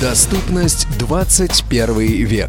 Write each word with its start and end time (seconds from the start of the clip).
Доступность 0.00 0.88
21 0.98 2.24
век. 2.24 2.48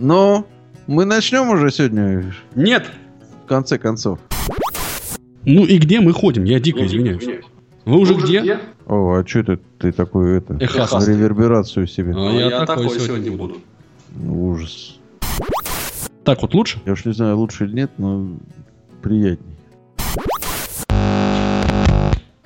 Но 0.00 0.46
мы 0.86 1.04
начнем 1.04 1.50
уже 1.50 1.70
сегодня, 1.70 2.32
Нет. 2.54 2.90
в 3.44 3.46
конце 3.46 3.78
концов. 3.78 4.18
Ну 5.44 5.66
и 5.66 5.76
где 5.76 6.00
мы 6.00 6.14
ходим? 6.14 6.44
Я 6.44 6.58
дико 6.58 6.86
извиняюсь. 6.86 7.44
Вы 7.84 7.98
уже 7.98 8.14
где? 8.14 8.60
О, 8.86 9.12
а 9.12 9.26
что 9.26 9.44
ты, 9.44 9.58
ты 9.78 9.92
такой, 9.92 10.38
это, 10.38 10.54
Эхас. 10.54 11.06
реверберацию 11.06 11.86
себе? 11.86 12.14
А 12.16 12.32
я, 12.32 12.64
такой, 12.64 12.88
сегодня 12.98 13.30
буду. 13.30 13.58
Ужас. 14.26 14.98
Так 16.24 16.40
вот 16.40 16.54
лучше? 16.54 16.80
Я 16.86 16.92
уж 16.92 17.04
не 17.04 17.12
знаю, 17.12 17.36
лучше 17.36 17.64
или 17.64 17.74
нет, 17.74 17.90
но 17.98 18.26
приятней. 19.02 19.56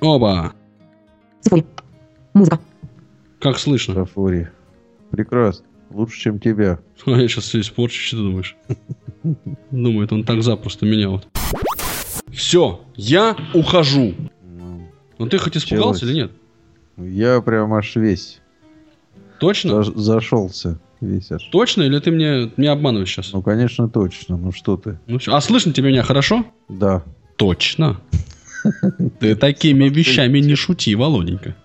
Оба. 0.01 0.53
Музыка. 2.33 2.59
Как 3.39 3.57
слышно? 3.59 3.93
Сафори. 3.93 4.49
Прекрасно. 5.09 5.65
Лучше, 5.89 6.19
чем 6.19 6.39
тебя. 6.39 6.79
А 7.05 7.11
я 7.19 7.27
сейчас 7.27 7.45
все 7.45 7.59
испорчу, 7.61 7.99
что 8.01 8.17
ты 8.17 8.23
думаешь? 8.23 8.55
Думает, 9.71 10.11
он 10.11 10.23
так 10.23 10.43
запросто 10.43 10.85
меня 10.85 11.09
вот. 11.09 11.27
Все, 12.31 12.81
я 12.95 13.35
ухожу. 13.53 14.13
Ну, 14.43 14.87
Ну 15.17 15.27
ты 15.27 15.37
хоть 15.37 15.57
испугался 15.57 16.05
или 16.05 16.13
нет? 16.13 16.31
Я 16.97 17.41
прям 17.41 17.73
аж 17.73 17.95
весь 17.95 18.39
Точно? 19.39 19.71
заш- 19.71 19.97
зашелся. 19.97 20.79
Весь 21.01 21.31
аж. 21.31 21.43
Точно 21.51 21.83
или 21.83 21.99
ты 21.99 22.11
мне, 22.11 22.51
меня 22.57 22.71
обманываешь 22.71 23.09
сейчас? 23.09 23.33
Ну, 23.33 23.41
конечно, 23.41 23.89
точно. 23.89 24.37
Ну, 24.37 24.51
что 24.51 24.77
ты? 24.77 24.99
Ну. 25.07 25.19
А 25.27 25.41
слышно 25.41 25.73
тебе 25.73 25.89
меня 25.89 26.03
хорошо? 26.03 26.45
Да. 26.69 27.03
Точно. 27.35 27.99
Ты 29.19 29.35
такими 29.35 29.89
вещами 29.89 30.39
не 30.39 30.55
шути, 30.55 30.95
Володенька. 30.95 31.55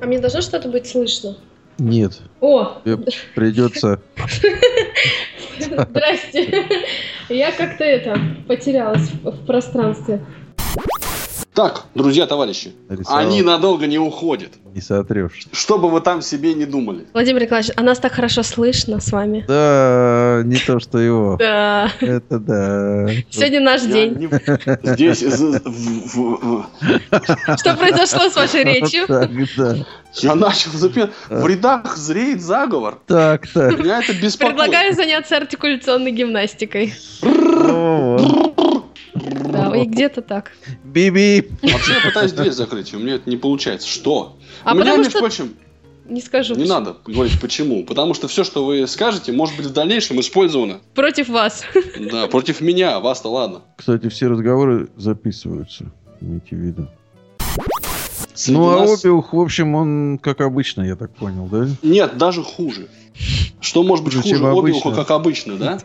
А 0.00 0.06
мне 0.06 0.18
должно 0.20 0.40
что-то 0.40 0.68
быть 0.68 0.86
слышно? 0.86 1.36
Нет. 1.78 2.20
О, 2.40 2.80
Тебе 2.84 2.98
придется... 3.34 4.00
здрасте. 5.58 6.66
Я 7.28 7.52
как-то 7.52 7.84
это 7.84 8.18
потерялась 8.46 9.10
в, 9.22 9.46
пространстве. 9.46 10.24
Так, 11.54 11.84
друзья, 11.94 12.26
товарищи, 12.26 12.72
нарисовал. 12.88 13.20
они 13.20 13.42
надолго 13.42 13.86
не 13.86 13.98
уходят. 13.98 14.52
Не 14.74 14.80
сотрешь. 14.80 15.46
Что 15.52 15.76
бы 15.78 15.90
вы 15.90 16.00
там 16.00 16.22
себе 16.22 16.54
не 16.54 16.64
думали. 16.64 17.06
Владимир 17.12 17.42
Николаевич, 17.42 17.72
а 17.76 17.82
нас 17.82 17.98
так 17.98 18.12
хорошо 18.12 18.42
слышно 18.42 19.00
с 19.00 19.12
вами. 19.12 19.44
Да, 19.46 19.54
не 20.42 20.56
то, 20.56 20.78
что 20.80 20.98
его. 20.98 21.36
Да. 21.38 21.90
Это 22.00 22.38
да. 22.38 23.08
Сегодня 23.30 23.60
наш 23.60 23.82
Я 23.82 23.92
день. 23.92 24.14
не- 24.14 24.28
Здесь 24.94 25.18
Что 27.58 27.74
произошло 27.76 28.28
с 28.30 28.36
вашей 28.36 28.64
речью? 28.64 29.06
Так, 29.06 29.30
да. 29.56 29.76
я 30.16 30.34
начал 30.34 30.70
запи- 30.72 31.10
В 31.28 31.46
рядах 31.46 31.96
зреет 31.96 32.40
заговор. 32.42 33.00
Так, 33.06 33.46
так. 33.48 33.78
Меня 33.78 34.00
это 34.02 34.12
беспокоит. 34.14 34.56
Предлагаю 34.56 34.94
заняться 34.94 35.36
артикуляционной 35.36 36.12
гимнастикой. 36.12 36.94
Ну. 37.22 38.54
Да, 39.14 39.76
и 39.76 39.84
где-то 39.84 40.22
так. 40.22 40.52
Биби. 40.84 41.50
Вообще 41.62 41.92
я 41.94 42.00
пытаюсь 42.00 42.32
дверь 42.32 42.50
закрыть, 42.52 42.94
у 42.94 42.98
меня 42.98 43.16
это 43.16 43.28
не 43.28 43.36
получается. 43.36 43.86
Что? 43.88 44.38
А 44.64 44.72
у 44.72 44.74
меня, 44.74 44.84
потому 44.84 44.98
между 44.98 45.10
что... 45.10 45.18
прочим, 45.20 45.54
Не 46.08 46.20
скажу. 46.20 46.54
не 46.54 46.64
надо 46.64 46.96
говорить 47.06 47.40
почему. 47.40 47.84
Потому 47.84 48.14
что 48.14 48.28
все, 48.28 48.44
что 48.44 48.64
вы 48.64 48.86
скажете, 48.86 49.32
может 49.32 49.56
быть 49.56 49.66
в 49.66 49.72
дальнейшем 49.72 50.20
использовано. 50.20 50.80
Против 50.94 51.28
вас. 51.28 51.62
Да, 52.12 52.26
против 52.26 52.60
меня, 52.60 53.00
вас-то 53.00 53.28
ладно. 53.30 53.62
Кстати, 53.76 54.08
все 54.08 54.26
разговоры 54.28 54.88
записываются. 54.96 55.92
Имейте 56.20 56.56
в 56.56 56.58
виду. 56.58 56.88
Среди 58.34 58.58
Ну, 58.58 58.68
а 58.70 58.80
нас- 58.86 59.04
Обиух, 59.04 59.32
в 59.32 59.40
общем, 59.40 59.74
он 59.74 60.18
как 60.20 60.40
обычно, 60.40 60.82
я 60.82 60.96
так 60.96 61.14
понял, 61.14 61.46
да? 61.46 61.68
Нет, 61.82 62.16
даже 62.18 62.42
хуже. 62.42 62.88
Что 63.60 63.82
может 63.82 64.04
быть 64.04 64.14
Хуже, 64.14 64.36
хуже 64.36 64.46
обиуха, 64.48 64.58
обычно. 64.88 64.94
как 64.94 65.10
обычно, 65.10 65.56
да? 65.58 65.78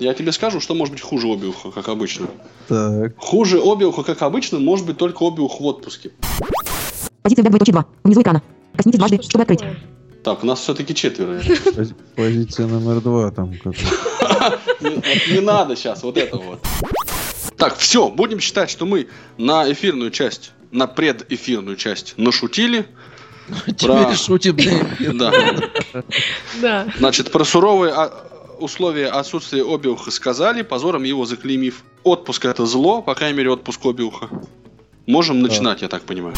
Я 0.00 0.12
тебе 0.14 0.32
скажу, 0.32 0.60
что 0.60 0.74
может 0.74 0.92
быть 0.92 1.02
хуже 1.02 1.28
обиуха, 1.28 1.70
как 1.70 1.88
обычно. 1.88 2.26
Так. 2.68 3.16
Хуже 3.18 3.60
обиуха, 3.60 4.02
как 4.02 4.22
обычно, 4.22 4.58
может 4.58 4.86
быть 4.86 4.96
только 4.96 5.24
обиух 5.26 5.60
в 5.60 5.64
отпуске. 5.64 6.10
Позиция 7.22 7.44
в 7.44 7.50
2 7.50 7.86
Внизу 8.02 8.22
экрана. 8.22 8.42
Коснитесь 8.76 8.98
дважды, 8.98 9.16
Что 9.16 9.30
чтобы 9.30 9.42
открыть. 9.42 9.60
Так, 10.22 10.42
у 10.42 10.46
нас 10.46 10.60
все-таки 10.60 10.94
четверо. 10.94 11.38
Пози- 11.40 11.94
Позиция 12.16 12.66
номер 12.66 13.00
два 13.00 13.30
там 13.30 13.52
как 13.62 13.74
Не, 15.30 15.40
надо 15.40 15.76
сейчас 15.76 16.02
вот 16.02 16.16
это 16.16 16.36
вот. 16.36 16.60
Так, 17.56 17.76
все, 17.76 18.08
будем 18.08 18.40
считать, 18.40 18.70
что 18.70 18.86
мы 18.86 19.08
на 19.36 19.70
эфирную 19.70 20.10
часть, 20.10 20.52
на 20.70 20.86
предэфирную 20.86 21.76
часть 21.76 22.14
нашутили. 22.16 22.86
Про- 23.80 24.14
шутит. 24.14 24.56
Да. 25.14 25.32
Да. 26.62 26.86
Значит, 26.98 27.30
про 27.30 27.44
суровые 27.44 27.92
а, 27.92 28.10
условия 28.58 29.08
отсутствия 29.08 29.62
обиуха 29.62 30.10
сказали, 30.10 30.62
позором 30.62 31.02
его 31.02 31.26
заклеймив. 31.26 31.82
Отпуск 32.02 32.46
это 32.46 32.64
зло, 32.64 33.02
по 33.02 33.14
крайней 33.14 33.36
мере, 33.36 33.50
отпуск 33.50 33.84
обиуха. 33.84 34.28
Можем 35.06 35.42
начинать, 35.42 35.82
я 35.82 35.88
так 35.88 36.02
понимаю. 36.02 36.34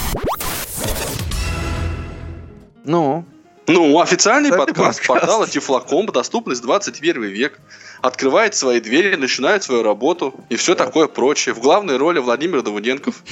Ну, 2.87 3.25
Ну, 3.67 4.01
официальный 4.01 4.51
Официальный 4.51 4.51
подкаст, 4.51 5.01
подкаст. 5.01 5.07
портала 5.09 5.47
Тифлокомп, 5.49 6.13
доступность 6.13 6.63
21 6.63 7.21
век. 7.25 7.59
Открывает 8.01 8.55
свои 8.55 8.81
двери, 8.81 9.17
начинает 9.17 9.65
свою 9.65 9.83
работу 9.83 10.35
и 10.51 10.57
все 10.57 10.77
такое 10.77 11.09
прочее. 11.09 11.53
В 11.55 11.61
главной 11.61 11.97
роли 11.97 12.21
Владимир 12.21 12.63
Давыденков. 12.63 13.25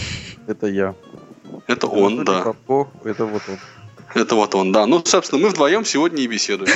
это 0.48 0.66
я. 0.66 0.94
Это 1.68 1.86
он, 1.86 2.24
да. 2.24 2.42
Попов, 2.42 2.88
Это 3.04 3.26
вот 3.26 3.42
он. 3.48 3.58
Это 4.14 4.34
вот 4.34 4.54
он, 4.56 4.72
да. 4.72 4.86
Ну, 4.86 5.04
собственно, 5.04 5.40
мы 5.40 5.50
вдвоем 5.50 5.84
сегодня 5.84 6.22
и 6.24 6.26
беседуем. 6.26 6.72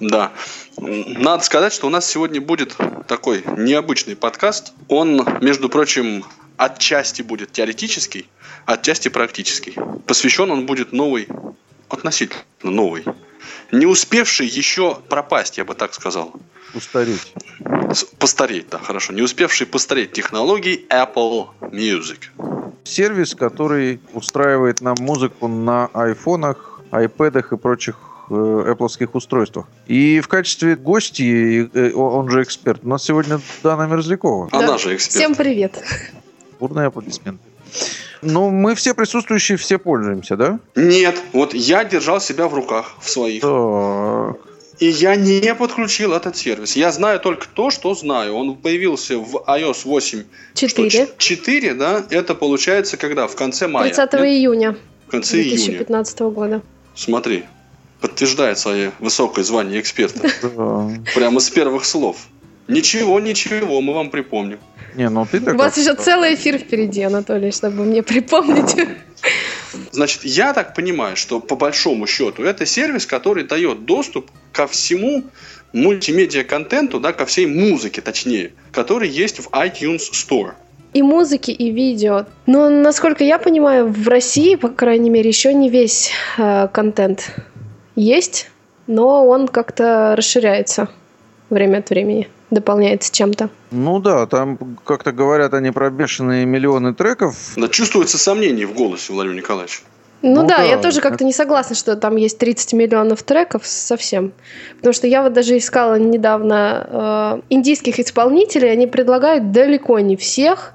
Да. 0.00 0.32
Надо 0.76 1.42
сказать, 1.44 1.72
что 1.72 1.86
у 1.86 1.90
нас 1.90 2.06
сегодня 2.06 2.40
будет 2.40 2.76
такой 3.06 3.42
необычный 3.56 4.16
подкаст. 4.16 4.72
Он, 4.88 5.26
между 5.40 5.68
прочим, 5.68 6.24
отчасти 6.60 7.22
будет 7.22 7.52
теоретический, 7.52 8.28
отчасти 8.66 9.08
практический. 9.08 9.74
Посвящен 10.06 10.50
он 10.50 10.66
будет 10.66 10.92
новой, 10.92 11.26
относительно 11.88 12.42
новой, 12.62 13.04
не 13.72 13.86
успевшей 13.86 14.46
еще 14.46 14.94
пропасть, 15.08 15.56
я 15.58 15.64
бы 15.64 15.74
так 15.74 15.94
сказал. 15.94 16.32
Устареть. 16.74 17.32
С- 17.92 18.04
Постареть, 18.18 18.68
да, 18.68 18.78
хорошо. 18.78 19.12
Не 19.12 19.22
успевшей 19.22 19.66
постареть 19.66 20.12
технологий 20.12 20.86
Apple 20.90 21.48
Music. 21.62 22.18
Сервис, 22.84 23.34
который 23.34 24.00
устраивает 24.12 24.80
нам 24.80 24.96
музыку 25.00 25.48
на 25.48 25.86
айфонах, 25.94 26.80
айпэдах 26.90 27.52
и 27.52 27.56
прочих 27.56 27.96
э, 28.28 28.34
Apple 28.34 29.10
устройствах. 29.12 29.66
И 29.86 30.20
в 30.20 30.28
качестве 30.28 30.76
гости, 30.76 31.68
э, 31.72 31.92
он 31.94 32.28
же 32.30 32.42
эксперт, 32.42 32.80
у 32.84 32.88
нас 32.88 33.02
сегодня 33.04 33.40
Дана 33.62 33.86
Мерзлякова. 33.86 34.48
Да. 34.52 34.58
Она 34.58 34.78
же 34.78 34.94
эксперт. 34.94 35.24
Всем 35.24 35.34
привет. 35.34 35.82
Бурные 36.60 36.88
аплодисменты. 36.88 37.42
Ну, 38.22 38.50
мы 38.50 38.74
все 38.74 38.94
присутствующие, 38.94 39.56
все 39.56 39.78
пользуемся, 39.78 40.36
да? 40.36 40.60
Нет, 40.76 41.18
вот 41.32 41.54
я 41.54 41.84
держал 41.84 42.20
себя 42.20 42.48
в 42.48 42.54
руках, 42.54 42.94
в 43.00 43.08
своих. 43.08 43.40
Так. 43.40 44.36
И 44.78 44.86
я 44.86 45.16
не 45.16 45.54
подключил 45.54 46.12
этот 46.12 46.36
сервис. 46.36 46.76
Я 46.76 46.90
знаю 46.90 47.20
только 47.20 47.46
то, 47.46 47.70
что 47.70 47.94
знаю. 47.94 48.34
Он 48.34 48.56
появился 48.56 49.18
в 49.18 49.36
iOS 49.46 49.82
8. 49.84 50.24
Четыре. 50.54 51.08
4, 51.16 51.74
да? 51.74 52.04
Это 52.10 52.34
получается 52.34 52.96
когда? 52.96 53.26
В 53.26 53.36
конце 53.36 53.68
мая. 53.68 53.88
30 53.88 54.12
нет? 54.12 54.22
июня 54.22 54.76
В 55.06 55.10
конце 55.10 55.36
июня. 55.36 55.56
2015 55.56 56.20
года. 56.20 56.62
Смотри, 56.94 57.44
подтверждает 58.00 58.58
свое 58.58 58.92
высокое 59.00 59.44
звание 59.44 59.80
эксперта. 59.80 60.30
Прямо 61.14 61.40
с 61.40 61.50
первых 61.50 61.84
слов. 61.84 62.16
Ничего, 62.70 63.20
ничего, 63.20 63.80
мы 63.80 63.94
вам 63.94 64.10
припомним. 64.10 64.58
Не, 64.94 65.08
ну 65.08 65.26
ты 65.30 65.40
так... 65.40 65.54
У 65.54 65.58
вас 65.58 65.76
еще 65.76 65.94
целый 65.94 66.34
эфир 66.34 66.58
впереди, 66.58 67.02
Анатолий, 67.02 67.52
чтобы 67.52 67.84
мне 67.84 68.02
припомнить. 68.02 68.76
Значит, 69.92 70.24
я 70.24 70.52
так 70.52 70.74
понимаю, 70.74 71.16
что 71.16 71.40
по 71.40 71.56
большому 71.56 72.06
счету 72.06 72.42
это 72.42 72.66
сервис, 72.66 73.06
который 73.06 73.44
дает 73.44 73.84
доступ 73.84 74.30
ко 74.52 74.66
всему 74.66 75.24
мультимедиа-контенту, 75.72 76.98
да, 77.00 77.12
ко 77.12 77.26
всей 77.26 77.46
музыке, 77.46 78.00
точнее, 78.00 78.52
который 78.72 79.08
есть 79.08 79.38
в 79.38 79.48
iTunes 79.50 80.10
Store. 80.12 80.52
И 80.92 81.02
музыки, 81.02 81.52
и 81.52 81.70
видео. 81.70 82.26
Но, 82.46 82.68
насколько 82.68 83.22
я 83.22 83.38
понимаю, 83.38 83.86
в 83.86 84.08
России, 84.08 84.56
по 84.56 84.68
крайней 84.68 85.10
мере, 85.10 85.28
еще 85.28 85.54
не 85.54 85.70
весь 85.70 86.10
э, 86.36 86.66
контент 86.72 87.30
есть, 87.94 88.50
но 88.88 89.24
он 89.26 89.46
как-то 89.46 90.14
расширяется 90.16 90.88
время 91.48 91.78
от 91.78 91.90
времени, 91.90 92.28
дополняется 92.50 93.12
чем-то. 93.12 93.50
Ну 93.70 94.00
да, 94.00 94.26
там 94.26 94.58
как-то 94.84 95.12
говорят 95.12 95.54
они 95.54 95.70
про 95.70 95.90
бешеные 95.90 96.44
миллионы 96.46 96.94
треков. 96.94 97.36
Да, 97.56 97.68
чувствуется 97.68 98.18
сомнение 98.18 98.66
в 98.66 98.74
голосе 98.74 99.12
Владимир 99.12 99.36
Николаевич. 99.36 99.82
Ну, 100.22 100.42
Ну 100.42 100.48
да, 100.48 100.58
да, 100.58 100.62
я 100.64 100.76
тоже 100.76 101.00
как-то 101.00 101.24
не 101.24 101.32
согласна, 101.32 101.74
что 101.74 101.96
там 101.96 102.16
есть 102.16 102.36
30 102.38 102.74
миллионов 102.74 103.22
треков 103.22 103.66
совсем. 103.66 104.32
Потому 104.76 104.92
что 104.92 105.06
я 105.06 105.22
вот 105.22 105.32
даже 105.32 105.56
искала 105.56 105.98
недавно 105.98 107.40
э, 107.40 107.40
индийских 107.48 107.98
исполнителей, 107.98 108.70
они 108.70 108.86
предлагают 108.86 109.50
далеко 109.50 109.98
не 110.00 110.16
всех, 110.16 110.74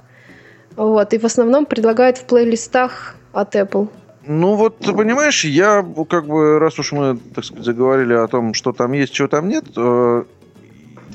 вот, 0.74 1.14
и 1.14 1.18
в 1.18 1.24
основном 1.24 1.64
предлагают 1.64 2.18
в 2.18 2.24
плейлистах 2.24 3.14
от 3.32 3.54
Apple. 3.54 3.88
Ну 4.26 4.56
вот, 4.56 4.78
ты 4.78 4.92
понимаешь, 4.92 5.44
я 5.44 5.86
как 6.10 6.26
бы, 6.26 6.58
раз 6.58 6.78
уж 6.80 6.90
мы, 6.90 7.16
так 7.34 7.44
сказать, 7.44 7.64
заговорили 7.64 8.14
о 8.14 8.26
том, 8.26 8.52
что 8.54 8.72
там 8.72 8.92
есть, 8.92 9.12
чего 9.12 9.28
там 9.28 9.48
нет, 9.48 9.64
э, 9.76 10.24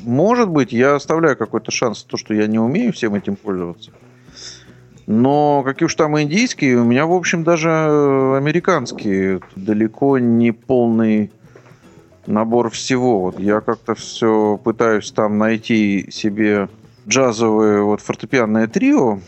может 0.04 0.50
быть, 0.50 0.72
я 0.72 0.96
оставляю 0.96 1.38
какой-то 1.38 1.72
шанс, 1.72 2.04
то, 2.04 2.18
что 2.18 2.34
я 2.34 2.48
не 2.48 2.60
умею 2.60 2.94
всем 2.94 3.16
этим 3.16 3.36
пользоваться. 3.36 3.92
Но 5.08 5.64
какие 5.64 5.88
уж 5.88 5.96
там 5.96 6.20
индийские, 6.20 6.78
у 6.78 6.84
меня, 6.84 7.06
в 7.06 7.14
общем, 7.14 7.44
даже 7.44 7.70
э, 7.70 8.38
американские 8.38 9.42
далеко 9.56 10.20
не 10.20 10.52
полный 10.52 11.32
набор 12.28 12.70
всего. 12.70 13.20
Вот 13.22 13.40
я 13.40 13.62
как-то 13.62 13.96
все 13.96 14.60
пытаюсь 14.64 15.12
там 15.12 15.38
найти 15.38 16.10
себе 16.12 16.70
джазовое 17.08 17.82
вот 17.82 18.00
фортепианное 18.00 18.68
трио, 18.68 19.20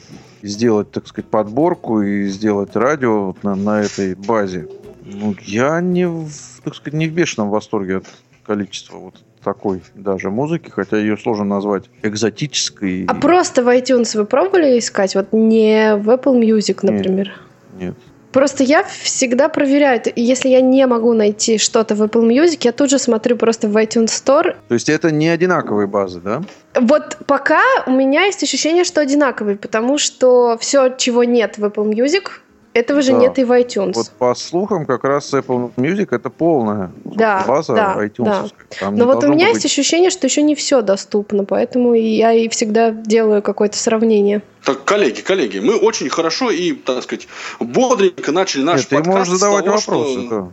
сделать, 0.41 0.91
так 0.91 1.07
сказать, 1.07 1.29
подборку 1.29 2.01
и 2.01 2.27
сделать 2.27 2.75
радио 2.75 3.27
вот 3.27 3.43
на, 3.43 3.55
на 3.55 3.81
этой 3.81 4.15
базе. 4.15 4.67
Ну, 5.05 5.35
я 5.41 5.81
не, 5.81 6.07
в, 6.07 6.29
так 6.63 6.75
сказать, 6.75 6.93
не 6.93 7.07
в 7.07 7.13
бешеном 7.13 7.49
восторге 7.49 7.97
от 7.97 8.05
количества 8.45 8.97
вот 8.97 9.15
такой 9.43 9.81
даже 9.93 10.29
музыки, 10.29 10.69
хотя 10.69 10.97
ее 10.97 11.17
сложно 11.17 11.45
назвать 11.45 11.85
экзотической. 12.01 13.05
А 13.07 13.13
просто 13.15 13.63
в 13.63 13.67
iTunes 13.67 14.17
вы 14.17 14.25
пробовали 14.25 14.79
искать? 14.79 15.15
Вот 15.15 15.27
не 15.31 15.95
в 15.95 16.09
Apple 16.09 16.39
Music, 16.39 16.79
Нет. 16.81 16.93
например. 16.93 17.31
Нет. 17.79 17.95
Просто 18.33 18.63
я 18.63 18.83
всегда 18.83 19.47
проверяю. 19.47 20.01
Если 20.15 20.49
я 20.49 20.59
не 20.59 20.87
могу 20.87 21.13
найти 21.13 21.59
что-то 21.59 21.93
в 21.93 22.01
Apple 22.01 22.27
Music, 22.27 22.61
я 22.61 22.71
тут 22.71 22.89
же 22.89 22.97
смотрю 22.97 23.37
просто 23.37 23.67
в 23.67 23.77
iTunes 23.77 24.07
Store. 24.07 24.55
То 24.67 24.73
есть 24.73 24.89
это 24.89 25.11
не 25.11 25.29
одинаковые 25.29 25.85
базы, 25.85 26.19
да? 26.19 26.41
Вот 26.73 27.19
пока 27.27 27.61
у 27.85 27.91
меня 27.91 28.25
есть 28.25 28.41
ощущение, 28.41 28.85
что 28.85 29.01
одинаковые, 29.01 29.55
потому 29.55 29.99
что 29.99 30.57
все, 30.59 30.95
чего 30.97 31.23
нет 31.23 31.59
в 31.59 31.63
Apple 31.63 31.87
Music, 31.91 32.29
этого 32.73 33.01
же 33.01 33.11
Да. 33.13 33.17
нет 33.19 33.39
и 33.39 33.43
в 33.43 33.51
iTunes. 33.51 33.93
Вот 33.93 34.09
по 34.17 34.33
слухам, 34.35 34.85
как 34.85 35.03
раз 35.03 35.33
Apple 35.33 35.71
Music 35.77 36.07
это 36.11 36.29
полная 36.29 36.91
Да, 37.05 37.43
база 37.47 37.73
да, 37.73 37.95
iTunes. 38.05 38.23
да. 38.25 38.45
Там 38.79 38.95
Но 38.95 39.05
вот 39.05 39.23
у 39.23 39.27
меня 39.27 39.45
быть- 39.47 39.55
есть 39.55 39.65
ощущение, 39.65 40.09
что 40.09 40.27
еще 40.27 40.41
не 40.41 40.55
все 40.55 40.81
доступно, 40.81 41.45
поэтому 41.45 41.93
я 41.93 42.33
и 42.33 42.47
всегда 42.49 42.91
делаю 42.91 43.41
какое-то 43.41 43.77
сравнение. 43.77 44.41
Так, 44.65 44.83
коллеги, 44.85 45.21
коллеги, 45.21 45.59
мы 45.59 45.75
очень 45.75 46.09
хорошо 46.09 46.49
и, 46.49 46.73
так 46.73 47.03
сказать, 47.03 47.27
бодренько 47.59 48.31
начали 48.31 48.63
наш 48.63 48.79
Нет, 48.81 48.89
ты 48.89 48.95
подкаст 48.97 49.17
можешь 49.17 49.33
с 49.33 49.39
задавать 49.39 49.65
того, 49.65 49.77
вопросы. 49.77 50.11
что- 50.27 50.29
да. 50.29 50.47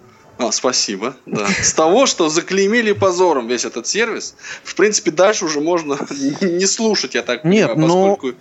А, 0.46 0.52
спасибо. 0.52 1.14
Да. 1.26 1.46
С 1.62 1.74
того, 1.74 2.06
что 2.06 2.30
заклеймили 2.30 2.92
позором 2.92 3.46
весь 3.46 3.66
этот 3.66 3.86
сервис, 3.86 4.34
в 4.64 4.74
принципе, 4.74 5.10
дальше 5.10 5.44
уже 5.44 5.60
можно 5.60 5.98
не 6.40 6.64
слушать, 6.66 7.14
я 7.14 7.20
так 7.22 7.44
Нет, 7.44 7.74
понимаю, 7.74 7.88
но- 7.88 8.10
поскольку... 8.14 8.38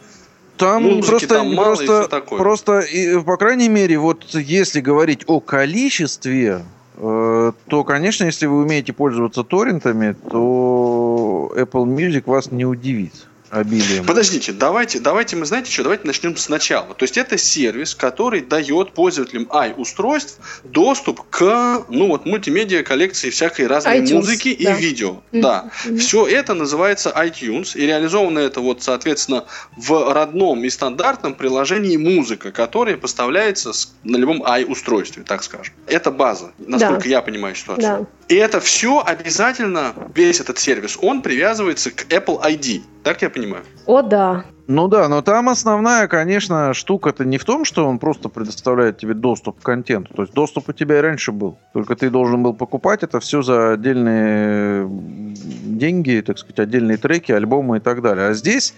Там 0.60 0.84
Музыки 0.84 1.10
просто, 1.10 1.28
там 1.30 1.56
мало 1.56 1.74
и 1.74 1.76
просто, 1.78 2.00
всё 2.02 2.08
такое. 2.10 2.38
просто, 2.40 2.80
и, 2.82 3.20
по 3.24 3.38
крайней 3.38 3.70
мере, 3.70 3.98
вот 3.98 4.26
если 4.34 4.82
говорить 4.82 5.24
о 5.28 5.40
количестве, 5.40 6.66
э, 6.98 7.52
то, 7.70 7.84
конечно, 7.86 8.26
если 8.26 8.46
вы 8.46 8.64
умеете 8.64 8.92
пользоваться 8.92 9.44
торрентами, 9.46 10.16
то 10.30 11.50
Apple 11.56 11.86
Music 11.86 12.24
вас 12.26 12.52
не 12.52 12.66
удивит 12.66 13.29
обилием. 13.50 14.06
Подождите, 14.06 14.52
давайте, 14.52 15.00
давайте 15.00 15.36
мы, 15.36 15.46
знаете 15.46 15.72
что, 15.72 15.84
давайте 15.84 16.06
начнем 16.06 16.36
сначала. 16.38 16.94
То 16.94 17.04
есть 17.04 17.18
это 17.18 17.38
сервис, 17.38 17.96
который 17.96 18.42
дает 18.42 18.94
пользователям 18.94 19.50
i-устройств 19.52 20.40
доступ 20.64 21.28
к, 21.30 21.86
ну 21.90 22.08
вот, 22.08 22.26
мультимедиа 22.26 22.84
коллекции 22.84 23.30
всякой 23.30 23.68
разной 23.68 24.00
iTunes, 24.00 24.14
музыки 24.16 24.58
да. 24.60 24.76
и 24.76 24.82
видео. 24.82 25.22
Мгм, 25.32 25.42
Да. 25.42 25.72
мгм. 25.86 25.98
Все 25.98 26.28
это 26.28 26.54
называется 26.54 27.14
iTunes, 27.16 27.76
и 27.76 27.86
реализовано 27.86 28.40
это 28.40 28.62
вот, 28.62 28.84
соответственно, 28.84 29.46
в 29.76 30.14
родном 30.14 30.64
и 30.64 30.70
стандартном 30.70 31.36
приложении 31.36 31.98
музыка, 31.98 32.52
которое 32.52 32.98
поставляется 32.98 33.72
на 34.04 34.18
любом 34.18 34.44
i-устройстве, 34.44 35.24
так 35.24 35.44
скажем. 35.44 35.74
Это 35.88 36.12
база, 36.12 36.52
насколько 36.60 37.04
Да. 37.04 37.10
я 37.10 37.22
понимаю 37.22 37.56
ситуацию. 37.56 38.00
Да. 38.02 38.19
И 38.30 38.36
это 38.36 38.60
все 38.60 39.02
обязательно, 39.04 39.94
весь 40.14 40.40
этот 40.40 40.60
сервис, 40.60 41.00
он 41.02 41.24
привязывается 41.24 41.90
к 41.90 42.06
Apple 42.12 42.40
ID. 42.40 42.84
Так 43.04 43.24
я 43.24 43.30
понимаю? 43.32 43.64
О, 43.88 44.04
да. 44.04 44.46
Ну 44.68 44.88
да, 44.88 45.10
но 45.10 45.24
там 45.24 45.50
основная, 45.50 46.08
конечно, 46.08 46.76
штука-то 46.76 47.26
не 47.26 47.40
в 47.40 47.44
том, 47.44 47.66
что 47.66 47.88
он 47.88 47.98
просто 47.98 48.30
предоставляет 48.30 49.00
тебе 49.00 49.16
доступ 49.16 49.60
к 49.60 49.64
контенту. 49.64 50.14
То 50.14 50.22
есть 50.22 50.36
доступ 50.36 50.70
у 50.70 50.74
тебя 50.74 51.00
и 51.00 51.02
раньше 51.02 51.32
был. 51.32 51.58
Только 51.74 51.96
ты 51.96 52.12
должен 52.12 52.44
был 52.44 52.54
покупать 52.54 53.02
это 53.02 53.20
все 53.20 53.42
за 53.42 53.74
отдельные 53.74 54.88
деньги, 54.88 56.22
так 56.24 56.38
сказать, 56.38 56.60
отдельные 56.60 56.98
треки, 56.98 57.32
альбомы 57.32 57.78
и 57.78 57.80
так 57.80 58.04
далее. 58.04 58.28
А 58.28 58.34
здесь 58.34 58.76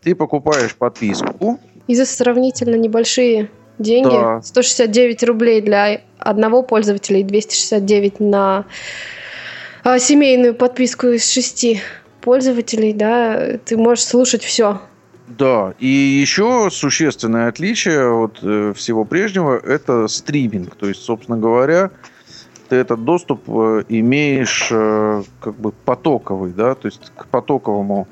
ты 0.00 0.14
покупаешь 0.14 0.76
подписку, 0.76 1.58
И 1.88 1.96
за 1.96 2.06
сравнительно 2.06 2.76
небольшие 2.76 3.50
деньги, 3.78 4.10
Да. 4.10 4.42
169 4.42 5.22
рублей 5.24 5.60
для 5.60 6.00
одного 6.18 6.62
пользователя 6.62 7.20
и 7.20 7.24
269 7.24 8.20
на 8.20 8.64
а, 9.84 9.98
семейную 9.98 10.54
подписку 10.54 11.08
из 11.08 11.28
шести 11.28 11.80
пользователей, 12.20 12.92
да, 12.92 13.58
ты 13.64 13.76
можешь 13.76 14.04
слушать 14.04 14.42
все. 14.44 14.80
Да, 15.26 15.74
и 15.78 15.86
еще 15.86 16.68
существенное 16.70 17.48
отличие 17.48 18.12
от 18.12 18.38
э, 18.42 18.72
всего 18.76 19.04
прежнего– 19.04 19.58
это 19.64 20.06
стриминг. 20.08 20.74
То 20.76 20.88
есть, 20.88 21.02
собственно 21.02 21.38
говоря, 21.38 21.90
ты 22.68 22.76
этот 22.76 23.04
доступ 23.04 23.48
э, 23.48 23.84
имеешь 23.88 24.68
э, 24.70 25.22
как 25.40 25.54
бы 25.56 25.72
потоковый, 25.72 26.52
да, 26.52 26.74
то 26.74 26.86
есть 26.86 27.12
к 27.16 27.26
потоковому 27.26 28.08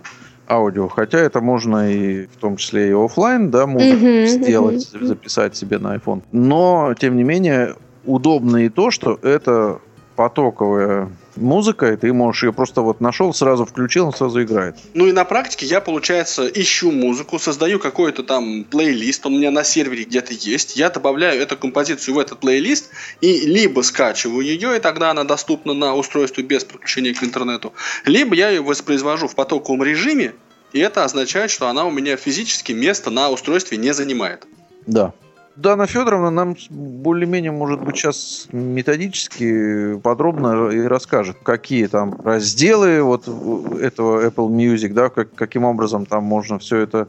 аудио. 0.51 0.89
Хотя 0.89 1.19
это 1.19 1.41
можно 1.41 1.91
и 1.91 2.27
в 2.27 2.37
том 2.37 2.57
числе 2.57 2.91
и 2.91 2.93
оффлайн, 2.93 3.51
да, 3.51 3.67
музыку 3.67 4.05
Мгм, 4.05 4.27
сделать, 4.27 4.91
мгм. 4.93 5.07
записать 5.07 5.57
себе 5.57 5.79
на 5.79 5.95
iPhone. 5.97 6.23
Но, 6.33 6.95
тем 6.99 7.17
не 7.17 7.23
менее, 7.23 7.77
удобно 8.05 8.59
и 8.59 8.69
то, 8.69 8.91
что 8.91 9.19
это 9.23 9.79
потоковая 10.17 11.09
музыка, 11.41 11.93
и 11.93 11.97
ты 11.97 12.13
можешь 12.13 12.43
ее 12.45 12.53
просто 12.53 12.83
вот 12.83 13.01
нашел, 13.01 13.33
сразу 13.35 13.65
включил, 13.65 14.07
он 14.07 14.13
сразу 14.13 14.43
играет. 14.43 14.77
Ну 14.95 15.07
и 15.07 15.13
на 15.13 15.25
практике 15.25 15.67
я, 15.67 15.81
получается, 15.81 16.47
ищу 16.47 16.91
музыку, 16.91 17.39
создаю 17.39 17.79
какой-то 17.79 18.23
там 18.23 18.65
плейлист, 18.65 19.27
он 19.27 19.35
у 19.35 19.39
меня 19.39 19.51
на 19.51 19.65
сервере 19.65 20.05
где-то 20.05 20.33
есть, 20.33 20.77
я 20.77 20.91
добавляю 20.91 21.41
эту 21.41 21.57
композицию 21.57 22.15
в 22.15 22.19
этот 22.19 22.41
плейлист 22.41 22.91
и 23.21 23.47
либо 23.47 23.81
скачиваю 23.83 24.41
ее, 24.41 24.77
и 24.77 24.81
тогда 24.81 25.11
она 25.11 25.25
доступна 25.25 25.75
на 25.75 25.95
устройстве 25.95 26.45
без 26.45 26.65
подключения 26.65 27.15
к 27.15 27.23
интернету, 27.23 27.73
либо 28.05 28.35
я 28.35 28.51
ее 28.51 28.63
воспроизвожу 28.63 29.29
в 29.29 29.35
потоковом 29.35 29.83
режиме, 29.83 30.35
и 30.73 30.79
это 30.79 31.05
означает, 31.05 31.51
что 31.51 31.69
она 31.69 31.85
у 31.85 31.91
меня 31.91 32.17
физически 32.17 32.73
место 32.73 33.11
на 33.11 33.31
устройстве 33.31 33.77
не 33.77 33.93
занимает. 33.93 34.47
Да. 34.87 35.13
Дана 35.61 35.87
Федоровна 35.87 36.31
нам 36.31 36.57
более-менее, 36.71 37.53
может 37.53 37.83
быть, 37.83 37.97
сейчас 37.97 38.49
методически 38.53 39.99
подробно 39.99 40.71
и 40.71 40.81
расскажет, 40.81 41.37
какие 41.43 41.87
там 41.87 42.19
разделы 42.25 43.03
вот 43.03 43.29
этого 43.29 44.27
Apple 44.27 44.49
Music, 44.49 44.93
да, 44.93 45.11
как, 45.11 45.35
каким 45.35 45.65
образом 45.65 46.07
там 46.07 46.25
можно 46.25 46.59
все 46.59 46.79
это 46.79 47.09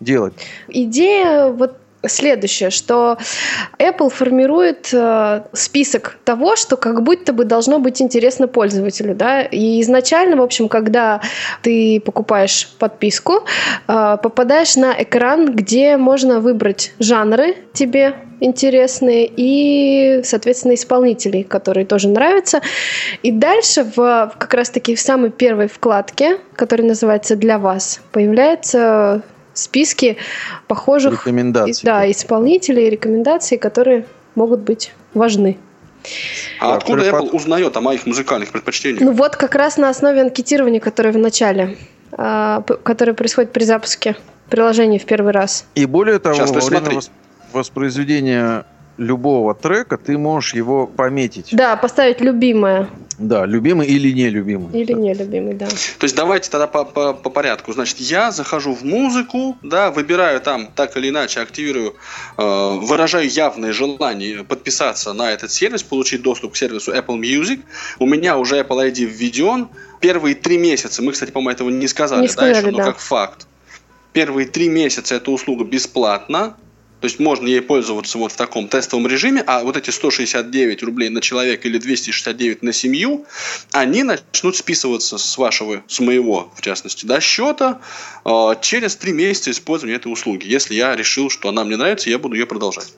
делать. 0.00 0.34
Идея 0.68 1.50
вот 1.50 1.76
следующее, 2.06 2.70
что 2.70 3.18
Apple 3.78 4.10
формирует 4.10 4.88
э, 4.92 5.42
список 5.52 6.18
того, 6.24 6.56
что 6.56 6.76
как 6.76 7.02
будто 7.02 7.32
бы 7.32 7.44
должно 7.44 7.78
быть 7.78 8.00
интересно 8.00 8.48
пользователю, 8.48 9.14
да, 9.14 9.42
и 9.42 9.80
изначально, 9.82 10.36
в 10.36 10.42
общем, 10.42 10.68
когда 10.68 11.20
ты 11.62 12.00
покупаешь 12.04 12.68
подписку, 12.78 13.44
э, 13.88 14.16
попадаешь 14.22 14.76
на 14.76 14.94
экран, 15.02 15.54
где 15.54 15.96
можно 15.96 16.40
выбрать 16.40 16.92
жанры 16.98 17.56
тебе 17.72 18.14
интересные 18.40 19.30
и, 19.36 20.22
соответственно, 20.24 20.74
исполнителей, 20.74 21.44
которые 21.44 21.86
тоже 21.86 22.08
нравятся. 22.08 22.62
И 23.22 23.30
дальше 23.30 23.84
в, 23.94 24.32
как 24.38 24.54
раз-таки 24.54 24.94
в 24.94 25.00
самой 25.00 25.30
первой 25.30 25.68
вкладке, 25.68 26.38
которая 26.56 26.88
называется 26.88 27.36
«Для 27.36 27.58
вас», 27.58 28.00
появляются 28.12 29.22
списки 29.60 30.16
похожих 30.66 31.26
да, 31.82 32.10
исполнителей, 32.10 32.90
рекомендаций, 32.90 33.58
которые 33.58 34.06
могут 34.34 34.60
быть 34.60 34.92
важны. 35.14 35.58
А 36.60 36.68
Да, 36.68 36.74
откуда 36.76 37.08
Apple 37.10 37.30
узнает 37.30 37.76
о 37.76 37.80
моих 37.80 38.06
музыкальных 38.06 38.50
предпочтениях? 38.52 39.02
Ну 39.02 39.12
вот 39.12 39.36
как 39.36 39.54
раз 39.54 39.76
на 39.76 39.88
основе 39.90 40.22
анкетирования, 40.22 40.80
которое 40.80 41.12
в 41.12 41.18
начале, 41.18 41.76
а, 42.12 42.62
п- 42.62 42.76
которое 42.76 43.12
происходит 43.12 43.52
при 43.52 43.64
запуске 43.64 44.16
приложения 44.48 44.98
в 44.98 45.04
первый 45.04 45.32
раз. 45.32 45.66
И 45.74 45.84
более 45.84 46.18
того, 46.18 46.34
Сейчас, 46.36 46.50
во 46.50 46.60
время 46.60 47.00
воспроизведения 47.52 48.64
любого 49.00 49.54
трека 49.54 49.96
ты 49.96 50.18
можешь 50.18 50.54
его 50.54 50.86
пометить. 50.86 51.48
Да, 51.52 51.74
поставить 51.76 52.20
любимое 52.20 52.86
Да, 53.18 53.46
любимый 53.46 53.86
или 53.86 54.12
нелюбимый. 54.12 54.78
или 54.78 54.92
Да. 54.92 54.98
нелюбимый, 55.00 55.54
да. 55.54 55.66
То 55.66 56.04
есть 56.04 56.14
давайте 56.14 56.50
тогда 56.50 56.66
по, 56.66 56.84
по- 56.84 57.14
по 57.14 57.30
порядку. 57.30 57.72
Значит, 57.72 57.98
я 57.98 58.30
захожу 58.30 58.74
в 58.74 58.82
музыку, 58.84 59.56
да, 59.62 59.90
выбираю 59.90 60.40
там 60.40 60.68
так 60.74 60.96
или 60.98 61.08
иначе, 61.08 61.40
активирую, 61.40 61.94
э, 62.36 62.42
выражаю 62.82 63.28
явное 63.28 63.72
желание 63.72 64.44
подписаться 64.44 65.12
на 65.14 65.32
этот 65.32 65.50
сервис, 65.50 65.82
получить 65.82 66.22
доступ 66.22 66.52
к 66.52 66.56
сервису 66.56 66.92
Apple 66.92 67.18
Music. 67.18 67.60
У 67.98 68.06
меня 68.06 68.36
уже 68.36 68.58
Apple 68.60 68.90
ID 68.92 69.04
введен. 69.06 69.68
Первые 70.00 70.34
три 70.34 70.58
месяца, 70.58 71.02
мы, 71.02 71.12
кстати, 71.12 71.30
по-моему, 71.30 71.50
этого 71.50 71.70
не 71.70 71.88
сказали, 71.88 72.20
Не 72.22 72.26
да, 72.26 72.32
сказали, 72.32 72.56
еще, 72.58 72.70
но 72.70 72.78
да. 72.78 72.84
как 72.84 72.98
факт. 72.98 73.46
Первые 74.12 74.46
три 74.46 74.68
месяца 74.68 75.14
эта 75.14 75.30
услуга 75.30 75.64
бесплатна. 75.64 76.54
То 77.00 77.06
есть 77.06 77.18
можно 77.18 77.46
ей 77.46 77.62
пользоваться 77.62 78.18
вот 78.18 78.32
в 78.32 78.36
таком 78.36 78.68
тестовом 78.68 79.06
режиме, 79.06 79.42
а 79.46 79.62
вот 79.62 79.76
эти 79.76 79.90
169 79.90 80.82
рублей 80.82 81.08
на 81.08 81.20
человека 81.20 81.66
или 81.66 81.78
269 81.78 82.62
на 82.62 82.72
семью, 82.72 83.26
они 83.72 84.02
начнут 84.02 84.56
списываться 84.56 85.16
с 85.16 85.38
вашего, 85.38 85.82
с 85.88 86.00
моего, 86.00 86.52
в 86.54 86.60
частности, 86.60 87.06
да, 87.06 87.20
счета 87.20 87.80
э, 88.24 88.54
через 88.60 88.96
три 88.96 89.12
месяца 89.12 89.50
использования 89.50 89.96
этой 89.96 90.12
услуги. 90.12 90.46
Если 90.46 90.74
я 90.74 90.94
решил, 90.94 91.30
что 91.30 91.48
она 91.48 91.64
мне 91.64 91.76
нравится, 91.76 92.10
я 92.10 92.18
буду 92.18 92.34
ее 92.34 92.46
продолжать. 92.46 92.92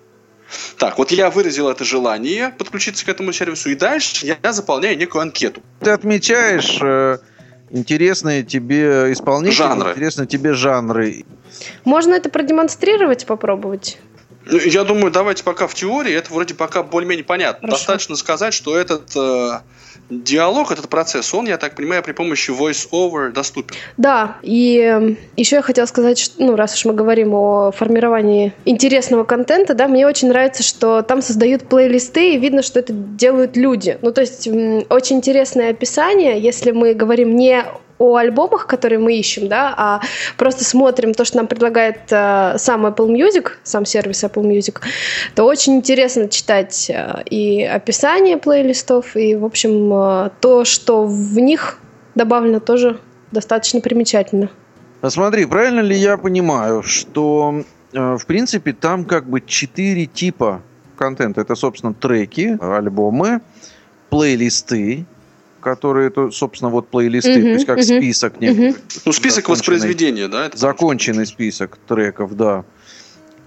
Так, 0.77 0.99
вот 0.99 1.13
я 1.13 1.31
выразил 1.31 1.69
это 1.69 1.85
желание 1.85 2.51
подключиться 2.51 3.05
к 3.05 3.09
этому 3.09 3.33
сервису, 3.33 3.71
и 3.71 3.75
дальше 3.75 4.37
я 4.43 4.53
заполняю 4.53 4.99
некую 4.99 5.23
анкету. 5.23 5.63
Ты 5.81 5.91
отмечаешь 5.91 6.79
э, 6.81 7.19
интересные 7.73 8.43
тебе 8.45 9.13
исполнители, 9.13 9.57
Жанры. 9.57 9.91
интересные 9.91 10.27
тебе 10.27 10.53
жанры. 10.53 11.25
Можно 11.85 12.15
это 12.15 12.29
продемонстрировать, 12.31 13.27
попробовать? 13.27 13.99
Ну, 14.47 14.59
Я 14.59 14.85
думаю, 14.85 15.11
давайте 15.11 15.45
пока 15.45 15.67
в 15.67 15.75
теории, 15.75 16.13
это 16.13 16.33
вроде 16.33 16.55
пока 16.55 16.83
более-менее 16.83 17.25
понятно. 17.25 17.69
Хорошо. 17.69 17.79
Достаточно 17.79 18.17
сказать, 18.17 18.55
что 18.55 18.77
этот 18.77 19.15
э, 19.17 19.61
диалог, 20.11 20.73
этот 20.73 20.89
процесс, 20.89 21.33
он, 21.33 21.47
я 21.47 21.59
так 21.59 21.75
понимаю, 21.75 22.03
при 22.03 22.13
помощи 22.13 22.51
voice-over 22.51 23.31
доступен. 23.31 23.75
Да, 23.97 24.37
и 24.43 25.17
еще 25.37 25.57
я 25.57 25.63
хотела 25.63 25.87
сказать, 25.87 26.19
что, 26.19 26.43
ну, 26.43 26.57
раз 26.57 26.75
уж 26.75 26.85
мы 26.85 26.93
говорим 26.93 27.35
о 27.35 27.71
формировании 27.73 28.53
интересного 28.65 29.25
контента, 29.25 29.75
да, 29.75 29.89
мне 29.89 30.07
очень 30.07 30.29
нравится, 30.29 30.63
что 30.63 31.03
там 31.03 31.23
создают 31.23 31.69
плейлисты, 31.69 32.35
и 32.35 32.39
видно, 32.39 32.63
что 32.63 32.81
это 32.81 32.93
делают 32.93 33.57
люди. 33.57 33.99
Ну, 34.03 34.13
то 34.13 34.21
есть 34.21 34.49
очень 34.49 35.17
интересное 35.17 35.71
описание, 35.71 36.41
если 36.41 36.73
мы 36.73 36.95
говорим 36.95 37.37
не 37.37 37.65
о 38.03 38.17
альбомах, 38.17 38.67
которые 38.67 38.99
мы 38.99 39.17
ищем, 39.17 39.49
да, 39.49 39.73
а 39.77 40.01
просто 40.37 40.65
смотрим 40.65 41.15
то, 41.15 41.25
что 41.25 41.37
нам 41.37 41.47
предлагает 41.47 42.01
э, 42.11 42.55
сам 42.59 42.85
Apple 42.87 43.09
Music, 43.09 43.53
сам 43.63 43.87
сервис 43.87 44.25
Apple 44.25 44.43
Music, 44.43 44.81
то 45.35 45.45
очень 45.45 45.77
интересно 45.77 46.29
читать 46.29 46.91
э, 46.91 47.23
и 47.31 47.63
описание 47.63 48.37
плейлистов, 48.39 49.17
и, 49.17 49.37
в 49.37 49.45
общем, 49.45 49.93
э, 49.93 50.31
то, 50.41 50.65
что 50.65 51.05
в 51.07 51.39
них 51.39 51.79
добавлено, 52.15 52.61
тоже 52.61 52.99
достаточно 53.31 53.81
примечательно. 53.81 54.51
А 55.01 55.11
Смотри, 55.11 55.47
правильно 55.47 55.81
ли 55.81 55.97
я 55.97 56.17
понимаю, 56.17 56.83
что 56.83 57.65
э, 57.93 58.17
в 58.17 58.27
принципе 58.27 58.73
там 58.73 59.05
как 59.05 59.29
бы 59.29 59.41
четыре 59.41 60.07
типа 60.07 60.63
контента. 60.97 61.41
Это, 61.41 61.55
собственно, 61.55 61.95
треки, 61.95 62.57
альбомы, 62.61 63.41
плейлисты, 64.11 65.07
которые, 65.63 66.11
то, 66.11 66.31
собственно, 66.31 66.71
вот 66.71 66.89
плейлисты, 66.89 67.31
Мгм, 67.39 67.43
то 67.43 67.49
есть 67.49 67.67
как 67.67 67.77
мгм. 67.79 67.85
список 67.85 68.41
некий. 68.41 68.75
Ну, 69.07 69.13
список 69.13 69.49
воспроизведения, 69.49 70.29
да? 70.29 70.47
Это 70.47 70.59
Законченный 70.59 71.25
список 71.25 71.79
треков, 71.89 72.37
да. 72.37 72.65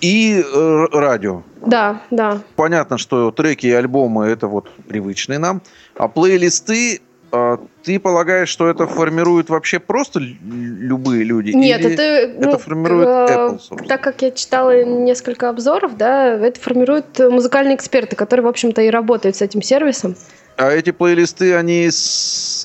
И 0.02 0.44
э, 0.44 0.86
радио. 0.92 1.44
Да, 1.66 2.02
да. 2.12 2.42
Понятно, 2.56 2.98
что 2.98 3.32
треки 3.32 3.68
и 3.68 3.72
альбомы 3.72 4.26
это 4.26 4.48
вот 4.48 4.70
привычные 4.88 5.40
нам, 5.40 5.62
а 5.96 6.08
плейлисты 6.08 7.02
э, 7.32 7.58
ты 7.84 8.00
полагаешь, 8.00 8.50
что 8.50 8.68
это 8.68 8.88
формируют 8.88 9.50
вообще 9.50 9.80
просто 9.80 10.20
лю- 10.20 10.36
любые 10.42 11.24
люди? 11.24 11.52
Нет, 11.52 11.80
Или 11.82 11.94
это, 11.94 12.46
ну, 12.52 12.58
формирует 12.58 13.08
э, 13.08 13.34
Apple, 13.34 13.60
собственно? 13.60 13.88
Так 13.88 14.02
как 14.02 14.22
я 14.22 14.32
читала 14.32 14.84
несколько 14.84 15.50
обзоров, 15.50 15.96
да, 15.98 16.28
это 16.28 16.60
формируют 16.60 17.18
музыкальные 17.20 17.76
эксперты, 17.76 18.16
которые, 18.16 18.44
в 18.46 18.50
общем-то, 18.50 18.82
и 18.82 18.90
работают 18.90 19.38
с 19.38 19.42
этим 19.42 19.62
сервисом. 19.62 20.16
А 20.58 20.72
эти 20.72 20.92
плейлисты, 20.92 21.56
они, 21.56 21.90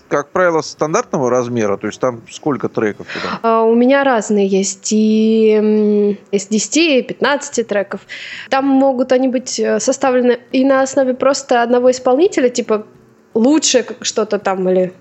как 0.09 0.31
правило, 0.31 0.61
стандартного 0.61 1.29
размера? 1.29 1.77
То 1.77 1.89
есть 1.89 2.01
там 2.01 2.23
сколько 2.31 2.69
треков 2.69 3.07
туда? 3.13 3.41
А 3.43 3.63
У 3.65 3.75
меня 3.75 4.05
разные 4.05 4.47
есть, 4.47 4.93
и 4.93 6.17
из 6.31 6.47
10, 6.47 6.77
и 6.77 7.03
15 7.03 7.67
треков. 7.67 8.01
Там 8.49 8.67
могут 8.67 9.13
они 9.13 9.29
быть 9.29 9.59
э, 9.59 9.81
составлены 9.81 10.39
и 10.53 10.65
на 10.65 10.83
основе 10.83 11.15
просто 11.15 11.63
одного 11.63 11.91
исполнителя, 11.91 12.49
типа 12.49 12.87
лучше 13.35 13.85
что-то 14.03 14.39
там, 14.39 14.69
или 14.69 14.93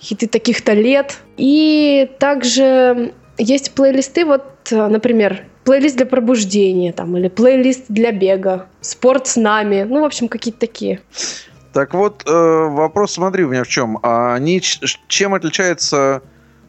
хиты 0.00 0.26
таких-то 0.26 0.72
лет. 0.72 1.18
И 1.38 2.10
также 2.18 3.14
есть 3.38 3.72
плейлисты, 3.72 4.26
вот, 4.26 4.44
э, 4.70 4.86
например, 4.88 5.44
плейлист 5.64 5.96
для 5.96 6.06
пробуждения, 6.06 6.92
там, 6.92 7.16
или 7.16 7.28
плейлист 7.28 7.86
для 7.88 8.12
бега, 8.12 8.66
спорт 8.80 9.26
с 9.26 9.36
нами, 9.36 9.84
ну, 9.88 10.02
в 10.02 10.04
общем, 10.04 10.28
какие-то 10.28 10.60
такие. 10.60 11.00
Так 11.74 11.92
вот, 11.92 12.22
э, 12.24 12.30
вопрос, 12.30 13.14
смотри, 13.14 13.42
у 13.42 13.48
меня 13.48 13.64
в 13.64 13.68
чем. 13.68 13.98
А 14.04 14.32
они 14.34 14.60
чем 15.08 15.34
отличается 15.34 16.22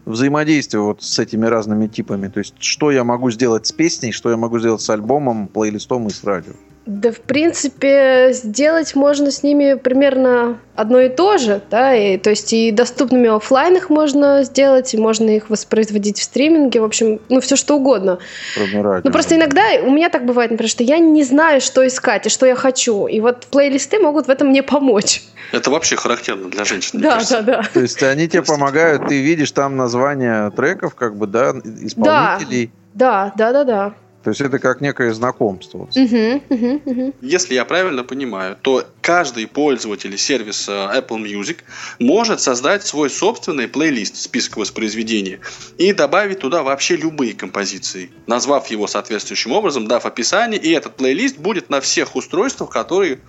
взаимодействие 0.06 0.82
вот 0.82 1.04
с 1.04 1.20
этими 1.20 1.46
разными 1.46 1.86
типами? 1.86 2.28
То 2.28 2.40
есть, 2.40 2.56
что 2.58 2.90
я 2.90 3.04
могу 3.04 3.30
сделать 3.30 3.68
с 3.68 3.72
песней, 3.72 4.12
что 4.12 4.32
я 4.32 4.38
могу 4.38 4.58
сделать 4.58 4.82
с 4.82 4.90
альбомом, 4.90 5.48
плейлистом 5.48 6.08
и 6.08 6.10
с 6.10 6.24
радио? 6.24 6.54
Да, 6.86 7.12
в 7.12 7.20
принципе, 7.20 8.30
сделать 8.32 8.94
можно 8.94 9.32
с 9.32 9.42
ними 9.42 9.74
примерно 9.74 10.60
одно 10.76 11.00
и 11.00 11.10
то 11.10 11.40
же, 11.40 11.62
да, 11.72 11.96
и, 11.96 12.18
то 12.18 12.30
есть 12.30 12.54
и 12.54 12.72
доступными 12.72 13.36
оффлайн 13.36 13.78
их 13.78 13.90
можно 13.90 14.44
сделать, 14.44 14.94
и 14.94 14.98
можно 14.98 15.32
их 15.32 15.50
воспроизводить 15.50 16.20
в 16.20 16.24
стриминге, 16.24 16.82
в 16.82 16.84
общем, 16.84 17.20
ну, 17.30 17.42
все 17.42 17.56
что 17.56 17.78
угодно. 17.78 18.20
Радио. 18.56 19.02
Ну, 19.04 19.12
просто 19.12 19.36
иногда 19.36 19.64
у 19.82 19.90
меня 19.90 20.10
так 20.10 20.26
бывает, 20.26 20.52
например, 20.52 20.70
что 20.70 20.84
я 20.84 21.00
не 21.00 21.24
знаю, 21.24 21.60
что 21.60 21.86
искать 21.88 22.28
и 22.28 22.30
что 22.30 22.46
я 22.46 22.56
хочу, 22.56 23.08
и 23.08 23.20
вот 23.20 23.48
плейлисты 23.48 23.98
могут 23.98 24.28
в 24.28 24.30
этом 24.30 24.50
мне 24.50 24.62
помочь. 24.62 25.24
Это 25.52 25.72
вообще 25.72 25.96
характерно 25.96 26.50
для 26.50 26.66
женщин. 26.66 27.02
Да, 27.02 27.14
кажется. 27.14 27.42
да, 27.42 27.62
да. 27.64 27.70
То 27.74 27.80
есть 27.80 28.04
они 28.04 28.28
тебе 28.28 28.44
помогают, 28.44 29.08
ты 29.08 29.22
видишь 29.22 29.52
там 29.52 29.76
название 29.76 30.52
треков, 30.52 30.94
как 30.94 31.16
бы, 31.16 31.26
да, 31.26 31.52
исполнителей. 31.52 32.72
Да, 32.94 33.34
да, 33.36 33.52
да, 33.52 33.64
да. 33.64 33.94
То 34.26 34.32
есть 34.32 34.42
это 34.42 34.58
как 34.58 34.82
некое 34.82 35.14
знакомство. 35.14 35.88
Если 35.94 37.54
я 37.54 37.64
правильно 37.64 38.04
понимаю, 38.04 38.58
то 38.60 38.84
каждый 39.06 39.46
пользователь 39.46 40.18
сервиса 40.18 40.92
Apple 40.92 41.24
Music 41.24 41.58
может 42.00 42.42
создать 42.42 42.88
свой 42.88 43.12
собственный 43.12 43.68
плейлист, 43.68 44.16
список 44.16 44.58
воспроизведения, 44.58 45.40
и 45.78 45.94
добавить 45.94 46.40
туда 46.40 46.64
вообще 46.64 46.96
любые 46.96 47.34
композиции, 47.36 48.10
назвав 48.26 48.72
его 48.72 48.88
соответствующим 48.88 49.52
образом, 49.52 49.88
дав 49.88 50.08
описание, 50.08 50.60
и 50.60 50.72
этот 50.72 50.96
плейлист 50.96 51.38
будет 51.38 51.70
на 51.70 51.82
всех 51.82 52.16
устройствах, 52.16 52.72
которые 52.72 53.20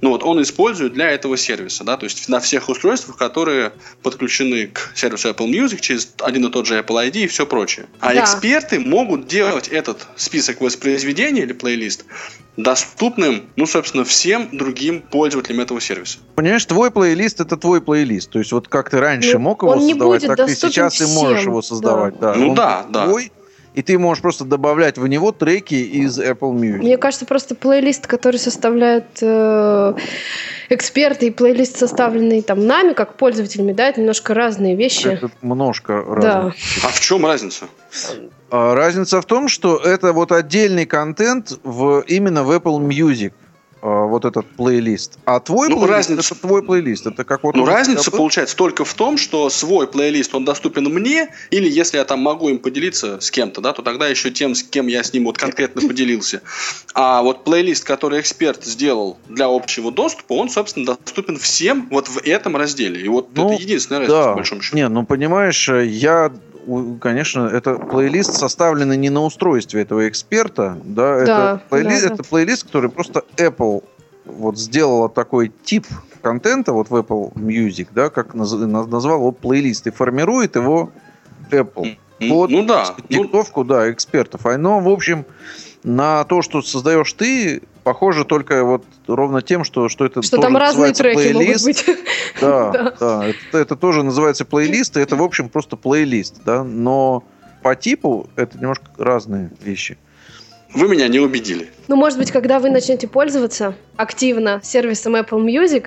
ну, 0.00 0.10
вот, 0.10 0.22
он 0.22 0.40
использует 0.40 0.92
для 0.92 1.10
этого 1.10 1.36
сервиса, 1.36 1.82
да, 1.82 1.96
то 1.96 2.04
есть 2.04 2.28
на 2.28 2.38
всех 2.38 2.68
устройствах, 2.68 3.16
которые 3.16 3.72
подключены 4.04 4.68
к 4.68 4.92
сервису 4.94 5.30
Apple 5.30 5.50
Music 5.50 5.80
через 5.80 6.14
один 6.20 6.46
и 6.46 6.50
тот 6.52 6.66
же 6.66 6.78
Apple 6.78 7.10
ID 7.10 7.24
и 7.24 7.26
все 7.26 7.44
прочее. 7.44 7.86
А 7.98 8.14
Да. 8.14 8.22
эксперты 8.22 8.78
могут 8.78 9.26
делать 9.26 9.66
этот 9.66 10.06
список 10.14 10.60
воспроизведения 10.60 11.42
или 11.42 11.52
плейлист 11.52 12.04
доступным, 12.56 13.50
ну, 13.56 13.66
собственно, 13.66 14.04
всем 14.04 14.48
другим 14.52 15.00
пользователям 15.02 15.23
этого 15.28 15.80
сервиса. 15.80 16.18
Понимаешь, 16.34 16.64
твой 16.64 16.90
плейлист 16.90 17.40
это 17.40 17.56
твой 17.56 17.80
плейлист. 17.80 18.30
То 18.30 18.38
есть 18.38 18.52
вот 18.52 18.68
как 18.68 18.90
ты 18.90 19.00
раньше 19.00 19.34
Ну, 19.34 19.40
мог 19.40 19.62
его 19.62 19.78
создавать, 19.78 20.26
так 20.26 20.46
ты 20.46 20.54
сейчас 20.54 21.00
и 21.00 21.04
можешь 21.06 21.40
всем, 21.40 21.50
его 21.50 21.62
создавать. 21.62 22.18
Да. 22.18 22.34
Ну 22.34 22.50
Он 22.50 22.54
да, 22.54 22.84
да. 22.88 23.06
твой, 23.06 23.32
и 23.74 23.82
ты 23.82 23.98
можешь 23.98 24.22
просто 24.22 24.44
добавлять 24.44 24.98
в 24.98 25.06
него 25.06 25.32
треки 25.32 25.74
из 25.74 26.18
Apple 26.20 26.52
Music. 26.54 26.78
Мне 26.78 26.96
кажется, 26.96 27.26
просто 27.26 27.54
плейлист, 27.56 28.06
который 28.06 28.36
составляют 28.36 29.06
э, 29.20 29.94
эксперты, 30.68 31.26
и 31.26 31.30
плейлист, 31.30 31.76
составленный 31.78 32.42
там 32.42 32.66
нами, 32.66 32.92
как 32.92 33.14
пользователями, 33.16 33.72
да, 33.72 33.88
это 33.88 34.00
немножко 34.00 34.32
разные 34.34 34.76
вещи. 34.76 35.08
Это 35.08 35.30
немножко 35.42 36.04
Да. 36.06 36.14
разное. 36.14 36.54
А 36.84 36.88
в 36.88 37.00
чем 37.00 37.26
разница? 37.26 37.64
А, 38.50 38.74
Разница 38.74 39.20
в 39.20 39.24
том, 39.26 39.48
что 39.48 39.76
это 39.76 40.12
вот 40.12 40.30
отдельный 40.30 40.86
контент 40.86 41.58
в, 41.64 42.04
именно 42.06 42.44
в 42.44 42.50
Apple 42.52 42.78
Music. 42.86 43.32
Э, 43.84 44.06
вот 44.06 44.24
этот 44.24 44.46
плейлист. 44.56 45.18
А 45.26 45.40
твой 45.40 45.68
Ну, 45.68 45.76
плейлист 45.76 46.08
разница- 46.10 46.34
это 46.34 46.40
твой 46.42 46.62
плейлист. 46.62 47.06
Это 47.06 47.22
как 47.24 47.42
вот 47.44 47.54
Ну, 47.54 47.66
разница 47.66 48.10
был. 48.10 48.18
получается 48.18 48.56
только 48.56 48.84
в 48.86 48.94
том, 48.94 49.18
что 49.18 49.50
свой 49.50 49.86
плейлист, 49.86 50.34
он 50.34 50.44
доступен 50.46 50.84
мне, 50.84 51.28
или 51.50 51.68
если 51.68 51.98
я 51.98 52.04
там 52.04 52.20
могу 52.20 52.48
им 52.48 52.58
поделиться 52.58 53.20
с 53.20 53.30
кем-то, 53.30 53.60
да, 53.60 53.72
то 53.74 53.82
тогда 53.82 54.08
еще 54.08 54.30
тем, 54.30 54.54
с 54.54 54.62
кем 54.62 54.86
я 54.86 55.04
с 55.04 55.12
ним 55.12 55.24
вот 55.24 55.36
конкретно 55.36 55.86
поделился. 55.86 56.40
А 56.94 57.22
вот 57.22 57.44
плейлист, 57.44 57.84
который 57.84 58.20
эксперт 58.20 58.64
сделал 58.64 59.18
для 59.28 59.46
общего 59.46 59.92
доступа, 59.92 60.32
он, 60.32 60.48
собственно, 60.48 60.86
доступен 60.86 61.36
всем 61.38 61.86
вот 61.90 62.08
в 62.08 62.18
этом 62.24 62.56
разделе. 62.56 63.00
И 63.02 63.08
вот 63.08 63.28
Ну, 63.34 63.52
это 63.52 63.62
единственная 63.62 64.00
разница, 64.00 64.18
Да. 64.22 64.28
по 64.30 64.34
большому 64.36 64.62
счету. 64.62 64.76
Не, 64.76 64.88
ну 64.88 65.04
понимаешь, 65.04 65.68
э, 65.68 65.84
я, 65.86 66.32
конечно, 67.00 67.46
это 67.46 67.74
плейлист 67.76 68.34
составленный 68.34 68.96
не 68.96 69.10
на 69.10 69.22
устройстве 69.22 69.82
этого 69.82 70.08
эксперта, 70.08 70.78
да, 70.84 71.16
это, 71.16 71.26
Да, 71.26 71.60
плейли- 71.70 72.00
да, 72.00 72.08
да. 72.08 72.14
это 72.14 72.22
плейлист, 72.24 72.64
который 72.64 72.90
просто 72.90 73.24
Apple 73.36 73.84
вот 74.24 74.58
сделала 74.58 75.08
такой 75.08 75.52
тип 75.64 75.86
контента 76.22 76.72
вот 76.72 76.88
в 76.90 76.94
Apple 76.96 77.34
Music, 77.34 77.88
да, 77.92 78.08
как 78.10 78.34
наз- 78.34 78.64
наз- 78.64 78.88
назвал 78.88 79.18
его 79.18 79.32
плейлист 79.32 79.86
и 79.86 79.90
формирует 79.90 80.56
его 80.56 80.90
Apple. 81.50 81.96
Под 82.28 82.50
ну 82.50 82.64
да. 82.64 82.94
Ну, 83.10 83.24
диктовку, 83.24 83.64
да, 83.64 83.90
экспертов. 83.90 84.46
Оно, 84.46 84.80
в 84.80 84.88
общем, 84.88 85.26
на 85.82 86.24
то, 86.24 86.40
что 86.42 86.62
создаешь 86.62 87.12
ты, 87.12 87.62
похоже 87.84 88.24
только 88.24 88.64
вот 88.64 88.84
ровно 89.06 89.42
тем, 89.42 89.62
что, 89.62 89.88
что 89.88 90.04
это 90.06 90.22
Что 90.22 90.36
тоже 90.36 90.48
там 90.48 90.56
разные 90.56 90.88
называется 90.88 91.02
треки 91.02 91.32
могут 91.32 91.36
плейлист. 91.36 91.64
быть. 91.64 91.84
Да, 92.40 92.70
Да. 92.72 92.94
да. 92.98 93.26
Это, 93.28 93.58
это 93.58 93.76
тоже 93.76 94.02
называется 94.02 94.44
плейлист, 94.44 94.96
и 94.96 95.00
это, 95.00 95.14
в 95.16 95.22
общем, 95.22 95.48
просто 95.48 95.76
плейлист, 95.76 96.40
да. 96.44 96.64
Но 96.64 97.22
по 97.62 97.76
типу 97.76 98.28
это 98.36 98.58
немножко 98.58 98.86
разные 98.98 99.50
вещи. 99.62 99.98
Вы 100.74 100.88
меня 100.88 101.06
не 101.06 101.20
убедили. 101.20 101.70
Ну, 101.86 101.94
может 101.94 102.18
быть, 102.18 102.32
когда 102.32 102.58
вы 102.58 102.68
начнете 102.68 103.06
пользоваться 103.06 103.76
активно 103.96 104.60
сервисом 104.64 105.14
Apple 105.14 105.44
Music, 105.44 105.86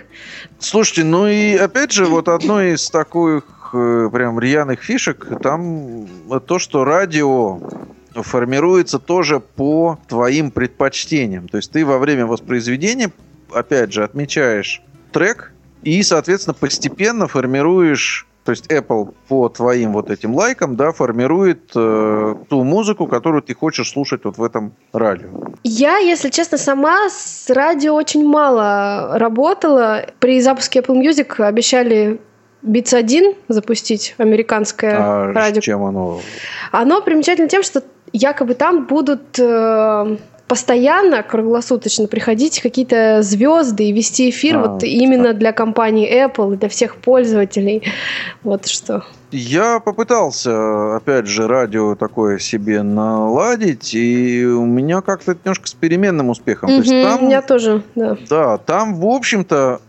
Слушайте, 0.60 1.04
ну 1.04 1.27
и 1.27 1.56
опять 1.56 1.92
же, 1.92 2.06
вот 2.06 2.30
одной 2.30 2.74
из 2.75 2.89
таких 2.89 3.44
э, 3.74 4.10
прям 4.13 4.39
рьяных 4.39 4.82
фишек, 4.82 5.27
там 5.44 6.08
то, 6.48 6.58
что 6.58 6.86
радио 6.86 7.60
формируется 8.24 9.00
тоже 9.00 9.39
по 9.39 10.00
твоим 10.07 10.51
предпочтениям. 10.51 11.47
То 11.47 11.57
есть 11.57 11.71
ты 11.71 11.86
во 11.86 11.97
время 11.97 12.25
воспроизведения, 12.25 13.12
опять 13.51 13.93
же, 13.93 14.03
отмечаешь 14.03 14.81
трек 15.12 15.53
и, 15.83 16.01
соответственно, 16.03 16.53
постепенно 16.53 17.27
формируешь 17.27 18.27
то 18.47 18.51
есть 18.51 18.67
Apple 18.71 19.13
по 19.27 19.50
твоим 19.50 19.91
вот 19.91 20.09
этим 20.09 20.33
лайкам, 20.33 20.77
да, 20.77 20.93
формирует 20.93 21.69
э, 21.75 22.36
ту 22.47 22.63
музыку, 22.63 23.05
которую 23.05 23.41
ты 23.41 23.53
хочешь 23.53 23.91
слушать 23.91 24.21
вот 24.24 24.38
в 24.38 24.43
этом 24.43 24.71
радио. 24.93 25.27
Я, 25.65 25.97
если 25.97 26.29
честно, 26.29 26.57
сама 26.57 27.09
с 27.09 27.50
радио 27.50 27.93
очень 27.93 28.25
мало 28.25 29.19
работала. 29.19 30.05
При 30.19 30.39
запуске 30.39 30.79
Apple 30.79 30.95
Music 30.95 31.43
обещали 31.43 32.21
Beats 32.63 32.95
1 32.95 33.36
запустить, 33.50 34.15
американское 34.17 34.97
А 34.97 35.33
радио. 35.33 35.59
чем 35.59 35.83
оно? 35.83 36.21
Оно 36.71 37.01
примечательно 37.01 37.50
тем, 37.50 37.63
что 37.63 37.83
якобы 38.13 38.53
там 38.53 38.85
будут 38.85 39.39
э, 39.39 40.17
постоянно, 40.47 41.23
круглосуточно 41.23 42.07
приходить 42.07 42.61
какие-то 42.61 43.21
звезды 43.21 43.85
и 43.85 43.91
вести 43.91 44.29
эфир 44.29 44.57
А, 44.57 44.67
вот 44.67 44.83
именно 44.83 45.33
для 45.33 45.51
компании 45.51 46.25
Apple 46.25 46.53
и 46.53 46.57
для 46.57 46.69
всех 46.69 46.95
пользователей. 46.97 47.83
Вот 48.43 48.67
что. 48.67 49.03
Я 49.31 49.79
попытался, 49.81 50.95
опять 50.95 51.27
же, 51.27 51.47
радио 51.47 51.95
такое 51.95 52.39
себе 52.39 52.81
наладить, 52.81 53.93
и 53.93 54.45
у 54.45 54.65
меня 54.65 55.01
как-то 55.01 55.33
немножко 55.33 55.67
с 55.67 55.73
переменным 55.73 56.29
успехом. 56.29 56.69
То 56.69 56.75
есть 56.75 56.89
там, 56.89 57.23
У 57.23 57.25
меня 57.25 57.41
тоже, 57.41 57.83
да. 57.95 58.17
да, 58.29 58.57
там, 58.57 58.95
в 58.95 59.05
общем-то, 59.05 59.81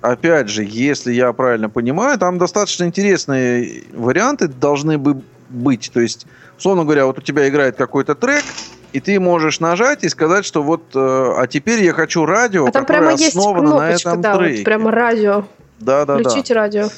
опять 0.00 0.48
же, 0.48 0.64
если 0.68 1.12
я 1.12 1.32
правильно 1.32 1.70
понимаю, 1.70 2.18
там 2.18 2.36
достаточно 2.38 2.84
интересные 2.84 3.84
варианты 3.92 4.48
должны 4.48 4.98
бы 4.98 5.22
быть. 5.54 5.90
То 5.92 6.00
есть, 6.00 6.26
условно 6.58 6.84
говоря, 6.84 7.06
вот 7.06 7.18
у 7.18 7.22
тебя 7.22 7.48
играет 7.48 7.76
какой-то 7.76 8.14
трек, 8.14 8.44
и 8.92 9.00
ты 9.00 9.18
можешь 9.18 9.60
нажать 9.60 10.04
и 10.04 10.08
сказать, 10.08 10.44
что 10.44 10.62
вот, 10.62 10.82
э, 10.94 10.98
а 10.98 11.46
теперь 11.46 11.82
я 11.82 11.92
хочу 11.92 12.26
радио, 12.26 12.66
А 12.66 12.70
там 12.70 12.82
которое 12.84 12.98
прямо 13.00 13.12
есть 13.12 13.36
основано 13.36 13.70
на 13.70 13.76
кнопочка, 13.76 14.08
этом 14.10 14.20
да, 14.20 14.36
треке. 14.36 14.56
вот 14.56 14.64
прямо 14.64 14.90
радио. 14.90 15.44
Да, 15.80 16.04
да, 16.04 16.18
да. 16.18 16.28
Включите 16.28 16.54
радио. 16.54 16.88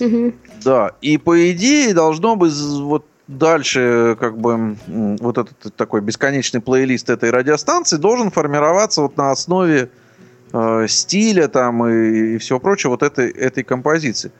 Да, 0.64 0.92
и 1.00 1.16
по 1.18 1.50
идее 1.52 1.94
должно 1.94 2.36
быть 2.36 2.52
вот 2.54 3.06
дальше 3.28 4.16
как 4.18 4.38
бы 4.38 4.76
вот 4.86 5.38
этот 5.38 5.74
такой 5.76 6.00
бесконечный 6.00 6.60
плейлист 6.60 7.10
этой 7.10 7.30
радиостанции 7.30 7.96
должен 7.96 8.30
формироваться 8.30 9.02
вот 9.02 9.16
на 9.16 9.30
основе 9.30 9.90
э, 10.52 10.86
стиля 10.88 11.48
там 11.48 11.86
и, 11.86 12.34
и 12.34 12.38
всего 12.38 12.60
прочего 12.60 12.92
вот 12.92 13.02
этой, 13.02 13.30
этой 13.30 13.64
композиции. 13.64 14.32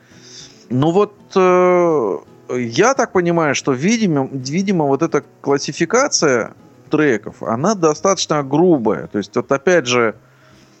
Ну 0.69 0.91
вот 0.91 1.13
э, 1.35 2.17
я 2.49 2.93
так 2.93 3.11
понимаю, 3.11 3.55
что 3.55 3.71
видимо, 3.73 4.29
видимо 4.31 4.85
вот 4.85 5.01
эта 5.01 5.23
классификация 5.41 6.53
треков, 6.89 7.43
она 7.43 7.75
достаточно 7.75 8.43
грубая. 8.43 9.07
То 9.07 9.17
есть 9.17 9.35
вот 9.35 9.51
опять 9.51 9.87
же 9.87 10.15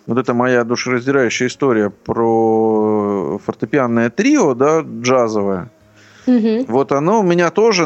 вот 0.05 0.17
это 0.17 0.33
моя 0.33 0.63
душераздирающая 0.63 1.47
история 1.47 1.89
про 1.89 3.39
фортепианное 3.43 4.09
трио, 4.09 4.53
да, 4.53 4.81
джазовое. 4.81 5.69
Мгм. 6.25 6.65
Вот 6.67 6.91
оно 6.91 7.19
у 7.19 7.23
меня 7.23 7.51
тоже 7.51 7.85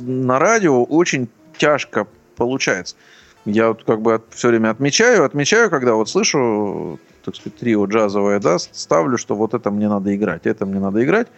на 0.00 0.38
радио 0.38 0.82
очень 0.84 1.28
тяжко 1.56 2.06
получается. 2.36 2.96
Я 3.44 3.68
вот 3.68 3.84
как 3.84 4.00
бы 4.00 4.22
все 4.30 4.48
время 4.48 4.70
отмечаю, 4.70 5.24
отмечаю, 5.24 5.70
когда 5.70 5.94
вот 5.94 6.08
слышу, 6.08 6.98
так 7.24 7.34
сказать, 7.34 7.56
трио 7.58 7.86
джазовое, 7.86 8.40
да, 8.40 8.58
ставлю, 8.58 9.16
что 9.16 9.34
вот 9.34 9.54
это 9.54 9.70
мне 9.70 9.88
надо 9.88 10.14
играть, 10.14 10.46
это 10.46 10.66
мне 10.66 10.80
надо 10.80 11.02
играть. 11.04 11.28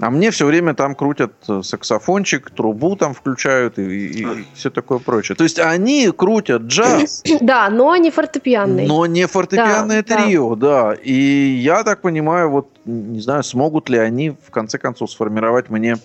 А 0.00 0.10
мне 0.10 0.30
все 0.30 0.46
время 0.46 0.74
там 0.74 0.94
крутят 0.94 1.32
э, 1.48 1.60
саксофончик, 1.64 2.50
трубу 2.50 2.94
там 2.94 3.14
включают 3.14 3.78
и, 3.80 4.26
все 4.54 4.70
такое 4.70 4.98
прочее. 5.00 5.34
То 5.34 5.42
есть 5.44 5.58
они 5.58 6.10
крутят 6.16 6.62
джаз, 6.62 7.22
Да, 7.40 7.68
но 7.68 7.96
не 7.96 8.10
фортепианный. 8.12 8.86
но 8.86 9.06
не 9.06 9.26
фортепианное 9.26 10.04
Да, 10.04 10.16
да. 10.16 10.24
трио, 10.24 10.54
да. 10.54 10.94
И 10.94 11.12
я 11.12 11.82
так 11.82 12.00
понимаю, 12.00 12.48
вот 12.50 12.68
не 12.84 13.20
знаю, 13.20 13.42
смогут 13.42 13.88
ли 13.88 13.98
они 13.98 14.30
в 14.30 14.50
конце 14.52 14.78
концов 14.78 15.10
сформировать 15.10 15.68
мне 15.68 15.96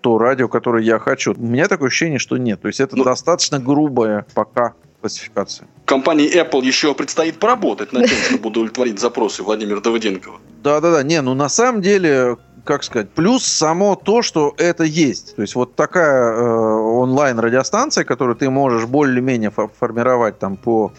то 0.00 0.18
радио, 0.18 0.48
которое 0.48 0.82
я 0.82 0.98
хочу. 0.98 1.34
У 1.36 1.42
меня 1.46 1.68
такое 1.68 1.88
ощущение, 1.88 2.18
что 2.18 2.36
нет. 2.38 2.60
То 2.62 2.68
есть 2.68 2.80
это 2.80 2.96
Ну- 2.96 3.04
достаточно 3.04 3.60
грубая 3.60 4.24
пока 4.34 4.72
классификация. 5.00 5.68
Компании 5.84 6.32
Apple 6.34 6.64
еще 6.64 6.94
предстоит 6.94 7.38
поработать 7.38 7.92
над 7.92 8.06
тем, 8.08 8.16
чтобы 8.18 8.48
удовлетворить 8.48 8.98
запросы 8.98 9.42
Владимира 9.42 9.80
Давыденкова. 9.80 10.38
Да-да-да, 10.62 11.02
не, 11.02 11.20
ну 11.22 11.34
на 11.34 11.48
самом 11.48 11.82
деле, 11.82 12.36
как 12.64 12.84
сказать, 12.84 13.10
плюс 13.10 13.44
само 13.44 13.96
то, 13.96 14.22
что 14.22 14.54
это 14.56 14.84
есть. 14.84 15.36
То 15.36 15.42
есть 15.42 15.54
вот 15.54 15.74
такая 15.74 16.32
э, 16.32 16.42
онлайн-радиостанция, 16.42 18.04
которую 18.04 18.36
ты 18.36 18.50
можешь 18.50 18.86
более-менее 18.86 19.50
фо- 19.50 19.70
формировать 19.78 20.38
там 20.38 20.56
по 20.56 20.92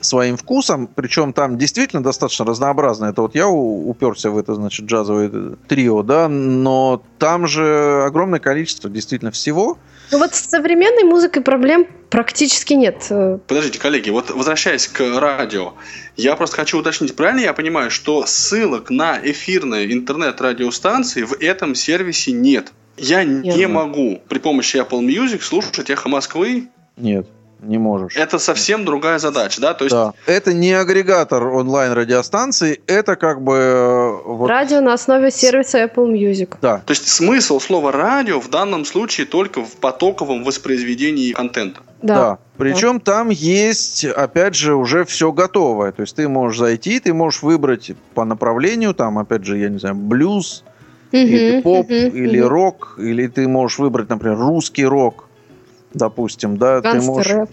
своим 0.00 0.36
вкусам, 0.36 0.86
причем 0.86 1.32
там 1.32 1.58
действительно 1.58 2.02
достаточно 2.02 2.44
разнообразно. 2.44 3.06
Это 3.06 3.22
вот 3.22 3.34
я 3.34 3.48
уперся 3.48 4.30
в 4.30 4.38
это, 4.38 4.54
значит, 4.54 4.86
джазовое 4.86 5.30
э, 5.32 5.54
трио, 5.66 6.02
да, 6.02 6.28
но 6.28 7.02
там 7.18 7.46
же 7.46 8.04
огромное 8.04 8.40
количество 8.40 8.88
действительно 8.88 9.30
всего. 9.30 9.78
Ну 10.10 10.18
вот 10.18 10.34
с 10.34 10.40
современной 10.40 11.04
музыкой 11.04 11.42
проблем 11.42 11.86
практически 12.08 12.72
нет. 12.72 13.06
Подождите, 13.46 13.78
коллеги, 13.78 14.10
вот 14.10 14.30
возвращаясь 14.30 14.88
к 14.88 15.00
радио, 15.18 15.74
я 16.16 16.34
просто 16.36 16.56
хочу 16.56 16.78
уточнить, 16.78 17.14
правильно 17.14 17.40
я 17.40 17.52
понимаю, 17.52 17.90
что 17.90 18.24
ссылок 18.26 18.90
на 18.90 19.18
эфирные 19.22 19.92
интернет-радиостанции 19.92 21.22
в 21.22 21.34
этом 21.40 21.74
сервисе 21.74 22.32
нет? 22.32 22.72
Я 22.98 23.22
не 23.22 23.54
Нет. 23.54 23.70
могу 23.70 24.20
при 24.28 24.38
помощи 24.38 24.76
Apple 24.76 25.06
Music 25.06 25.40
слушать 25.42 25.88
«Эхо 25.88 26.08
Москвы». 26.08 26.68
Нет, 26.96 27.28
не 27.60 27.78
можешь. 27.78 28.16
Это 28.16 28.38
совсем 28.38 28.84
другая 28.84 29.18
задача, 29.18 29.60
да? 29.60 29.74
То 29.74 29.84
есть 29.84 29.94
Да. 29.94 30.12
Это 30.26 30.52
не 30.52 30.72
агрегатор 30.72 31.44
онлайн-радиостанции, 31.46 32.80
это 32.86 33.16
как 33.16 33.42
бы... 33.42 33.54
э, 33.54 34.16
вот, 34.24 34.48
Радио 34.48 34.80
на 34.80 34.94
основе 34.94 35.30
сервиса 35.30 35.84
Apple 35.84 36.12
Music. 36.12 36.56
да, 36.60 36.78
То 36.78 36.92
есть 36.92 37.08
смысл 37.08 37.60
слова 37.60 37.92
радио 37.92 38.40
в 38.40 38.48
данном 38.48 38.84
случае 38.84 39.26
только 39.26 39.62
в 39.62 39.76
потоковом 39.76 40.44
воспроизведении 40.44 41.32
контента. 41.32 41.80
Да. 42.02 42.14
Да. 42.14 42.38
Причем 42.56 43.00
там 43.00 43.30
есть, 43.30 44.04
опять 44.04 44.54
же, 44.54 44.74
уже 44.74 45.04
все 45.04 45.32
готовое. 45.32 45.92
То 45.92 46.02
есть 46.02 46.16
ты 46.16 46.28
можешь 46.28 46.58
зайти, 46.58 47.00
ты 47.00 47.12
можешь 47.12 47.42
выбрать 47.42 47.92
по 48.14 48.24
направлению, 48.24 48.94
там, 48.94 49.18
опять 49.18 49.44
же, 49.44 49.58
я 49.58 49.68
не 49.68 49.78
знаю, 49.78 49.94
блюз, 49.96 50.64
или 51.12 51.60
поп, 51.62 51.90
или 51.90 52.38
рок, 52.38 52.96
или 52.98 53.26
ты 53.26 53.48
можешь 53.48 53.78
выбрать, 53.78 54.08
например, 54.08 54.38
русский 54.38 54.84
рок, 54.84 55.27
допустим, 55.94 56.56
да, 56.56 56.80
ты 56.80 57.00
можешь... 57.00 57.48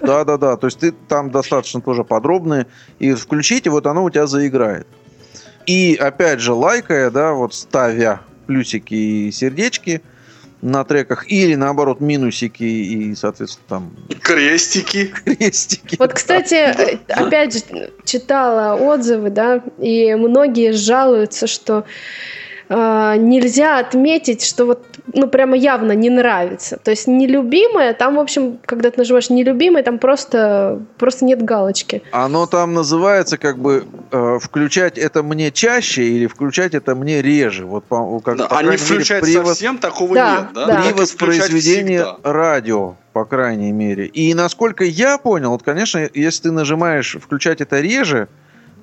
Да, 0.00 0.24
да, 0.24 0.36
да. 0.36 0.56
То 0.56 0.66
есть 0.66 0.78
ты 0.78 0.92
там 0.92 1.30
достаточно 1.30 1.80
тоже 1.80 2.04
подробные. 2.04 2.66
И 2.98 3.12
включить, 3.14 3.66
и 3.66 3.68
вот 3.68 3.86
оно 3.86 4.04
у 4.04 4.10
тебя 4.10 4.26
заиграет. 4.26 4.86
И 5.66 5.96
опять 6.00 6.40
же, 6.40 6.52
лайкая, 6.52 7.10
да, 7.10 7.32
вот 7.32 7.54
ставя 7.54 8.20
плюсики 8.46 8.94
и 8.94 9.30
сердечки, 9.32 10.02
на 10.62 10.84
треках, 10.84 11.30
или 11.30 11.54
наоборот 11.54 12.00
минусики 12.00 12.64
и, 12.64 13.14
соответственно, 13.14 13.66
там 13.68 13.96
Крестики. 14.22 15.12
крестики. 15.24 15.96
Вот, 15.98 16.14
кстати, 16.14 16.54
э, 16.54 16.98
опять 17.08 17.54
же, 17.54 17.90
читала 18.04 18.74
отзывы, 18.74 19.30
да, 19.30 19.62
и 19.78 20.14
многие 20.14 20.72
жалуются, 20.72 21.46
что 21.46 21.84
э, 22.68 23.14
нельзя 23.18 23.78
отметить, 23.78 24.44
что 24.44 24.64
вот, 24.66 24.84
ну, 25.14 25.28
прямо 25.28 25.56
явно 25.56 25.92
не 25.92 26.10
нравится. 26.10 26.78
То 26.82 26.90
есть 26.90 27.06
нелюбимое, 27.06 27.92
там, 27.94 28.16
в 28.16 28.20
общем, 28.20 28.58
когда 28.66 28.90
ты 28.90 28.98
нажимаешь 28.98 29.30
нелюбимое, 29.30 29.82
там 29.82 29.98
просто, 29.98 30.80
просто 30.98 31.24
нет 31.24 31.42
галочки. 31.42 32.02
Оно 32.12 32.46
там 32.46 32.74
называется 32.74 33.38
как 33.38 33.58
бы 33.58 33.84
э, 34.10 34.38
включать 34.40 34.98
это 34.98 35.22
мне 35.22 35.50
чаще 35.50 36.02
или 36.04 36.26
включать 36.26 36.74
это 36.74 36.94
мне 36.94 37.22
реже. 37.22 37.64
Вот 37.66 37.84
по, 37.84 38.20
как, 38.20 38.36
Да, 38.38 38.46
по 38.48 38.58
а 38.58 38.62
не 38.62 38.70
мере, 38.70 38.78
включать 38.78 39.22
при 39.22 39.36
вос- 39.36 39.46
совсем 39.46 39.78
такого 39.78 40.14
Да, 40.14 40.36
нет, 40.36 40.46
да? 40.54 40.66
да. 40.66 40.74
Так 40.74 40.82
при 40.82 40.88
и 41.02 41.06
включать 41.06 41.50
воспроизведении 41.50 41.96
всегда. 41.98 42.16
радио, 42.24 42.94
по 43.12 43.24
крайней 43.24 43.72
мере. 43.72 44.06
И 44.06 44.34
насколько 44.34 44.84
я 44.84 45.18
понял, 45.18 45.50
вот, 45.50 45.62
конечно, 45.62 46.08
если 46.14 46.44
ты 46.44 46.50
нажимаешь 46.52 47.16
включать 47.20 47.60
это 47.60 47.80
реже, 47.80 48.28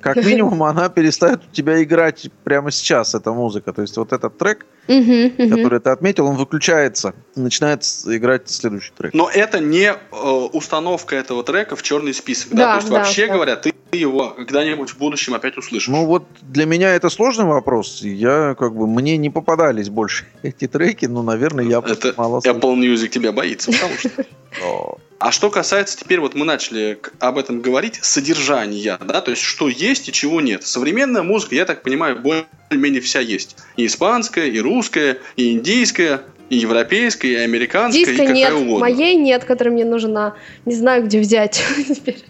как 0.03 0.17
минимум 0.25 0.61
она 0.63 0.89
перестает 0.89 1.41
у 1.49 1.55
тебя 1.55 1.81
играть 1.81 2.27
прямо 2.43 2.71
сейчас, 2.71 3.15
эта 3.15 3.31
музыка. 3.31 3.73
То 3.73 3.81
есть 3.81 3.95
вот 3.97 4.11
этот 4.11 4.37
трек, 4.37 4.65
который 4.85 5.79
ты 5.79 5.89
отметил, 5.89 6.27
он 6.27 6.35
выключается, 6.35 7.15
и 7.35 7.39
начинает 7.39 7.83
играть 8.05 8.49
следующий 8.49 8.91
трек. 8.95 9.13
Но 9.13 9.29
это 9.33 9.59
не 9.59 9.93
э, 9.93 9.95
установка 10.11 11.15
этого 11.15 11.43
трека 11.43 11.75
в 11.75 11.83
черный 11.83 12.13
список, 12.13 12.51
да? 12.51 12.57
Да, 12.57 12.71
То 12.71 12.77
есть 12.77 12.89
да, 12.89 12.97
вообще 12.99 13.27
да. 13.27 13.33
говоря, 13.33 13.55
ты 13.55 13.73
его 13.93 14.31
когда-нибудь 14.31 14.89
в 14.89 14.97
будущем 14.97 15.33
опять 15.35 15.57
услышишь. 15.57 15.87
Ну 15.87 16.05
вот 16.05 16.25
для 16.41 16.65
меня 16.65 16.93
это 16.93 17.09
сложный 17.09 17.45
вопрос. 17.45 18.01
Я 18.01 18.55
как 18.57 18.75
бы 18.75 18.87
мне 18.87 19.17
не 19.17 19.29
попадались 19.29 19.89
больше 19.89 20.25
эти 20.43 20.67
треки, 20.67 21.05
но, 21.05 21.23
наверное, 21.23 21.65
я 21.65 21.81
это 21.85 22.13
мало. 22.17 22.39
Apple 22.39 22.75
Music 22.75 23.09
тебя 23.09 23.31
боится, 23.31 23.71
потому 23.71 23.93
что 23.97 24.09
А 25.23 25.31
что 25.31 25.49
касается, 25.49 25.97
теперь 25.97 26.19
вот 26.19 26.35
мы 26.35 26.43
начали 26.43 26.99
об 27.19 27.37
этом 27.37 27.61
говорить, 27.61 27.97
содержания, 28.01 28.97
да, 28.99 29.21
то 29.21 29.31
есть 29.31 29.41
что 29.41 29.69
есть 29.69 30.09
и 30.09 30.11
чего 30.11 30.41
нет. 30.41 30.63
Современная 30.63 31.23
музыка, 31.23 31.55
я 31.55 31.63
так 31.63 31.81
понимаю, 31.81 32.19
более-менее 32.19 32.99
вся 32.99 33.21
есть. 33.21 33.55
И 33.77 33.85
испанская, 33.85 34.47
и 34.47 34.59
русская, 34.59 35.19
и 35.37 35.53
индийская, 35.53 36.23
и 36.49 36.57
европейская, 36.57 37.29
и 37.29 37.35
американская, 37.35 38.01
и 38.01 38.05
Диска 38.05 38.17
какая 38.17 38.33
нет, 38.33 38.51
угодно. 38.51 38.79
моей 38.79 39.15
нет, 39.15 39.45
которая 39.45 39.73
мне 39.73 39.85
нужна. 39.85 40.35
Не 40.65 40.75
знаю, 40.75 41.05
где 41.05 41.21
взять 41.21 41.63
теперь. 41.87 42.25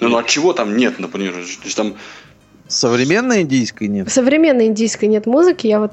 Ну, 0.00 0.08
ну, 0.08 0.16
от 0.16 0.26
чего 0.26 0.54
там 0.54 0.76
нет, 0.76 0.98
например? 0.98 1.34
То 1.34 1.38
есть 1.38 1.76
там 1.76 1.94
Современной 2.66 3.42
индийской 3.42 3.86
нет. 3.86 4.10
Современной 4.10 4.66
индийской 4.66 5.08
нет 5.08 5.26
музыки, 5.26 5.68
я 5.68 5.78
вот... 5.78 5.92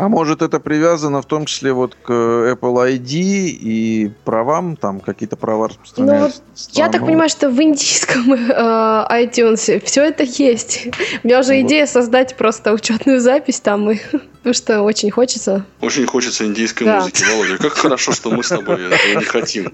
э, 0.00 0.04
А 0.04 0.08
может 0.08 0.42
это 0.42 0.60
привязано 0.60 1.22
в 1.22 1.26
том 1.26 1.46
числе 1.46 1.72
вот 1.72 1.94
к 1.94 2.10
Apple 2.10 2.96
ID 2.98 3.10
и 3.12 4.10
правам, 4.24 4.76
там 4.76 5.00
какие-то 5.00 5.36
права 5.36 5.68
распространяются? 5.68 6.42
Ну 6.46 6.54
Я 6.72 6.88
так 6.88 7.04
понимаю, 7.06 7.28
что 7.30 7.50
в 7.50 7.62
индийском 7.62 8.32
э, 8.32 9.06
iTunes 9.10 9.82
все 9.84 10.02
это 10.04 10.24
есть. 10.24 10.86
У 11.24 11.26
меня 11.26 11.40
уже 11.40 11.54
Вот. 11.54 11.66
идея 11.66 11.86
создать 11.86 12.36
просто 12.36 12.72
учетную 12.72 13.20
запись 13.20 13.60
там, 13.60 13.90
и, 13.90 13.98
потому 14.12 14.54
что 14.54 14.82
очень 14.82 15.10
хочется. 15.10 15.64
очень 15.80 16.06
хочется 16.06 16.44
индийской 16.46 16.86
Да. 16.86 16.96
музыки, 17.00 17.24
Володя. 17.30 17.58
Как 17.58 17.72
хорошо, 17.72 18.12
что 18.12 18.30
мы 18.30 18.42
с 18.42 18.48
тобой 18.48 18.76
этого 18.86 19.18
не 19.18 19.24
хотим. 19.24 19.72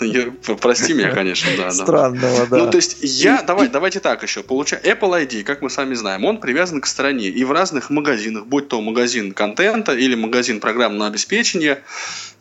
Я- 0.00 0.32
Прости 0.60 0.94
меня, 0.94 1.10
конечно, 1.12 1.50
да. 1.56 1.70
Странного, 1.70 2.46
да. 2.50 2.56
Ну, 2.56 2.70
то 2.70 2.76
есть 2.76 2.98
я, 3.02 3.42
давай, 3.42 3.68
давайте 3.68 4.00
так 4.00 4.22
еще. 4.22 4.42
Получаю 4.42 4.82
Apple 4.82 5.26
ID, 5.26 5.42
как 5.44 5.62
мы 5.62 5.70
сами 5.70 5.94
знаем, 5.94 6.24
он 6.24 6.38
привязан 6.38 6.80
к 6.80 6.86
стране. 6.86 7.28
И 7.28 7.44
в 7.44 7.52
разных 7.52 7.90
магазинах, 7.90 8.46
будь 8.46 8.68
то 8.68 8.80
магазин 8.80 9.32
контента 9.58 9.92
или 9.92 10.14
магазин 10.14 10.60
программного 10.60 11.10
обеспечения, 11.10 11.82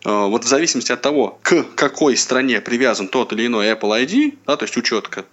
э, 0.05 0.09
вот 0.09 0.43
в 0.43 0.47
зависимости 0.47 0.91
от 0.91 1.01
того, 1.01 1.39
к 1.41 1.63
какой 1.75 2.15
стране 2.15 2.61
привязан 2.61 3.07
тот 3.07 3.33
или 3.33 3.47
иной 3.47 3.71
Apple 3.71 4.05
ID, 4.05 4.37
да, 4.45 4.55
то 4.55 4.65
есть 4.65 4.77
учетка, 4.77 5.25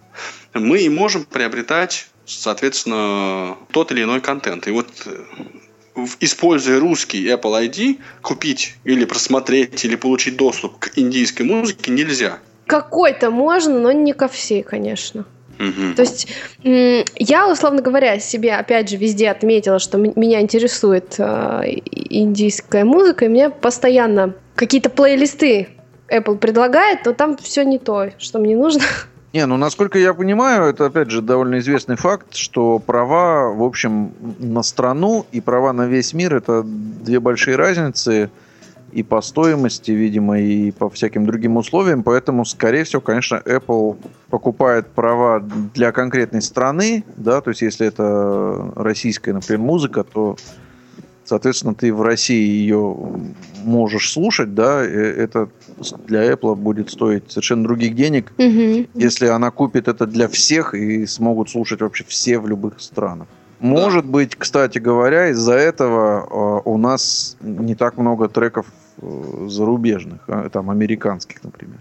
мы 0.55 0.81
и 0.81 0.88
можем 0.88 1.25
приобретать, 1.25 2.07
соответственно, 2.25 3.57
тот 3.70 3.92
или 3.92 4.03
иной 4.03 4.23
контент. 4.23 4.66
И 4.66 4.70
вот 4.70 4.88
э, 5.05 5.25
используя 6.20 6.81
русский 6.81 7.27
Apple 7.27 7.68
ID, 7.68 7.99
купить 8.23 8.77
или 8.85 9.05
просмотреть, 9.05 9.85
или 9.85 9.97
получить 9.97 10.37
доступ 10.37 10.79
к 10.79 10.92
индийской 10.97 11.44
музыке 11.44 11.90
нельзя. 11.90 12.38
Какой-то 12.66 13.31
можно, 13.31 13.79
но 13.79 13.92
не 13.92 14.14
ко 14.14 14.27
всей, 14.27 14.62
конечно. 14.62 15.27
То 15.59 16.03
есть 16.03 16.29
я, 16.62 17.51
условно 17.51 17.83
говоря, 17.83 18.19
себе 18.19 18.55
опять 18.55 18.88
же 18.88 18.97
везде 18.97 19.31
отметила, 19.31 19.79
что 19.79 19.99
меня 19.99 20.40
интересует 20.40 21.14
э, 21.19 21.62
индийская 21.93 22.85
музыка, 22.85 23.27
и 23.27 23.29
мне 23.29 23.51
постоянно 23.51 24.35
какие-то 24.55 24.90
плейлисты 24.90 25.69
Apple 26.09 26.37
предлагает, 26.37 27.01
но 27.05 27.12
там 27.12 27.37
все 27.37 27.64
не 27.64 27.79
то, 27.79 28.11
что 28.19 28.38
мне 28.38 28.57
нужно. 28.57 28.83
Не, 29.33 29.47
ну 29.47 29.57
насколько 29.57 29.99
я 29.99 30.14
понимаю, 30.14 30.67
это 30.71 30.87
опять 30.87 31.11
же 31.11 31.21
довольно 31.21 31.59
известный 31.59 31.97
факт, 31.97 32.37
что 32.37 32.79
права, 32.79 33.51
в 33.51 33.64
общем, 33.64 34.12
на 34.38 34.62
страну 34.62 35.27
и 35.33 35.40
права 35.40 35.73
на 35.73 35.87
весь 35.87 36.14
мир 36.14 36.37
это 36.37 36.62
две 36.64 37.19
большие 37.19 37.57
разницы 37.57 38.31
и 38.94 39.02
по 39.02 39.20
стоимости, 39.20 39.90
видимо, 39.90 40.38
и 40.40 40.70
по 40.70 40.88
всяким 40.88 41.26
другим 41.26 41.57
условиям. 41.57 42.02
Поэтому, 42.02 42.44
скорее 42.44 42.85
всего, 42.85 43.00
конечно, 43.00 43.42
Apple 43.44 43.96
покупает 44.30 44.87
права 44.88 45.40
для 45.74 45.92
конкретной 45.92 46.42
страны, 46.42 47.04
да, 47.16 47.40
то 47.40 47.50
есть 47.50 47.62
если 47.62 47.87
это 47.87 48.72
российская, 48.76 49.33
например, 49.33 49.61
музыка, 49.61 50.04
то 50.04 50.37
Соответственно, 51.26 51.74
ты 51.74 51.92
в 51.92 52.02
России 52.02 52.46
ее 52.46 52.96
можешь 53.64 54.12
слушать, 54.12 54.54
да, 54.54 54.83
это 54.83 55.48
для 56.07 56.30
Apple 56.30 56.54
будет 56.54 56.90
стоить 56.90 57.30
совершенно 57.30 57.64
других 57.64 57.94
денег, 57.94 58.33
если 58.92 59.26
она 59.28 59.50
купит 59.50 59.88
это 59.88 60.07
для 60.07 60.28
всех 60.28 60.74
и 60.74 61.07
смогут 61.07 61.48
слушать 61.48 61.80
вообще 61.80 62.04
все 62.07 62.38
в 62.38 62.46
любых 62.46 62.78
странах. 62.78 63.26
Может 63.61 64.04
быть, 64.04 64.37
кстати 64.37 64.78
говоря, 64.78 65.30
из-за 65.30 65.54
этого 65.54 66.61
э, 66.66 66.68
у 66.68 66.76
нас 66.76 67.38
не 67.40 67.74
так 67.74 67.96
много 67.96 68.28
треков 68.28 68.66
зарубежных, 69.49 70.21
а, 70.29 70.49
там 70.49 70.71
американских, 70.71 71.43
например. 71.43 71.79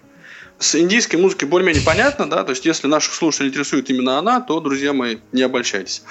С 0.59 0.75
индийской 0.75 1.19
музыкой 1.19 1.47
более-менее 1.47 1.83
понятно, 1.83 2.29
да, 2.29 2.43
то 2.43 2.51
есть 2.51 2.65
если 2.65 2.87
наших 2.87 3.13
слушателей 3.13 3.49
интересует 3.49 3.89
именно 3.89 4.17
она, 4.17 4.39
то, 4.39 4.59
друзья 4.59 4.93
мои, 4.93 5.17
не 5.31 5.41
обольщайтесь. 5.41 6.03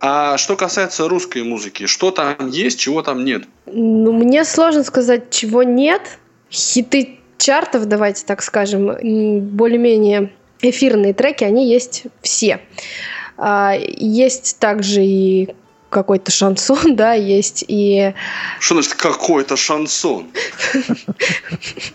А 0.00 0.36
что 0.38 0.56
касается 0.56 1.08
русской 1.08 1.42
музыки, 1.44 1.86
что 1.86 2.10
там 2.10 2.48
есть, 2.48 2.80
чего 2.80 3.02
там 3.02 3.24
нет? 3.24 3.44
Ну, 3.66 4.12
мне 4.12 4.44
сложно 4.44 4.82
сказать, 4.82 5.30
чего 5.30 5.62
нет. 5.62 6.18
Хиты 6.50 7.20
чартов, 7.38 7.86
давайте 7.86 8.24
так 8.24 8.42
скажем, 8.42 8.86
более-менее 9.56 10.32
эфирные 10.62 11.12
треки, 11.12 11.44
они 11.44 11.68
есть 11.68 12.04
все. 12.22 12.60
А, 13.36 13.74
Есть 13.74 14.58
также 14.58 15.04
и 15.04 15.54
какой-то 15.92 16.32
шансон, 16.32 16.96
да, 16.96 17.12
есть 17.12 17.64
и... 17.68 18.14
Что 18.58 18.74
значит 18.74 18.94
какой-то 18.94 19.56
шансон? 19.56 20.28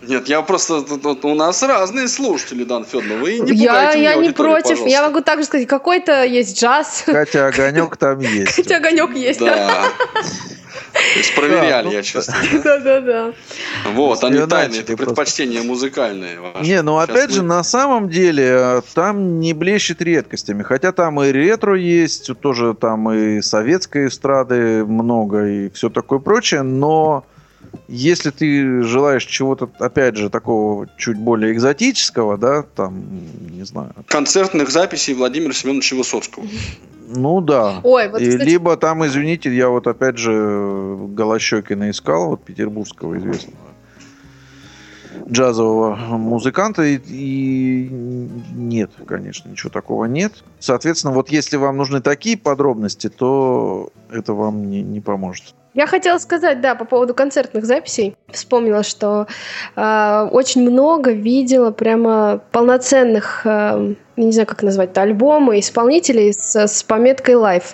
Нет, 0.02 0.28
я 0.28 0.42
просто... 0.42 0.84
У 1.22 1.34
нас 1.34 1.62
разные 1.62 2.08
слушатели, 2.08 2.64
Дан 2.64 2.84
Федоров. 2.84 3.20
Вы 3.20 3.40
не 3.40 3.52
я 3.52 3.92
я 3.92 4.14
не 4.14 4.30
против, 4.30 4.86
я 4.86 5.02
могу 5.02 5.20
также 5.20 5.44
сказать, 5.44 5.66
какой-то 5.66 6.24
есть 6.24 6.58
джаз, 6.60 7.02
Хотя 7.04 7.48
огонек 7.48 7.96
там 7.96 8.18
есть. 8.20 8.54
хотя 8.54 8.76
огонек 8.76 9.14
есть. 9.14 9.40
Да. 9.40 9.84
То 10.92 11.18
есть 11.18 11.34
проверяли, 11.34 11.70
Да, 11.70 11.82
ну, 11.84 11.92
я 11.92 12.02
чувствую. 12.02 12.62
Да-да-да. 12.64 13.32
Вот, 13.92 14.24
они 14.24 14.36
Я 14.36 14.46
тайные, 14.46 14.80
это 14.80 14.96
предпочтения 14.96 15.62
музыкальные 15.62 16.40
ваши. 16.40 16.64
Не, 16.64 16.82
ну 16.82 16.98
опять 16.98 17.30
же, 17.30 17.42
на 17.42 17.62
самом 17.62 18.08
деле, 18.08 18.44
э, 18.44 18.82
там 18.94 19.40
не 19.40 19.54
блещет 19.54 20.02
редкостями. 20.02 20.62
Хотя 20.62 20.92
там 20.92 21.20
и 21.22 21.32
ретро 21.32 21.76
есть, 21.78 22.30
тоже 22.40 22.74
там 22.74 23.10
и 23.10 23.40
советской 23.40 24.08
эстрады 24.08 24.84
много, 24.84 25.46
и 25.46 25.70
все 25.70 25.88
такое 25.88 26.18
прочее, 26.18 26.62
но 26.62 27.24
если 27.88 28.30
ты 28.30 28.82
желаешь 28.82 29.24
чего-то, 29.24 29.70
опять 29.78 30.16
же, 30.16 30.30
такого 30.30 30.88
чуть 30.96 31.16
более 31.16 31.52
экзотического, 31.52 32.36
да, 32.36 32.62
там, 32.62 33.02
не 33.50 33.64
знаю, 33.64 33.94
концертных 34.06 34.70
записей 34.70 35.14
Владимира 35.14 35.52
Семеновича 35.52 35.96
Высоцкого. 35.96 36.46
Ну 37.08 37.40
да. 37.40 37.80
Ой, 37.82 38.08
вот, 38.08 38.20
И 38.20 38.28
кстати, 38.28 38.44
либо 38.48 38.76
там, 38.76 39.04
извините, 39.06 39.54
я 39.54 39.68
вот 39.68 39.86
опять 39.86 40.18
же 40.18 40.96
Голощекина 41.08 41.90
искал, 41.90 42.28
вот 42.28 42.44
петербургского 42.44 43.16
известного 43.18 43.68
джазового 45.30 45.94
музыканта, 46.16 46.82
и, 46.82 46.98
и 47.06 47.88
нет, 47.90 48.90
конечно, 49.06 49.48
ничего 49.48 49.70
такого 49.70 50.04
нет. 50.04 50.44
Соответственно, 50.58 51.12
вот 51.12 51.30
если 51.30 51.56
вам 51.56 51.76
нужны 51.76 52.00
такие 52.00 52.36
подробности, 52.36 53.08
то 53.08 53.90
это 54.10 54.32
вам 54.32 54.70
не, 54.70 54.82
не 54.82 55.00
поможет. 55.00 55.54
Я 55.74 55.86
хотела 55.86 56.18
сказать, 56.18 56.60
да, 56.60 56.74
по 56.74 56.84
поводу 56.84 57.14
концертных 57.14 57.64
записей. 57.64 58.16
Вспомнила, 58.32 58.82
что 58.82 59.26
э, 59.76 60.28
очень 60.32 60.68
много 60.68 61.12
видела 61.12 61.70
прямо 61.70 62.40
полноценных, 62.50 63.42
э, 63.44 63.94
не 64.24 64.32
знаю, 64.32 64.46
как 64.46 64.62
назвать 64.62 64.90
это, 64.90 65.02
альбомы 65.02 65.58
исполнителей 65.60 66.32
с, 66.32 66.56
с 66.56 66.82
пометкой 66.82 67.34
live. 67.34 67.64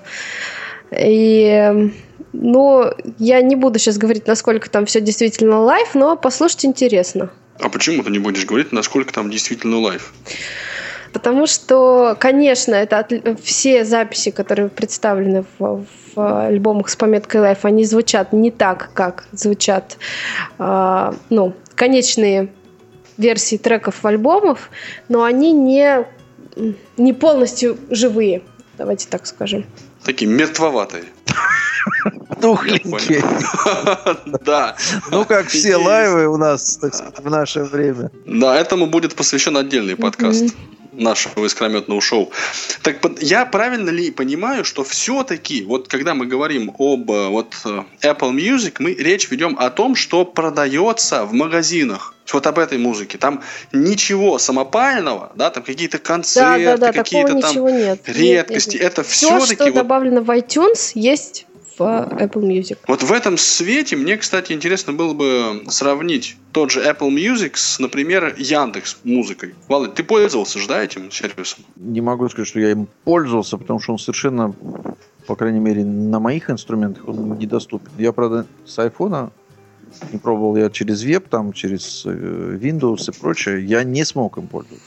И 0.96 1.44
э, 1.44 1.88
Ну, 2.32 2.90
я 3.18 3.40
не 3.42 3.56
буду 3.56 3.78
сейчас 3.78 3.96
говорить, 3.98 4.26
насколько 4.26 4.68
там 4.68 4.86
все 4.86 5.00
действительно 5.00 5.60
live, 5.60 5.94
но 5.94 6.16
послушать 6.16 6.64
интересно. 6.64 7.30
А 7.60 7.68
почему 7.68 8.02
ты 8.02 8.10
не 8.10 8.18
будешь 8.18 8.44
говорить, 8.44 8.72
насколько 8.72 9.12
там 9.12 9.30
действительно 9.30 9.78
live? 9.78 10.12
Потому 11.12 11.46
что, 11.46 12.16
конечно, 12.18 12.74
это 12.74 12.98
от- 12.98 13.40
все 13.40 13.84
записи, 13.84 14.32
которые 14.32 14.68
представлены 14.68 15.44
в, 15.58 15.84
в 16.16 16.46
альбомах 16.48 16.88
с 16.88 16.96
пометкой 16.96 17.40
Live, 17.40 17.58
они 17.62 17.84
звучат 17.84 18.32
не 18.32 18.50
так, 18.50 18.90
как 18.94 19.24
звучат 19.30 19.96
а, 20.58 21.14
ну, 21.30 21.54
конечные 21.76 22.48
версии 23.16 23.56
треков 23.58 24.02
в 24.02 24.06
альбомах, 24.08 24.58
но 25.08 25.22
они 25.22 25.52
не, 25.52 26.04
не 26.96 27.12
полностью 27.12 27.78
живые, 27.90 28.42
давайте 28.78 29.08
так 29.08 29.26
скажем. 29.26 29.64
Такие 30.04 30.30
мертвоватые. 30.30 31.04
Тухленькие. 32.40 33.22
Да. 34.44 34.76
Ну, 35.10 35.24
как 35.24 35.48
все 35.48 35.76
лайвы 35.76 36.26
у 36.28 36.36
нас, 36.36 36.78
в 36.80 37.30
наше 37.30 37.64
время. 37.64 38.10
Да, 38.26 38.56
этому 38.56 38.86
будет 38.86 39.14
посвящен 39.14 39.56
отдельный 39.56 39.96
подкаст 39.96 40.54
нашего 40.96 41.46
искрометного 41.46 42.00
шоу. 42.00 42.30
Так 42.82 42.98
я 43.20 43.46
правильно 43.46 43.90
ли 43.90 44.10
понимаю, 44.10 44.64
что 44.64 44.84
все-таки, 44.84 45.62
вот 45.62 45.88
когда 45.88 46.14
мы 46.14 46.26
говорим 46.26 46.72
об 46.78 47.10
э, 47.10 47.28
вот 47.28 47.54
э, 47.64 47.82
Apple 48.02 48.32
Music, 48.32 48.76
мы 48.78 48.94
речь 48.94 49.30
ведем 49.30 49.56
о 49.58 49.70
том, 49.70 49.96
что 49.96 50.24
продается 50.24 51.24
в 51.24 51.32
магазинах. 51.32 52.14
Вот 52.32 52.46
об 52.46 52.58
этой 52.58 52.78
музыке. 52.78 53.18
Там 53.18 53.42
ничего 53.72 54.38
самопального, 54.38 55.32
да, 55.34 55.50
там 55.50 55.62
какие-то 55.62 55.98
Да, 55.98 56.04
концерты, 56.04 56.64
да, 56.64 56.76
да, 56.78 56.92
такого 56.92 57.26
какие-то 57.26 57.40
там 57.40 57.66
нет. 57.66 58.08
Нет, 58.08 58.16
редкости. 58.16 58.70
нет, 58.70 58.82
нет. 58.82 58.92
Это 58.92 59.02
Все, 59.02 59.38
все-таки 59.38 59.54
что 59.54 59.64
вот 59.66 59.74
добавлено 59.74 60.22
в 60.22 60.30
iTunes, 60.30 60.92
есть 60.94 61.46
в 61.78 61.82
Apple 61.82 62.42
Music. 62.42 62.78
Вот 62.86 63.02
в 63.02 63.12
этом 63.12 63.36
свете 63.36 63.96
мне, 63.96 64.16
кстати, 64.16 64.52
интересно 64.52 64.92
было 64.92 65.14
бы 65.14 65.64
сравнить 65.68 66.36
тот 66.52 66.70
же 66.70 66.80
Apple 66.80 67.10
Music 67.10 67.52
с, 67.54 67.78
например, 67.78 68.34
Яндекс 68.36 68.98
музыкой. 69.04 69.54
Володь, 69.68 69.94
ты 69.94 70.04
пользовался 70.04 70.58
же, 70.58 70.68
да, 70.68 70.82
этим 70.82 71.10
сервисом? 71.10 71.64
Не 71.76 72.00
могу 72.00 72.28
сказать, 72.28 72.48
что 72.48 72.60
я 72.60 72.70
им 72.70 72.88
пользовался, 73.04 73.58
потому 73.58 73.80
что 73.80 73.92
он 73.92 73.98
совершенно, 73.98 74.54
по 75.26 75.36
крайней 75.36 75.60
мере, 75.60 75.84
на 75.84 76.20
моих 76.20 76.50
инструментах 76.50 77.08
он 77.08 77.38
недоступен. 77.38 77.90
Я, 77.98 78.12
правда, 78.12 78.46
с 78.66 78.78
айфона 78.78 79.32
не 80.12 80.18
пробовал 80.18 80.56
я 80.56 80.70
через 80.70 81.02
веб, 81.02 81.28
там, 81.28 81.52
через 81.52 82.04
э, 82.04 82.58
Windows 82.60 83.10
и 83.10 83.20
прочее, 83.20 83.64
я 83.64 83.84
не 83.84 84.04
смог 84.04 84.38
им 84.38 84.48
пользоваться. 84.48 84.86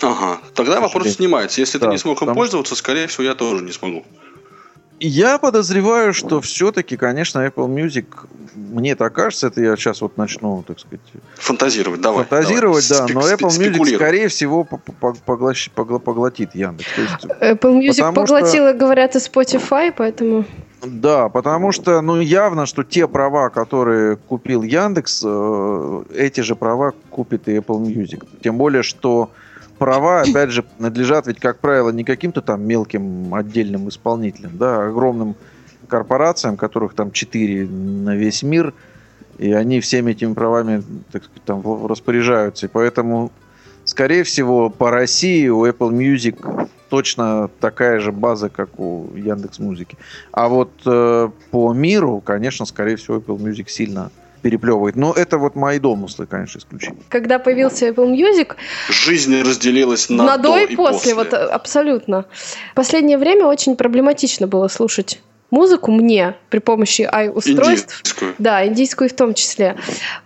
Ага, 0.00 0.40
тогда 0.54 0.80
вопрос 0.80 1.08
снимается. 1.08 1.60
Если 1.60 1.78
ты 1.78 1.86
Да, 1.86 1.90
не 1.90 1.98
смог 1.98 2.22
им 2.22 2.32
пользоваться, 2.34 2.76
скорее 2.76 3.08
всего, 3.08 3.24
я 3.24 3.34
тоже 3.34 3.64
не 3.64 3.72
смогу. 3.72 4.04
Я 5.00 5.38
подозреваю, 5.38 6.12
что 6.12 6.40
все-таки, 6.40 6.96
конечно, 6.96 7.46
Apple 7.46 7.68
Music, 7.68 8.06
мне 8.54 8.96
так 8.96 9.12
кажется, 9.12 9.46
это 9.46 9.60
я 9.60 9.76
сейчас 9.76 10.00
вот 10.00 10.16
начну, 10.16 10.64
так 10.66 10.80
сказать, 10.80 11.00
Фантазировать, 11.36 12.00
давай. 12.00 12.24
фантазировать, 12.24 12.88
давай. 12.88 13.08
да, 13.08 13.14
но 13.14 13.20
Apple 13.32 13.48
Music, 13.58 13.94
скорее 13.96 14.28
всего, 14.28 14.64
по- 14.64 14.78
по- 14.78 15.16
поглощ- 15.26 15.70
поглотит 16.00 16.54
Яндекс. 16.54 16.88
То 16.96 17.02
есть, 17.02 17.24
Apple 17.40 17.78
Music 17.78 18.12
поглотила, 18.12 18.72
говорят, 18.72 19.14
и 19.14 19.18
Spotify, 19.18 19.92
поэтому... 19.96 20.44
Да, 20.84 21.28
потому 21.28 21.72
что, 21.72 22.00
ну, 22.00 22.20
явно, 22.20 22.66
что 22.66 22.84
те 22.84 23.08
права, 23.08 23.48
которые 23.50 24.16
купил 24.16 24.62
Яндекс, 24.62 25.22
э, 25.24 26.02
эти 26.14 26.40
же 26.40 26.54
права 26.54 26.92
купит 27.10 27.48
и 27.48 27.56
Apple 27.56 27.82
Music. 27.82 28.26
Тем 28.42 28.58
более, 28.58 28.82
что 28.84 29.30
права, 29.78 30.22
опять 30.22 30.50
же, 30.50 30.64
надлежат 30.78 31.26
ведь, 31.26 31.40
как 31.40 31.58
правило, 31.60 31.90
не 31.90 32.04
каким-то 32.04 32.42
там 32.42 32.62
мелким 32.62 33.34
отдельным 33.34 33.88
исполнителям, 33.88 34.58
да, 34.58 34.82
а 34.82 34.88
огромным 34.88 35.36
корпорациям, 35.88 36.56
которых 36.56 36.94
там 36.94 37.12
четыре 37.12 37.66
на 37.66 38.14
весь 38.14 38.42
мир, 38.42 38.74
и 39.38 39.52
они 39.52 39.80
всеми 39.80 40.12
этими 40.12 40.34
правами, 40.34 40.82
так 41.10 41.24
сказать, 41.24 41.44
там 41.44 41.86
распоряжаются. 41.86 42.66
И 42.66 42.68
поэтому, 42.68 43.32
скорее 43.84 44.24
всего, 44.24 44.68
по 44.68 44.90
России 44.90 45.48
у 45.48 45.66
Apple 45.66 45.90
Music 45.90 46.68
точно 46.90 47.48
такая 47.60 48.00
же 48.00 48.12
база, 48.12 48.48
как 48.48 48.78
у 48.78 49.10
Яндекс 49.14 49.58
Музыки. 49.58 49.96
А 50.32 50.48
вот 50.48 50.70
э, 50.84 51.30
по 51.50 51.72
миру, 51.72 52.20
конечно, 52.24 52.66
скорее 52.66 52.96
всего, 52.96 53.18
Apple 53.18 53.38
Music 53.38 53.68
сильно 53.68 54.10
переплевывает. 54.38 54.96
Но 54.96 55.12
это 55.12 55.38
вот 55.38 55.54
мои 55.56 55.78
домыслы, 55.78 56.26
конечно, 56.26 56.58
исключение. 56.58 57.02
Когда 57.08 57.38
появился 57.38 57.88
Apple 57.88 58.14
Music, 58.14 58.54
Жизнь 58.88 59.40
разделилась 59.42 60.08
на, 60.08 60.24
на, 60.24 60.36
до 60.36 60.58
и 60.58 60.74
после, 60.74 61.14
вот 61.14 61.32
э, 61.32 61.36
абсолютно. 61.36 62.26
В 62.72 62.74
последнее 62.74 63.18
время 63.18 63.46
очень 63.46 63.76
проблематично 63.76 64.46
было 64.46 64.68
слушать 64.68 65.20
музыку 65.50 65.90
мне 65.90 66.34
при 66.50 66.58
помощи 66.58 67.02
i-устройств. 67.02 68.00
Индийскую. 68.00 68.34
Да, 68.38 68.66
индийскую 68.66 69.08
в 69.08 69.14
том 69.14 69.34
числе. 69.34 69.76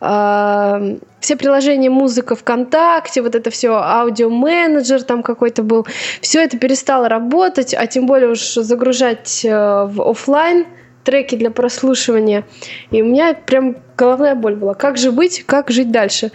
А, 0.01 0.83
Все 1.21 1.37
приложения 1.37 1.91
музыка 1.91 2.35
ВКонтакте, 2.35 3.23
вот 3.23 3.35
это 3.35 3.51
все, 3.51 3.75
аудиоменеджер 3.75 5.03
там 5.03 5.23
какой-то 5.23 5.63
был, 5.63 5.87
все 6.21 6.43
это 6.43 6.59
перестало 6.59 7.09
работать, 7.09 7.75
а 7.75 7.87
тем 7.87 8.07
более 8.07 8.31
уж 8.31 8.55
загружать 8.55 9.45
э, 9.45 9.51
в 9.51 10.03
офлайн 10.03 10.67
треки 11.05 11.35
для 11.35 11.51
прослушивания. 11.51 12.45
И 12.91 13.03
у 13.03 13.07
меня 13.07 13.35
прям 13.35 13.77
головная 13.97 14.35
боль 14.35 14.55
была. 14.55 14.75
Как 14.75 14.97
же 14.99 15.13
быть, 15.13 15.45
как 15.45 15.71
жить 15.71 15.91
дальше? 15.91 16.33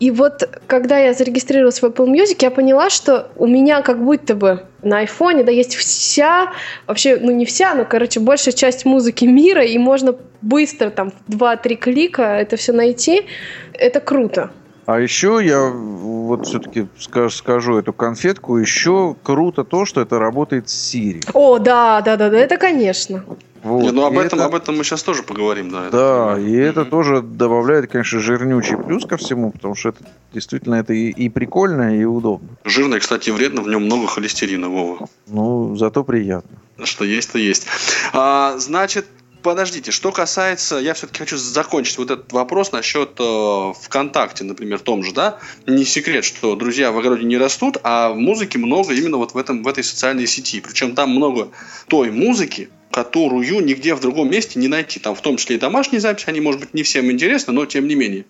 И 0.00 0.10
вот, 0.10 0.48
когда 0.66 0.98
я 0.98 1.14
зарегистрировалась 1.14 1.80
в 1.80 1.84
Apple 1.84 2.06
Music, 2.06 2.38
я 2.40 2.50
поняла, 2.50 2.90
что 2.90 3.30
у 3.36 3.46
меня 3.46 3.82
как 3.82 4.02
будто 4.02 4.34
бы 4.34 4.64
на 4.82 4.98
айфоне, 4.98 5.44
да, 5.44 5.52
есть 5.52 5.76
вся, 5.76 6.52
вообще, 6.86 7.18
ну 7.20 7.30
не 7.30 7.44
вся, 7.44 7.74
но, 7.74 7.84
короче, 7.84 8.18
большая 8.18 8.52
часть 8.52 8.84
музыки 8.84 9.24
мира, 9.24 9.64
и 9.64 9.78
можно 9.78 10.16
быстро, 10.40 10.90
там, 10.90 11.12
в 11.28 11.36
2-3 11.36 11.76
клика 11.76 12.22
это 12.22 12.56
все 12.56 12.72
найти. 12.72 13.26
Это 13.74 14.00
круто. 14.00 14.50
А 14.86 14.98
еще 14.98 15.40
я 15.42 15.70
вот 15.70 16.46
все-таки 16.46 16.88
скажу 16.98 17.78
эту 17.78 17.92
конфетку. 17.92 18.56
Еще 18.58 19.14
круто 19.22 19.62
то, 19.62 19.84
что 19.84 20.00
это 20.00 20.18
работает 20.18 20.68
с 20.68 20.94
Siri. 20.94 21.22
О, 21.32 21.58
да, 21.58 22.00
да, 22.00 22.16
да, 22.16 22.30
да, 22.30 22.38
это 22.38 22.56
конечно. 22.56 23.24
Вот. 23.62 23.82
Не, 23.82 23.90
ну 23.92 24.04
об 24.04 24.14
И 24.14 24.16
этом, 24.16 24.40
это- 24.40 24.46
об 24.46 24.54
этом 24.54 24.76
мы 24.76 24.84
сейчас 24.84 25.02
тоже 25.04 25.22
поговорим, 25.22 25.70
да. 25.70 25.86
это 25.86 25.90
Да, 25.96 26.34
понимаю. 26.34 26.46
и 26.48 26.56
это 26.56 26.80
Мгм. 26.80 26.90
тоже 26.90 27.22
добавляет, 27.22 27.90
конечно, 27.90 28.18
жирнючий 28.18 28.76
плюс 28.76 29.06
ко 29.06 29.16
всему, 29.16 29.52
потому 29.52 29.74
что 29.76 29.90
это 29.90 30.04
действительно 30.34 30.74
это 30.76 30.92
и, 30.94 31.10
и 31.10 31.28
прикольно, 31.28 31.96
и 31.96 32.04
удобно. 32.04 32.48
Жирно, 32.64 32.96
и, 32.96 32.98
кстати, 32.98 33.30
вредно, 33.30 33.62
в 33.62 33.68
нем 33.68 33.84
много 33.84 34.06
холестерина, 34.08 34.68
Вова. 34.68 35.06
Ну, 35.28 35.76
зато 35.76 36.02
приятно. 36.02 36.58
Что 36.84 37.04
есть, 37.04 37.30
то 37.32 37.38
есть. 37.38 37.66
А, 38.12 38.56
значит, 38.58 39.06
подождите, 39.42 39.90
что 39.92 40.10
касается, 40.12 40.78
я 40.78 40.94
все-таки 40.94 41.18
хочу 41.20 41.36
закончить 41.36 41.98
вот 41.98 42.10
этот 42.10 42.32
вопрос 42.32 42.72
насчет 42.72 43.10
э, 43.20 43.72
ВКонтакте, 43.82 44.42
например, 44.44 44.80
том 44.80 45.04
же, 45.04 45.12
да? 45.12 45.38
Не 45.66 45.84
секрет, 45.84 46.24
что 46.24 46.56
друзья 46.56 46.90
в 46.90 46.98
огороде 46.98 47.24
не 47.24 47.36
растут, 47.38 47.76
а 47.84 48.10
в 48.10 48.16
музыке 48.16 48.58
много 48.58 48.92
именно 48.92 49.18
вот 49.18 49.34
в, 49.34 49.36
этом, 49.38 49.62
в 49.62 49.68
этой 49.68 49.84
социальной 49.84 50.26
сети. 50.26 50.60
Причем 50.60 50.94
там 50.94 51.10
много 51.10 51.48
той 51.88 52.10
музыки, 52.10 52.68
которую 52.92 53.64
нигде 53.64 53.94
в 53.94 54.00
другом 54.00 54.30
месте 54.30 54.60
не 54.60 54.68
найти. 54.68 55.00
Там 55.00 55.14
в 55.14 55.20
том 55.20 55.36
числе 55.36 55.56
и 55.56 55.58
домашние 55.58 56.00
записи, 56.00 56.28
они, 56.28 56.40
может 56.40 56.60
быть, 56.60 56.74
не 56.74 56.82
всем 56.82 57.10
интересны, 57.10 57.52
но 57.52 57.66
тем 57.66 57.88
не 57.88 57.94
менее. 57.94 58.26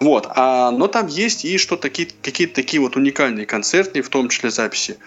Вот. 0.00 0.26
А, 0.30 0.70
но 0.70 0.88
там 0.88 1.06
есть 1.06 1.44
и 1.44 1.58
что 1.58 1.76
такие, 1.76 2.08
какие-то 2.22 2.54
такие 2.54 2.80
вот 2.80 2.96
уникальные 2.96 3.46
концертные, 3.46 4.02
в 4.02 4.08
том 4.08 4.28
числе 4.28 4.50
записи. 4.50 4.98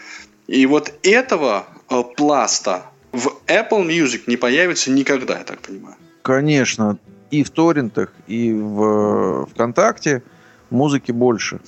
И 0.48 0.66
вот 0.66 0.94
этого 1.04 1.68
э, 1.90 2.04
пласта 2.16 2.86
в 3.12 3.34
Apple 3.48 3.86
Music 3.88 4.24
не 4.28 4.38
появится 4.38 4.92
никогда, 4.92 5.40
я 5.40 5.44
так 5.44 5.60
понимаю. 5.60 5.96
Конечно, 6.22 6.98
и 7.32 7.44
в 7.44 7.50
торрентах, 7.50 8.14
и 8.28 8.54
в 8.54 9.44
э, 9.44 9.46
ВКонтакте 9.52 10.24
музыки 10.70 11.12
больше. 11.12 11.60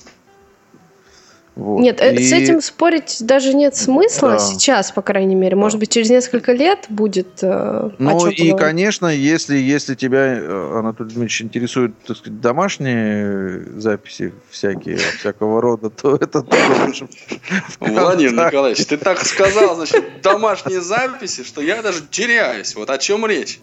Вот. 1.56 1.80
Нет, 1.80 2.02
э, 2.02 2.14
с 2.18 2.32
И- 2.32 2.36
этим 2.36 2.60
спорить 2.60 3.16
даже 3.20 3.54
нет 3.54 3.74
смысла 3.74 4.32
Да. 4.32 4.38
сейчас, 4.38 4.92
по 4.92 5.00
крайней 5.00 5.34
мере. 5.34 5.56
Может 5.56 5.78
быть, 5.80 5.90
через 5.90 6.10
несколько 6.10 6.52
лет 6.52 6.84
будет 6.90 7.38
э, 7.42 7.90
Ну 7.98 8.10
и, 8.10 8.12
поговорить. 8.12 8.56
конечно, 8.58 9.06
если, 9.06 9.56
если 9.56 9.94
тебя, 9.94 10.34
э, 10.38 10.78
Анатолий 10.78 11.08
Дмитриевич, 11.08 11.40
интересуют 11.42 11.94
так 12.06 12.18
сказать, 12.18 12.42
домашние 12.42 13.80
записи 13.80 14.34
всякие, 14.50 14.98
всякого 14.98 15.62
рода, 15.62 15.88
то 15.88 16.16
это 16.16 16.42
тоже 16.42 17.08
Владимир. 17.80 18.46
Николаевич, 18.46 18.84
ты 18.84 18.98
так 18.98 19.24
сказал, 19.24 19.76
значит, 19.76 20.20
домашние 20.22 20.82
записи, 20.82 21.42
что 21.42 21.62
я 21.62 21.80
даже 21.80 22.02
теряюсь. 22.10 22.74
Вот 22.76 22.90
о 22.90 22.98
чем 22.98 23.24
речь. 23.24 23.60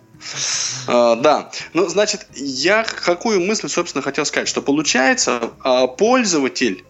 А, 0.88 1.16
да, 1.18 1.52
ну, 1.74 1.88
значит, 1.90 2.26
я 2.34 2.84
какую 2.84 3.42
мысль, 3.42 3.68
собственно, 3.70 4.02
хотел 4.02 4.26
сказать, 4.26 4.48
что 4.48 4.62
получается, 4.64 5.52
а, 5.64 5.86
пользователь 5.88 6.84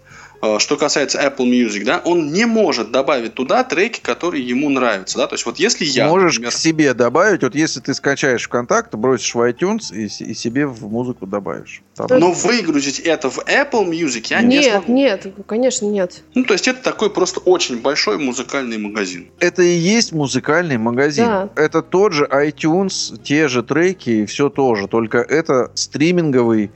что 0.60 0.78
касается 0.78 1.22
Apple 1.22 1.46
Music, 1.46 1.84
да, 1.86 2.02
он 2.04 2.32
не 2.32 2.46
может 2.46 2.92
добавить 2.92 3.34
туда 3.34 3.64
треки, 3.64 4.00
которые 4.02 4.46
ему 4.46 4.70
нравятся, 4.70 5.18
да, 5.18 5.28
то 5.28 5.36
есть 5.36 5.46
вот 5.46 5.58
если 5.58 5.86
я, 5.86 6.08
Можешь 6.08 6.36
например, 6.36 6.52
к 6.52 6.56
себе 6.56 6.94
добавить, 6.94 7.44
вот 7.44 7.56
если 7.56 7.80
ты 7.80 7.94
скачаешь 7.94 8.44
ВКонтакт, 8.44 8.94
бросишь 8.96 9.34
в 9.34 9.40
iTunes 9.40 9.94
и, 9.94 10.06
и 10.06 10.34
себе 10.34 10.68
в 10.68 10.84
музыку 10.84 11.26
добавишь. 11.26 11.82
Там. 11.96 12.08
но 12.20 12.32
выгрузить 12.32 13.00
это 13.00 13.30
в 13.30 13.40
Apple 13.40 13.90
Music 13.90 14.28
я 14.30 14.42
не 14.42 14.58
нет, 14.58 14.72
смогу. 14.84 14.94
нет, 14.94 15.28
конечно, 15.46 15.86
нет. 15.86 16.24
Ну, 16.34 16.44
то 16.44 16.54
есть 16.54 16.68
это 16.68 16.82
такой 16.82 17.10
просто 17.10 17.40
очень 17.40 17.82
большой 17.82 18.18
музыкальный 18.18 18.78
магазин. 18.78 19.28
Это 19.40 19.62
и 19.62 19.76
есть 19.76 20.12
музыкальный 20.12 20.78
магазин. 20.78 21.26
Да. 21.26 21.50
Это 21.56 21.82
тот 21.82 22.14
же 22.14 22.26
iTunes, 22.26 23.22
те 23.22 23.48
же 23.48 23.64
треки 23.64 24.10
и 24.10 24.26
все 24.26 24.50
тоже. 24.50 24.88
Только 24.88 25.20
это 25.20 25.72
стриминговый 25.76 26.72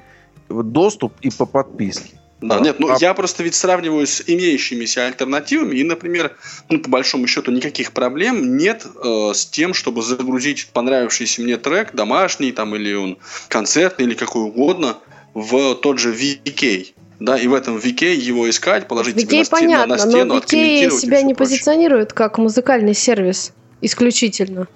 доступ 0.50 1.14
и 1.22 1.30
по 1.30 1.46
подписке. 1.46 2.18
Да, 2.40 2.60
нет, 2.60 2.80
ну 2.80 2.90
а- 2.90 2.98
я 3.00 3.14
просто 3.14 3.44
ведь 3.44 3.56
сравниваю 3.56 4.06
с 4.06 4.24
имеющимися 4.26 5.08
альтернативами, 5.08 5.76
и, 5.76 5.84
например, 5.84 6.36
ну, 6.70 6.80
по 6.80 6.90
большому 6.90 7.26
счету, 7.26 7.52
никаких 7.52 7.94
проблем 7.94 8.58
нет 8.58 8.86
э, 8.86 9.32
с 9.34 9.46
тем, 9.46 9.74
чтобы 9.74 10.04
загрузить 10.04 10.68
понравившийся 10.72 11.42
мне 11.42 11.58
трек, 11.58 11.96
домашний 11.96 12.52
там, 12.52 12.76
или 12.76 12.94
он 12.94 13.18
концертный, 13.48 14.06
или 14.06 14.14
какой 14.14 14.44
угодно, 14.44 14.98
в 15.34 15.76
тот 15.76 16.00
же 16.00 16.14
VK. 16.14 16.94
Да, 17.20 17.38
и 17.38 17.48
в 17.48 17.56
этом 17.56 17.78
VK 17.78 18.14
его 18.14 18.48
искать, 18.48 18.88
положить 18.88 19.16
тебе 19.16 19.24
Викей 19.24 19.40
на, 19.40 19.46
стену, 19.46 19.60
понятно, 19.60 19.96
на 19.96 19.98
стену, 19.98 20.34
но 20.36 20.40
и 20.40 20.90
себя 20.92 21.24
не 21.24 21.34
позиционирует 21.34 22.14
как 22.14 22.38
музыкальный 22.38 22.94
сервис 22.94 23.54
исключительно. 23.82 24.68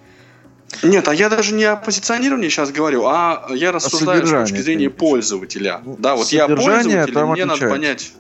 Нет, 0.84 1.08
а 1.08 1.14
я 1.14 1.30
даже 1.30 1.54
не 1.54 1.66
о 1.66 1.76
позиционировании 1.76 2.50
сейчас 2.50 2.72
говорю, 2.72 3.06
а 3.06 3.48
я 3.54 3.72
рассуждаю 3.72 4.26
с 4.26 4.30
точки 4.30 4.58
зрения 4.58 4.86
имеешь. 4.86 4.98
пользователя. 4.98 5.82
Ну, 5.84 5.96
Да, 6.00 6.16
вот 6.16 6.28
я 6.30 6.48
пользователь, 6.48 7.14
там 7.14 7.32
мне 7.32 7.46
надо 7.46 7.68
понять, 7.68 8.14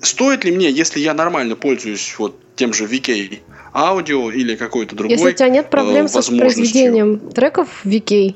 стоит 0.00 0.44
ли 0.44 0.52
мне, 0.52 0.70
если 0.70 1.00
я 1.00 1.14
нормально 1.14 1.56
пользуюсь 1.56 2.14
вот 2.18 2.40
тем 2.56 2.72
же 2.72 2.84
VK 2.86 3.40
аудио 3.74 4.30
или 4.30 4.56
какой-то 4.56 4.96
другой, 4.96 5.12
Если 5.12 5.28
у 5.28 5.32
тебя 5.32 5.48
нет 5.48 5.68
проблем 5.68 6.06
э, 6.06 6.08
с 6.08 6.14
воспроизведением 6.14 7.18
треков 7.30 7.68
в 7.84 7.86
VK, 7.86 8.34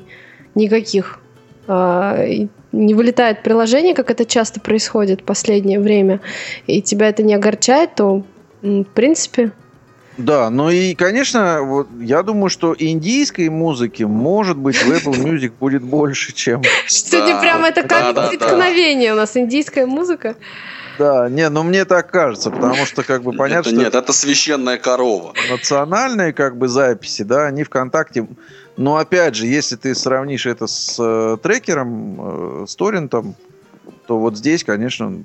никаких, 0.53 1.19
а, 1.67 2.23
не 2.71 2.93
вылетает 2.93 3.43
приложение, 3.43 3.95
как 3.95 4.11
это 4.11 4.25
часто 4.25 4.59
происходит 4.59 5.21
в 5.21 5.23
последнее 5.23 5.79
время, 5.79 6.21
и 6.67 6.81
тебя 6.81 7.09
это 7.09 7.23
не 7.23 7.33
огорчает, 7.33 7.95
то, 7.95 8.23
в 8.61 8.83
принципе, 8.83 9.51
Да, 10.21 10.49
ну 10.49 10.69
и, 10.69 10.93
конечно, 10.93 11.61
вот 11.63 11.87
я 11.99 12.21
думаю, 12.21 12.49
что 12.49 12.75
индийской 12.77 13.49
музыки, 13.49 14.03
может 14.03 14.57
быть, 14.57 14.77
в 14.77 14.91
Apple 14.91 15.13
Music 15.13 15.53
будет 15.59 15.81
больше, 15.81 16.33
чем... 16.33 16.61
сегодня 16.87 17.39
прям 17.39 17.65
это 17.65 17.83
как 17.83 18.29
преткновение 18.29 19.13
у 19.13 19.15
нас, 19.15 19.35
индийская 19.35 19.85
музыка. 19.85 20.35
Да, 20.99 21.29
не, 21.29 21.49
ну 21.49 21.63
мне 21.63 21.85
так 21.85 22.11
кажется, 22.11 22.51
потому 22.51 22.85
что, 22.85 23.03
как 23.03 23.23
бы, 23.23 23.33
понятно, 23.33 23.71
что 23.71 23.79
Нет, 23.79 23.95
это 23.95 24.13
священная 24.13 24.77
корова. 24.77 25.33
национальные, 25.49 26.33
как 26.33 26.57
бы, 26.57 26.67
записи, 26.67 27.23
да, 27.23 27.47
они 27.47 27.63
ВКонтакте... 27.63 28.27
Но, 28.77 28.95
опять 28.95 29.35
же, 29.35 29.47
если 29.47 29.75
ты 29.75 29.93
сравнишь 29.93 30.45
это 30.45 30.65
с 30.65 30.95
э, 30.97 31.37
трекером, 31.43 32.63
э, 32.63 32.65
с 32.67 32.75
торрентом, 32.75 33.35
то 34.07 34.17
вот 34.17 34.37
здесь, 34.37 34.63
конечно, 34.63 35.23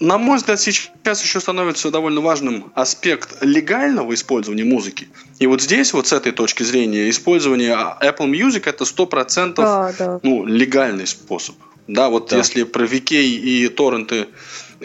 На 0.00 0.18
мой 0.18 0.38
взгляд, 0.38 0.60
сейчас 0.60 1.22
еще 1.22 1.40
становится 1.40 1.90
довольно 1.90 2.20
важным 2.20 2.72
аспект 2.74 3.36
легального 3.40 4.12
использования 4.14 4.64
музыки. 4.64 5.08
И 5.38 5.46
вот 5.46 5.62
здесь, 5.62 5.92
вот 5.92 6.08
с 6.08 6.12
этой 6.12 6.32
точки 6.32 6.62
зрения, 6.64 7.08
использование 7.08 7.72
Apple 7.72 8.28
Music 8.30 8.62
это 8.68 8.84
100% 8.84 9.54
Да, 9.54 9.92
да. 9.98 10.20
ну, 10.22 10.44
легальный 10.44 11.06
способ. 11.06 11.54
Да, 11.86 12.08
вот 12.08 12.30
Да. 12.30 12.38
если 12.38 12.64
про 12.64 12.84
VK 12.84 13.22
и 13.22 13.68
торренты 13.68 14.26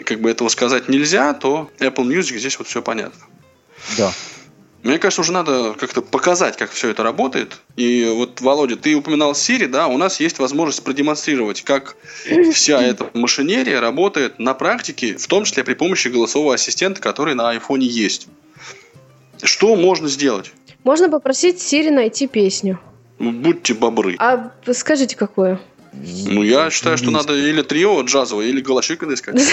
как 0.04 0.20
бы 0.20 0.30
этого 0.30 0.48
сказать 0.48 0.88
нельзя, 0.88 1.34
то 1.34 1.70
Apple 1.78 2.04
Music 2.06 2.38
здесь 2.38 2.58
вот 2.58 2.68
все 2.68 2.82
понятно. 2.82 3.20
да. 3.96 4.12
Мне 4.82 4.98
кажется, 4.98 5.22
уже 5.22 5.32
надо 5.32 5.74
как-то 5.74 6.02
показать, 6.02 6.56
как 6.56 6.70
все 6.70 6.90
это 6.90 7.02
работает. 7.02 7.58
И 7.76 8.08
вот, 8.14 8.40
Володя, 8.40 8.76
ты 8.76 8.94
упоминал 8.94 9.32
Siri, 9.32 9.66
да, 9.66 9.88
у 9.88 9.98
нас 9.98 10.20
есть 10.20 10.38
возможность 10.38 10.84
продемонстрировать, 10.84 11.62
как 11.62 11.96
вся 12.52 12.80
эта 12.80 13.10
машинерия 13.12 13.80
работает 13.80 14.38
на 14.38 14.54
практике, 14.54 15.16
в 15.16 15.26
том 15.26 15.44
числе 15.44 15.64
при 15.64 15.74
помощи 15.74 16.08
голосового 16.08 16.54
ассистента, 16.54 17.00
который 17.00 17.34
на 17.34 17.50
айфоне 17.50 17.86
есть. 17.86 18.28
Что 19.42 19.74
можно 19.74 20.08
сделать? 20.08 20.52
Можно 20.84 21.10
попросить 21.10 21.56
Siri 21.56 21.90
найти 21.90 22.28
песню. 22.28 22.78
Будьте 23.18 23.74
бобры. 23.74 24.16
А 24.18 24.52
скажите, 24.72 25.16
какую? 25.16 25.60
Ну, 25.92 26.42
я 26.42 26.70
считаю, 26.70 26.98
что 26.98 27.10
надо 27.10 27.34
или 27.34 27.62
трио 27.62 28.00
джазовое, 28.02 28.46
или 28.46 28.60
Голощекина 28.60 29.14
искать. 29.14 29.40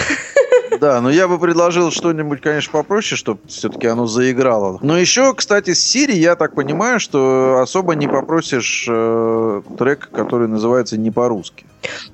Да, 0.80 1.00
но 1.00 1.10
я 1.10 1.28
бы 1.28 1.40
предложил 1.40 1.90
что-нибудь, 1.92 2.42
конечно, 2.42 2.72
попроще, 2.72 3.18
чтобы 3.18 3.40
все-таки 3.48 3.88
оно 3.88 4.08
заиграло. 4.08 4.80
Но 4.82 4.98
еще, 4.98 5.34
кстати, 5.34 5.74
с 5.74 5.96
Siri, 5.96 6.14
я 6.14 6.36
так 6.36 6.54
понимаю, 6.54 7.00
что 7.00 7.60
особо 7.62 7.96
не 7.96 8.08
попросишь 8.08 8.86
э, 8.90 9.62
трек, 9.78 10.10
который 10.12 10.48
называется 10.50 10.98
не 10.98 11.12
по-русски. 11.12 11.66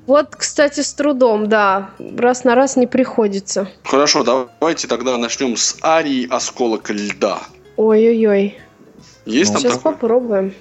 Вот, 0.06 0.36
кстати, 0.36 0.82
с 0.82 0.94
трудом, 0.94 1.48
да. 1.50 1.90
Раз 2.18 2.44
на 2.44 2.54
раз 2.54 2.76
не 2.76 2.88
приходится. 2.88 3.68
Хорошо, 3.84 4.24
давайте 4.24 4.88
тогда 4.88 5.18
начнем 5.18 5.56
с 5.58 5.78
арии 5.82 6.28
«Осколок 6.30 6.90
льда». 6.90 7.40
Ой-ой-ой. 7.78 8.60
Есть 9.26 9.54
там 9.54 9.62
Сейчас 9.62 9.78
такое? 9.78 9.94
попробуем. 9.94 10.54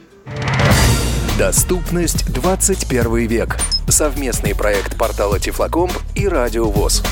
Доступность 1.41 2.31
21 2.31 3.27
век. 3.27 3.57
Совместный 3.89 4.55
проект 4.55 4.99
портала 4.99 5.41
Тифлокомп 5.41 5.91
и 6.15 6.29
Радио 6.29 6.67
ВОЗ. 6.67 7.03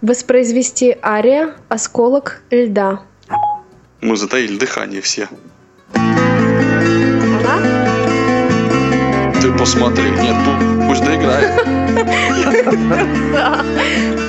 Воспроизвести 0.00 0.96
ария 1.02 1.56
«Осколок 1.68 2.42
льда». 2.52 3.00
Мы 4.00 4.16
затаили 4.16 4.56
дыхание 4.56 5.00
все. 5.00 5.28
Она? 5.94 7.58
Ты 9.42 9.50
посмотри. 9.58 10.08
Нет, 10.10 10.36
пу- 10.46 10.86
пусть 10.86 11.04
доиграет. 11.04 11.50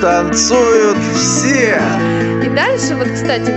Танцуют 0.02 0.98
все! 1.14 1.80
И 2.44 2.48
дальше, 2.48 2.96
вот, 2.96 3.08
кстати, 3.08 3.52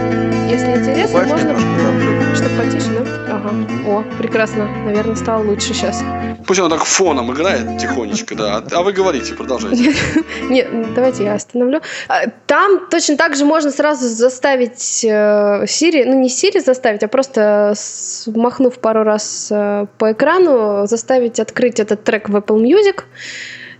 если 0.47 0.77
интересно, 0.77 1.23
можно... 1.23 2.21
Чтобы 2.41 2.63
потише, 2.63 2.89
да? 2.89 3.36
Ага. 3.36 3.51
О, 3.86 4.04
прекрасно. 4.17 4.65
Наверное, 4.84 5.15
стало 5.15 5.43
лучше 5.43 5.75
сейчас. 5.75 6.04
Пусть 6.47 6.60
она 6.60 6.69
так 6.69 6.86
фоном 6.86 7.32
играет 7.32 7.77
тихонечко, 7.77 8.34
да. 8.34 8.63
А- 8.71 8.82
вы 8.82 8.93
говорите, 8.93 9.36
продолжайте. 9.36 9.93
Нет, 10.49 10.67
давайте 10.95 11.23
я 11.23 11.36
остановлю. 11.36 11.82
А, 12.08 12.27
Там 12.47 12.88
точно 12.89 13.15
так 13.15 13.36
же 13.36 13.45
можно 13.45 13.69
сразу 13.69 14.08
заставить 14.08 15.06
э, 15.06 15.65
Siri, 15.65 16.04
ну 16.06 16.19
не 16.19 16.30
Siri 16.30 16.62
заставить, 16.62 17.04
а 17.04 17.08
просто 17.08 17.75
махнув 18.25 18.80
пару 18.80 19.04
раз 19.04 19.49
э, 19.51 19.86
по 19.99 20.12
экрану, 20.12 20.88
заставить 20.88 21.39
открыть 21.39 21.80
этот 21.80 22.04
трек 22.04 22.27
в 22.27 22.36
Apple 22.36 22.60
Music 22.60 23.04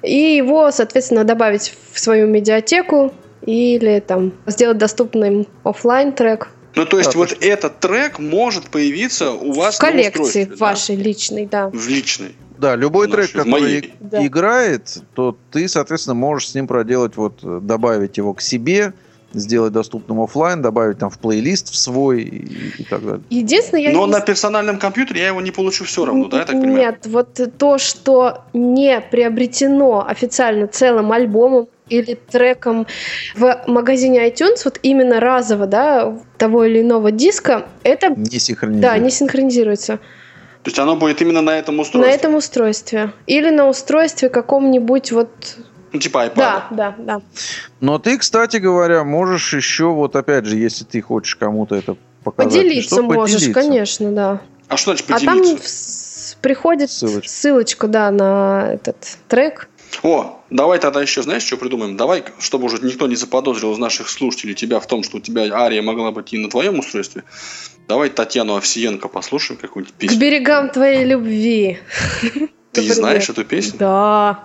и 0.04 0.36
его, 0.36 0.69
соответственно, 0.69 1.24
добавить 1.24 1.74
в 1.93 2.00
свою 2.00 2.28
медиатеку 2.28 3.12
или 3.43 4.00
там 4.02 4.34
сделать 4.45 4.78
доступным 4.78 5.47
оффлайн 5.63 6.12
трек 6.13 6.50
Ну, 6.76 6.86
то 6.86 6.98
есть 6.98 7.14
Да, 7.14 7.20
вот 7.20 7.38
этот 7.42 7.80
трек 7.80 8.20
может 8.20 8.66
появиться 8.70 9.32
у 9.32 9.52
вас 9.52 9.76
в 9.76 9.80
коллекции 9.80 10.20
на 10.20 10.24
устройстве, 10.24 10.46
да? 10.46 10.56
вашей 10.66 10.96
личной, 10.96 11.46
да. 11.46 11.70
В 11.70 11.88
личной. 11.88 12.36
Да, 12.58 12.76
любой 12.76 13.08
Нашей, 13.08 13.28
трек, 13.28 13.32
который 13.32 13.62
моей. 13.62 13.94
Да. 14.00 14.26
играет, 14.26 15.00
то 15.16 15.36
ты, 15.52 15.68
соответственно, 15.68 16.14
можешь 16.14 16.50
с 16.50 16.56
ним 16.56 16.68
проделать, 16.68 17.18
вот, 17.18 17.40
э, 17.44 17.60
добавить 17.62 18.18
его 18.18 18.34
к 18.34 18.42
себе, 18.42 18.94
сделать 19.34 19.74
доступным 19.74 20.22
оффлайн, 20.22 20.62
добавить 20.62 21.00
там 21.00 21.10
в 21.10 21.18
плейлист 21.18 21.72
в 21.72 21.76
свой 21.76 22.22
и, 22.22 22.82
и 22.82 22.84
так 22.84 23.04
далее. 23.04 23.22
Единственное, 23.30 23.82
я 23.82 23.92
Но 23.94 24.06
не 24.06 24.12
на 24.12 24.22
персональном 24.22 24.78
компьютере 24.78 25.22
я 25.22 25.28
его 25.28 25.42
не 25.42 25.52
получу 25.52 25.86
все 25.86 26.06
равно, 26.06 26.28
да, 26.28 26.40
я 26.40 26.46
так 26.46 26.56
понимаю? 26.56 26.78
Нет, 26.78 27.08
вот 27.08 27.40
то, 27.58 27.78
что 27.78 28.44
не 28.54 29.02
приобретено 29.02 30.06
официально 30.08 30.68
целым 30.68 31.12
альбомом 31.12 31.68
или 31.92 32.16
треком 32.16 32.88
в 33.36 33.64
магазине 33.68 34.28
iTunes, 34.28 34.62
вот 34.66 34.80
именно 34.82 35.20
разово, 35.20 35.68
да, 35.68 36.18
того 36.38 36.64
или 36.66 36.82
иного 36.82 37.12
диска, 37.12 37.66
это, 37.84 38.10
Не 38.16 38.40
синхронизирует. 38.40 38.82
да, 38.94 38.98
не 38.98 39.10
синхронизируется 39.12 39.98
То 40.64 40.68
есть 40.70 40.80
оно 40.80 40.96
будет 40.96 41.22
именно 41.22 41.42
на 41.42 41.58
этом 41.58 41.76
на 41.76 41.82
устройстве? 41.84 42.16
этом 42.16 42.36
устройстве. 42.36 43.12
Или 43.28 43.50
на 43.50 43.68
устройстве 43.68 44.30
каком-нибудь 44.30 45.12
вот... 45.12 45.30
Ну, 45.94 46.00
типа 46.00 46.28
iPad. 46.28 46.36
Да, 46.36 46.68
да, 46.72 46.96
да. 46.98 47.22
Но 47.82 48.00
ты, 48.00 48.18
кстати 48.18 48.58
говоря, 48.58 49.04
можешь 49.04 49.54
еще, 49.54 49.86
вот 49.92 50.16
опять 50.16 50.46
же, 50.46 50.56
если 50.56 50.86
ты 50.86 51.02
хочешь 51.02 51.36
кому-то 51.36 51.76
это 51.76 51.98
показать. 52.24 52.54
Поделиться 52.54 52.96
что, 52.96 53.04
можешь, 53.04 53.36
поделиться. 53.36 53.60
конечно, 53.62 54.12
да. 54.12 54.42
А 54.70 54.78
что 54.78 54.92
значит 54.92 55.12
А 55.12 55.20
там 55.20 55.40
поделиться? 55.40 56.38
приходит 56.42 56.90
Ссылочка. 56.90 57.28
ссылочка, 57.30 57.88
да, 57.88 58.10
на 58.12 58.70
этот 58.76 58.96
трек. 59.28 59.68
О, 60.04 60.40
давай 60.50 60.80
тогда 60.80 61.02
еще, 61.02 61.22
знаешь, 61.22 61.44
что 61.44 61.58
придумаем? 61.58 61.96
Давай, 61.98 62.24
чтобы 62.40 62.66
уже 62.66 62.80
никто 62.84 63.08
не 63.08 63.16
заподозрил 63.16 63.74
из 63.74 63.78
наших 63.78 64.10
слушателей 64.10 64.56
тебя 64.56 64.80
в 64.80 64.88
том, 64.88 65.04
что 65.04 65.18
у 65.18 65.20
тебя 65.20 65.44
ария 65.54 65.82
могла 65.82 66.12
быть 66.12 66.34
и 66.34 66.38
на 66.38 66.50
твоем 66.50 66.80
устройстве. 66.80 67.24
Давай 67.88 68.10
Татьяну 68.10 68.56
Овсиенко 68.56 69.08
послушаем 69.10 69.60
какую-нибудь 69.60 69.94
К 69.96 69.98
песню. 70.00 70.20
берегам 70.20 70.70
твоей 70.70 71.04
любви. 71.06 71.80
Ты 72.22 72.50
Например. 72.82 72.96
знаешь 72.96 73.30
эту 73.30 73.44
песню? 73.46 73.78
Да. 73.80 74.40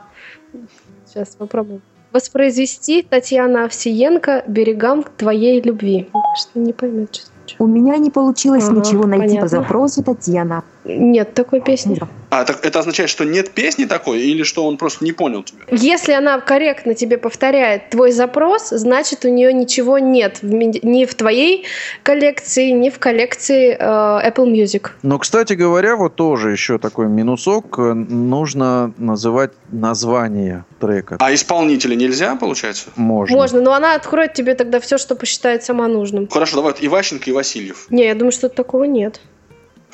Сейчас 1.06 1.36
попробуем. 1.36 1.80
Воспроизвести 2.12 3.02
Татьяна 3.02 3.64
Овсиенко 3.66 4.44
«Берегам 4.46 5.04
твоей 5.16 5.60
любви». 5.60 6.08
Что 6.40 6.58
не 6.58 6.72
поймет, 6.72 7.14
что 7.14 7.62
У 7.62 7.66
меня 7.66 7.96
не 7.98 8.10
получилось 8.10 8.64
Ага, 8.64 8.80
ничего 8.80 9.06
найти 9.06 9.26
понятно. 9.26 9.40
по 9.42 9.48
запросу 9.48 10.02
Татьяна. 10.02 10.64
Нет 10.86 11.34
такой 11.34 11.60
песни. 11.60 11.98
А, 12.30 12.44
так 12.44 12.64
это 12.64 12.80
означает, 12.80 13.10
что 13.10 13.24
нет 13.24 13.50
песни 13.50 13.84
такой, 13.84 14.20
или 14.20 14.42
что 14.42 14.66
он 14.66 14.76
просто 14.76 15.04
не 15.04 15.12
понял 15.12 15.42
тебя? 15.42 15.60
Если 15.70 16.12
она 16.12 16.40
корректно 16.40 16.94
тебе 16.94 17.18
повторяет 17.18 17.90
твой 17.90 18.12
запрос, 18.12 18.70
значит 18.70 19.24
у 19.24 19.28
нее 19.28 19.52
ничего 19.52 19.98
нет 19.98 20.38
ни 20.42 21.04
в 21.04 21.14
твоей 21.14 21.64
коллекции, 22.02 22.70
ни 22.70 22.90
в 22.90 22.98
коллекции 22.98 23.76
э, 23.78 23.78
Apple 23.78 24.52
Music. 24.52 24.90
Но, 25.02 25.18
кстати 25.18 25.54
говоря, 25.54 25.96
вот 25.96 26.16
тоже 26.16 26.52
еще 26.52 26.78
такой 26.78 27.06
минусок. 27.06 27.78
Нужно 27.78 28.92
называть 28.98 29.52
название 29.70 30.64
трека. 30.80 31.16
А 31.20 31.34
исполнителя 31.34 31.94
нельзя, 31.94 32.36
получается? 32.36 32.90
Можно. 32.96 33.36
Можно, 33.36 33.60
но 33.60 33.72
она 33.72 33.94
откроет 33.94 34.34
тебе 34.34 34.54
тогда 34.54 34.80
все, 34.80 34.98
что 34.98 35.16
посчитает 35.16 35.64
сама 35.64 35.88
нужным. 35.88 36.28
Хорошо, 36.28 36.56
давай 36.56 36.72
вот 36.72 36.82
Иващенко 36.82 37.30
и 37.30 37.32
Васильев. 37.32 37.86
Не, 37.90 38.06
я 38.06 38.14
думаю, 38.14 38.32
что 38.32 38.48
такого 38.48 38.84
нет. 38.84 39.20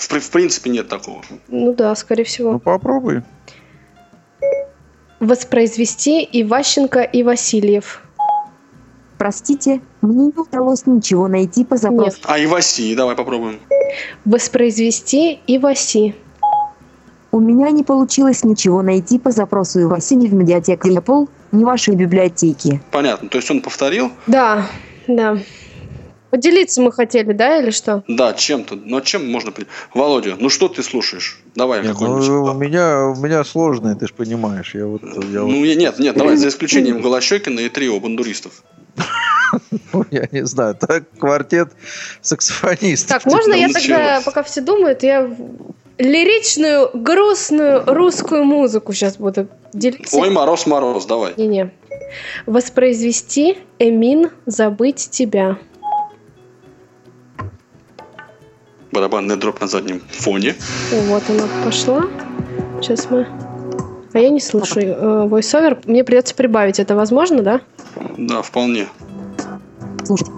В, 0.08 0.20
в 0.20 0.30
принципе, 0.30 0.70
нет 0.70 0.88
такого. 0.88 1.22
Ну 1.48 1.74
да, 1.74 1.94
скорее 1.94 2.24
всего. 2.24 2.52
Ну, 2.52 2.58
попробуй. 2.58 3.22
Воспроизвести 5.20 6.28
Иващенко 6.32 7.02
и 7.02 7.22
Васильев. 7.22 8.02
Простите, 9.18 9.80
мне 10.00 10.26
не 10.26 10.32
удалось 10.32 10.86
ничего 10.86 11.28
найти 11.28 11.64
по 11.64 11.76
запросу. 11.76 12.16
Нет. 12.16 12.20
А 12.24 12.42
Иваси, 12.42 12.96
давай 12.96 13.14
попробуем. 13.14 13.60
Воспроизвести 14.24 15.38
Иваси. 15.46 16.16
У 17.30 17.38
меня 17.38 17.70
не 17.70 17.84
получилось 17.84 18.42
ничего 18.42 18.82
найти 18.82 19.20
по 19.20 19.30
запросу 19.30 19.78
и 19.78 19.84
Васи 19.84 20.16
ни 20.16 20.26
в 20.26 20.34
медиатеке 20.34 20.90
Apple, 20.90 21.28
ни 21.52 21.62
в 21.62 21.66
вашей 21.66 21.94
библиотеке. 21.94 22.80
Понятно. 22.90 23.28
То 23.28 23.38
есть 23.38 23.50
он 23.50 23.62
повторил? 23.62 24.10
Да, 24.26 24.66
да. 25.06 25.38
Поделиться 26.32 26.80
мы 26.80 26.92
хотели, 26.92 27.34
да, 27.34 27.58
или 27.58 27.68
что? 27.70 28.04
Да, 28.08 28.32
чем-то. 28.32 28.74
Но 28.74 29.00
чем 29.02 29.30
можно... 29.30 29.52
Володя, 29.92 30.34
ну 30.40 30.48
что 30.48 30.68
ты 30.68 30.82
слушаешь? 30.82 31.38
Давай 31.54 31.82
Нет, 31.82 31.92
какой-нибудь. 31.92 32.26
ну, 32.26 32.44
у 32.44 32.54
меня 32.54 33.08
у 33.08 33.16
меня 33.16 33.44
сложное, 33.44 33.96
ты 33.96 34.06
же 34.06 34.14
понимаешь. 34.14 34.74
Я 34.74 34.86
вот, 34.86 35.02
я 35.02 35.40
Ну, 35.40 35.58
вот- 35.58 35.66
я- 35.66 35.74
нет, 35.74 35.98
нет, 35.98 36.16
давай, 36.16 36.36
за 36.36 36.48
исключением 36.48 37.02
Голощекина 37.02 37.60
и 37.60 37.68
трио 37.68 38.00
бандуристов. 38.00 38.62
ну, 39.92 40.06
я 40.10 40.26
не 40.32 40.46
знаю, 40.46 40.74
так 40.74 41.04
квартет 41.18 41.68
саксофонистов. 42.22 43.22
Так, 43.22 43.26
можно 43.30 43.52
я 43.52 43.68
тогда, 43.68 44.22
пока 44.24 44.42
все 44.42 44.62
думают, 44.62 45.02
я 45.02 45.30
лиричную, 45.98 46.88
грустную 46.94 47.84
русскую 47.84 48.44
музыку 48.44 48.94
сейчас 48.94 49.18
буду 49.18 49.48
делиться. 49.74 50.16
Ой, 50.16 50.30
Мороз, 50.30 50.66
Мороз, 50.66 51.04
давай. 51.04 51.34
Не-не. 51.36 51.72
Воспроизвести 52.46 53.58
Эмин 53.78 54.30
«Забыть 54.46 55.10
тебя». 55.10 55.58
Барабанный 58.92 59.36
дроп 59.36 59.60
на 59.60 59.66
заднем 59.66 60.02
фоне. 60.10 60.54
Вот 61.06 61.22
она 61.28 61.44
пошла. 61.64 62.04
Сейчас 62.80 63.08
мы... 63.10 63.26
А 64.12 64.18
я 64.18 64.28
не 64.28 64.40
слушаю 64.40 65.28
voiceover. 65.28 65.78
Мне 65.86 66.04
придется 66.04 66.34
прибавить. 66.34 66.78
Это 66.78 66.94
возможно, 66.94 67.42
да? 67.42 67.60
Да, 68.18 68.42
вполне. 68.42 68.86
Слушать. 70.04 70.28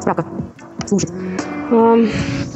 Справка. 0.00 0.26
Слушать. 0.86 1.10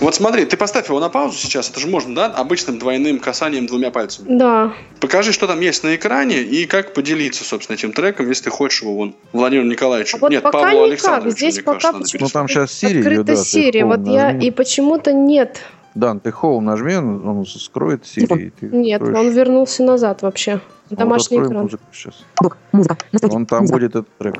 Вот 0.00 0.14
смотри, 0.14 0.44
ты 0.44 0.56
поставь 0.56 0.88
его 0.88 1.00
на 1.00 1.08
паузу 1.08 1.36
сейчас, 1.38 1.70
это 1.70 1.80
же 1.80 1.88
можно, 1.88 2.14
да? 2.14 2.26
Обычным 2.26 2.78
двойным 2.78 3.18
касанием 3.18 3.66
двумя 3.66 3.90
пальцами. 3.90 4.36
да. 4.38 4.72
Покажи, 5.00 5.32
что 5.32 5.46
там 5.46 5.60
есть 5.60 5.84
на 5.84 5.94
экране 5.96 6.42
и 6.42 6.66
как 6.66 6.92
поделиться, 6.94 7.44
собственно, 7.44 7.76
этим 7.76 7.92
треком, 7.92 8.28
если 8.28 8.44
ты 8.44 8.50
хочешь 8.50 8.82
его 8.82 8.94
вон 8.94 9.14
Владимиру 9.32 9.66
Николаевичу. 9.66 10.16
А 10.16 10.20
вот 10.20 10.30
Нет, 10.30 10.42
пока 10.42 10.58
Павлу 10.58 10.70
никак. 10.78 10.86
Александровичу, 10.90 11.36
Здесь 11.36 11.54
мне 11.56 11.62
пока 11.64 11.92
кажется, 11.92 12.16
Ну, 12.20 12.28
там 12.28 12.48
сейчас 12.48 12.70
Siri 12.82 12.98
Открыта 13.00 13.24
да. 13.24 13.32
Home 13.34 13.84
Вот 13.84 14.06
я... 14.08 14.32
нажми. 14.32 14.46
И 14.46 14.50
почему-то 14.50 15.12
нет. 15.12 15.60
Дан, 15.94 16.20
ты 16.20 16.30
Home 16.30 16.60
нажми, 16.60 16.94
он, 16.94 17.26
он 17.26 17.46
скроет 17.46 18.04
Siri. 18.04 18.46
и 18.46 18.50
ты 18.50 18.66
Нет, 18.66 19.00
откроешь. 19.02 19.18
он 19.26 19.32
вернулся 19.32 19.82
назад 19.82 20.22
вообще. 20.22 20.60
Вот 20.90 20.98
Домашний 20.98 21.38
экран. 21.38 21.62
музыку 21.62 21.84
сейчас. 21.92 22.14
Док. 22.42 22.56
Музыка. 22.72 22.96
Настройки. 23.12 23.34
Он 23.34 23.46
там 23.46 23.60
Музыка. 23.60 23.78
будет 23.78 23.90
этот 23.90 24.08
трек. 24.18 24.34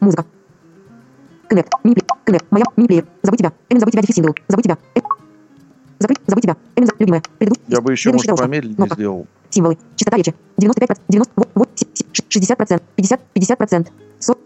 Музыка. 0.00 0.24
Коннект. 1.54 1.72
Мини-плеер. 1.84 2.06
Коннект. 2.24 2.46
Моя 2.50 2.64
мини-плеер. 2.76 3.04
Забыть 3.22 3.38
тебя. 3.38 3.52
Эмин, 3.68 3.80
забыть 3.80 3.92
тебя. 3.94 4.02
Сингл. 4.12 4.34
Забыть 4.48 4.64
тебя. 4.64 4.78
Э. 4.96 5.00
Закрыть. 6.00 6.18
Забыть 6.26 6.42
тебя. 6.42 6.56
Эмин, 6.74 6.86
за- 6.88 6.94
любимая. 6.98 7.22
Предыду- 7.38 7.60
Я 7.68 7.80
бы 7.80 7.92
еще, 7.92 8.10
может, 8.12 8.26
помедленнее 8.36 8.76
Кнопка. 8.76 8.94
сделал. 8.96 9.26
Символы. 9.50 9.78
Частота 9.94 10.16
речи. 10.16 10.34
95%. 10.58 11.00
98, 11.08 11.96
60%. 12.28 12.82
50, 12.96 13.20
50%. 13.34 13.88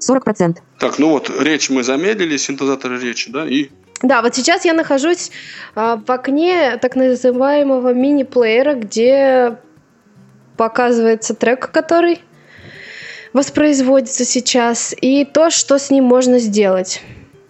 40%. 0.00 0.58
Так, 0.78 0.98
ну 0.98 1.10
вот, 1.10 1.30
речь 1.40 1.70
мы 1.70 1.82
замедлили, 1.82 2.36
синтезаторы 2.36 3.00
речи, 3.00 3.30
да, 3.32 3.46
и 3.46 3.68
Да, 4.02 4.20
вот 4.22 4.34
сейчас 4.34 4.64
я 4.64 4.74
нахожусь 4.74 5.30
а, 5.74 5.96
в 5.96 6.10
окне 6.10 6.76
так 6.78 6.94
называемого 6.96 7.94
мини-плеера, 7.94 8.74
где 8.74 9.56
показывается 10.56 11.34
трек, 11.34 11.70
который 11.70 12.20
воспроизводится 13.32 14.24
сейчас, 14.24 14.94
и 15.00 15.24
то, 15.24 15.50
что 15.50 15.78
с 15.78 15.90
ним 15.90 16.04
можно 16.04 16.38
сделать. 16.38 17.02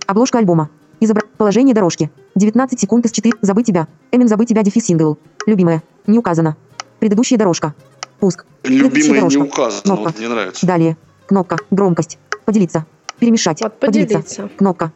Обложка 0.06 0.38
альбома. 0.38 0.70
Изобра... 1.00 1.22
Положение 1.36 1.74
дорожки. 1.74 2.10
19 2.34 2.80
секунд 2.80 3.06
из 3.06 3.12
4. 3.12 3.34
Забыть 3.42 3.66
тебя. 3.66 3.86
Эмин, 4.10 4.28
забыть 4.28 4.48
тебя. 4.48 4.62
Дефис 4.62 4.86
сингл. 4.86 5.18
Любимая. 5.46 5.82
Не 6.06 6.18
указано. 6.18 6.56
Предыдущая 6.98 7.38
дорожка. 7.38 7.74
Пуск. 8.18 8.44
любимый 8.64 9.22
не 9.22 9.36
указано, 9.36 9.82
Кнопка. 9.82 10.02
вот 10.04 10.18
мне 10.18 10.28
нравится. 10.28 10.66
Далее. 10.66 10.96
Кнопка. 11.26 11.56
Громкость. 11.70 12.18
Поделиться. 12.44 12.84
Перемешать. 13.20 13.60
Вот, 13.62 13.78
Поделиться. 13.78 14.18
поделиться. 14.18 14.48
Кнопка. 14.56 14.92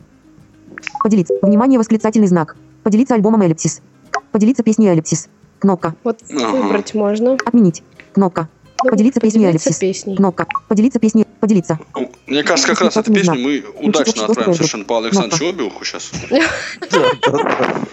Поделиться. 1.05 1.35
Внимание, 1.43 1.79
восклицательный 1.79 2.27
знак. 2.27 2.57
Поделиться 2.83 3.15
альбомом 3.15 3.43
Эллипсис. 3.43 3.81
Поделиться 4.33 4.63
песней 4.65 4.89
Эллипсис. 4.89 5.29
Кнопка. 5.61 5.95
Вот 6.03 6.19
Ага. 6.33 6.51
выбрать 6.57 6.95
можно. 6.95 7.35
Отменить. 7.45 7.85
Кнопка. 8.13 8.49
Поделиться 8.91 9.21
песней 9.21 9.59
песней. 9.81 10.17
Кнопка. 10.17 10.47
Поделиться 10.69 10.99
песней. 10.99 11.27
Поделиться. 11.41 11.79
Мне 12.27 12.43
кажется, 12.43 12.69
как 12.69 12.81
раз 12.81 12.97
эту 12.97 13.13
песню 13.13 13.35
мы 13.35 13.65
удачно 13.81 14.27
отправим 14.27 14.55
совершенно 14.55 14.85
Павлу 14.85 15.07
Александровичу 15.07 15.49
Обиуху 15.49 15.85
сейчас. 15.85 16.11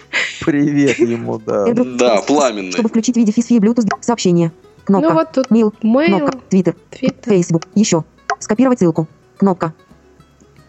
Привет 0.46 1.00
ему, 1.00 1.40
да. 1.40 1.66
Да, 1.74 2.22
пламенный. 2.22 2.72
Чтобы 2.72 2.90
включить 2.90 3.18
видео 3.18 3.34
фис 3.34 3.52
и 3.52 3.60
Bluetooth 3.60 3.88
сообщение. 4.02 4.52
Кнопка. 4.86 5.10
Ну 5.10 5.16
вот 5.16 5.32
тут 5.32 5.48
Mail. 5.48 5.74
mail, 5.84 6.08
Кнопка. 6.08 6.38
Твиттер. 6.50 6.76
Twitter. 6.92 7.26
Facebook. 7.26 7.64
Еще. 7.76 8.04
Скопировать 8.40 8.80
ссылку. 8.80 9.08
Кнопка. 9.38 9.74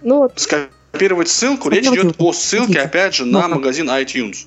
Ну 0.02 0.18
вот. 0.18 0.32
Скопировать 0.36 1.28
ссылку. 1.28 1.70
Речь 1.70 1.86
идет 1.86 2.16
о 2.18 2.32
ссылке, 2.32 2.80
опять 2.80 3.14
же, 3.14 3.24
на 3.24 3.48
магазин 3.48 3.88
iTunes. 3.88 4.46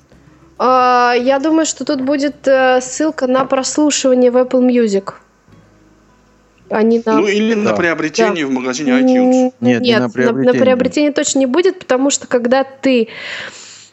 А, 0.58 1.14
я 1.18 1.38
думаю, 1.38 1.66
что 1.66 1.84
тут 1.84 2.02
будет 2.02 2.46
э, 2.46 2.80
ссылка 2.80 3.26
на 3.26 3.44
прослушивание 3.44 4.30
в 4.30 4.36
Apple 4.36 4.64
Music. 4.64 5.14
Не 6.70 7.02
на... 7.04 7.20
Ну 7.20 7.26
или 7.26 7.54
на 7.54 7.70
Да. 7.70 7.76
приобретение 7.76 8.46
в 8.46 8.50
магазине 8.50 8.92
iTunes. 8.92 9.52
Нет, 9.60 9.80
не 9.82 9.88
Нет, 9.90 10.00
на 10.00 10.06
на, 10.06 10.12
приобретение. 10.12 10.52
на 10.52 10.64
приобретение 10.64 11.12
точно 11.12 11.38
не 11.40 11.46
будет, 11.46 11.78
потому 11.78 12.10
что 12.10 12.26
когда 12.26 12.64
ты 12.64 13.08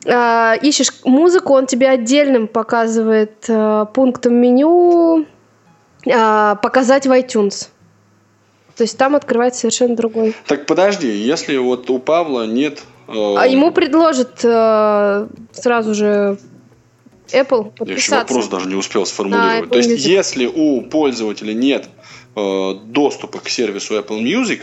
а, 0.07 0.55
ищешь 0.61 0.91
музыку, 1.03 1.53
он 1.53 1.65
тебе 1.67 1.89
отдельным 1.89 2.47
показывает 2.47 3.45
а, 3.49 3.85
пунктом 3.85 4.35
меню 4.35 5.25
а, 6.11 6.55
показать 6.55 7.05
в 7.05 7.11
iTunes. 7.11 7.67
То 8.77 8.83
есть 8.83 8.97
там 8.97 9.15
открывается 9.15 9.59
совершенно 9.61 9.95
другой. 9.95 10.33
Так 10.47 10.65
подожди, 10.65 11.07
если 11.11 11.57
вот 11.57 11.89
у 11.89 11.99
Павла 11.99 12.47
нет... 12.47 12.81
э, 13.07 13.35
А 13.37 13.45
ему 13.45 13.71
предложат 13.71 14.39
э, 14.43 15.27
сразу 15.51 15.93
же 15.93 16.39
Apple 17.31 17.33
Я 17.35 17.35
еще 17.35 17.71
подписаться. 17.77 18.15
вопрос 18.33 18.47
даже 18.47 18.67
не 18.69 18.75
успел 18.75 19.05
сформулировать. 19.05 19.69
То 19.69 19.77
есть, 19.77 20.05
если 20.05 20.47
у 20.47 20.81
пользователя 20.81 21.53
нет 21.53 21.85
э, 21.85 22.00
доступа 22.35 23.39
к 23.39 23.49
сервису 23.49 23.97
Apple 23.97 24.21
Music, 24.21 24.61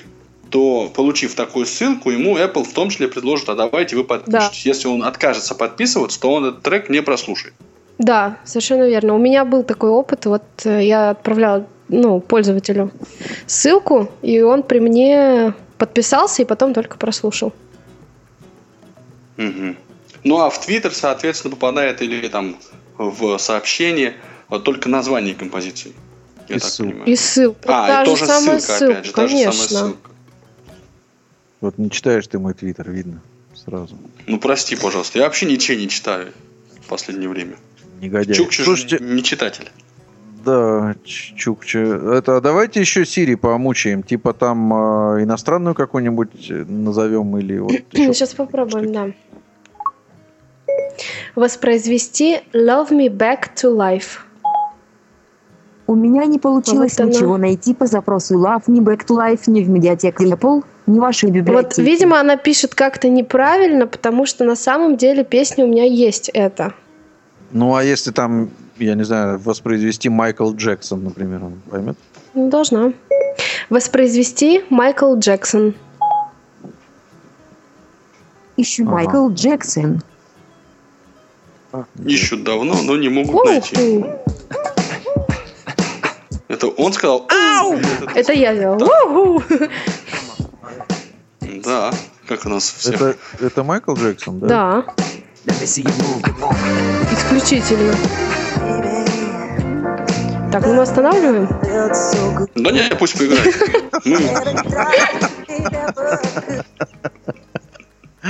то, 0.50 0.90
получив 0.94 1.34
такую 1.34 1.66
ссылку, 1.66 2.10
ему 2.10 2.38
Apple 2.38 2.64
в 2.64 2.72
том 2.72 2.90
числе 2.90 3.08
предложит, 3.08 3.48
а 3.48 3.54
давайте 3.54 3.96
вы 3.96 4.04
подпишитесь. 4.04 4.66
Если 4.66 4.88
он 4.88 5.02
откажется 5.02 5.54
подписываться, 5.54 6.20
то 6.20 6.32
он 6.32 6.46
этот 6.46 6.62
трек 6.62 6.88
не 6.88 7.02
прослушает. 7.02 7.54
Да, 7.98 8.38
совершенно 8.44 8.88
верно. 8.88 9.14
У 9.14 9.18
меня 9.18 9.44
был 9.44 9.64
такой 9.64 9.90
опыт. 9.90 10.26
Вот 10.26 10.42
э, 10.64 10.84
я 10.84 11.10
отправляла 11.10 11.66
ну, 11.88 12.20
пользователю 12.20 12.92
ссылку, 13.46 14.08
и 14.22 14.40
он 14.40 14.62
при 14.62 14.78
мне 14.78 15.52
подписался 15.78 16.42
и 16.42 16.44
потом 16.44 16.74
только 16.74 16.96
прослушал. 16.96 17.52
Мгм. 19.36 19.76
Ну 20.24 20.40
а 20.40 20.50
в 20.50 20.66
Twitter, 20.66 20.92
соответственно, 20.92 21.54
попадает 21.54 22.00
или 22.02 22.28
там 22.28 22.56
в 22.98 23.38
сообщение 23.38 24.14
э, 24.50 24.58
только 24.60 24.88
название 24.88 25.34
композиции. 25.34 25.92
Я 26.48 26.56
И 26.56 26.58
так 26.58 26.68
ссылка. 26.68 26.90
понимаю. 26.92 27.10
И 27.12 27.16
ссылка. 27.16 27.60
А, 27.66 27.86
та 27.88 28.02
и 28.02 28.04
же 28.06 28.10
тоже 28.12 28.26
самая 28.26 28.58
ссылка, 28.60 28.78
ссылка, 28.78 28.92
опять 28.94 29.06
же, 29.06 29.12
та 29.12 29.22
же 29.22 29.28
самая 29.28 29.44
конечно. 29.44 29.78
ссылка. 29.78 30.10
Вот 31.60 31.78
не 31.78 31.90
читаешь 31.90 32.26
ты 32.26 32.38
мой 32.38 32.54
твиттер, 32.54 32.90
видно 32.90 33.20
сразу. 33.54 33.96
Ну 34.26 34.38
прости, 34.38 34.76
пожалуйста, 34.76 35.18
я 35.18 35.24
вообще 35.24 35.46
ничего 35.46 35.76
не 35.78 35.88
читаю 35.88 36.32
в 36.82 36.86
последнее 36.88 37.28
время. 37.28 37.56
Негодяй. 38.00 38.34
Чукча 38.34 38.58
же 38.58 38.64
Слушайте, 38.64 38.98
не 39.00 39.22
читатель. 39.22 39.68
Да, 40.44 40.94
Чукча. 41.04 41.78
Это 41.78 42.40
давайте 42.40 42.80
еще 42.80 43.04
Сири 43.04 43.34
помучаем. 43.34 44.02
Типа 44.04 44.32
там 44.32 44.72
э, 44.72 45.24
иностранную 45.24 45.74
какую-нибудь 45.74 46.50
э, 46.50 46.64
назовем 46.64 47.36
или 47.38 47.58
вот 47.58 47.72
Сейчас 47.92 48.34
попробуем, 48.34 48.92
да. 48.92 49.10
Воспроизвести 51.34 52.40
Love 52.52 52.90
Me 52.90 53.08
Back 53.08 53.50
to 53.56 53.76
Life. 53.76 54.20
У 55.88 55.94
меня 55.94 56.26
не 56.26 56.38
получилось 56.38 56.98
Вот 56.98 57.06
ничего 57.06 57.38
найти 57.38 57.72
по 57.72 57.86
запросу 57.86 58.34
Love 58.38 58.66
Me 58.66 58.80
Back 58.80 59.06
to 59.06 59.16
Life 59.16 59.44
ни 59.46 59.62
в 59.62 59.70
медиатеке 59.70 60.26
Apple, 60.26 60.62
ни 60.86 60.98
в 60.98 61.00
вашей 61.00 61.30
библиотеке. 61.30 61.76
Вот, 61.76 61.78
видимо, 61.78 62.20
она 62.20 62.36
пишет 62.36 62.74
как-то 62.74 63.08
неправильно, 63.08 63.86
потому 63.86 64.26
что 64.26 64.44
на 64.44 64.54
самом 64.54 64.98
деле 64.98 65.24
песня 65.24 65.64
у 65.64 65.68
меня 65.68 65.84
есть 65.84 66.28
это. 66.34 66.74
Ну, 67.52 67.74
а 67.74 67.82
если 67.82 68.10
там, 68.10 68.50
я 68.76 68.94
не 68.94 69.04
знаю, 69.04 69.38
воспроизвести 69.38 70.10
Майкл 70.10 70.52
Джексон, 70.52 71.04
например, 71.04 71.42
он 71.44 71.54
поймет? 71.70 71.96
Ну, 72.34 72.50
должна. 72.50 72.92
Воспроизвести 73.70 74.64
Майкл 74.68 75.16
Джексон. 75.16 75.74
Ищу 78.58 78.82
Ага. 78.82 78.92
Майкл 78.92 79.30
Джексон. 79.30 80.02
Ищут 82.04 82.44
давно, 82.44 82.74
но 82.82 82.98
не 82.98 83.08
могут 83.08 83.34
Ух 83.34 83.44
найти. 83.46 83.74
ты! 83.74 84.06
Это 86.48 86.68
он 86.68 86.92
сказал 86.92 87.26
«Ау!» 87.30 87.78
Это 88.14 88.32
я 88.32 88.54
сделала. 88.54 88.84
Уху! 88.84 89.42
Да, 91.40 91.92
как 92.26 92.46
у 92.46 92.48
нас 92.48 92.64
всех. 92.64 92.94
Это, 92.94 93.16
это 93.40 93.62
Майкл 93.64 93.94
Джексон, 93.94 94.40
да? 94.40 94.48
Да. 94.48 94.94
Исключительно. 97.12 97.94
Так, 100.50 100.64
ну 100.66 100.74
мы 100.74 100.82
останавливаем. 100.82 101.48
Да 102.54 102.70
не, 102.70 102.88
пусть 102.96 103.18
поиграет. 103.18 103.54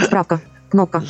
Справка. 0.05 0.41
Кнопка. 0.71 1.03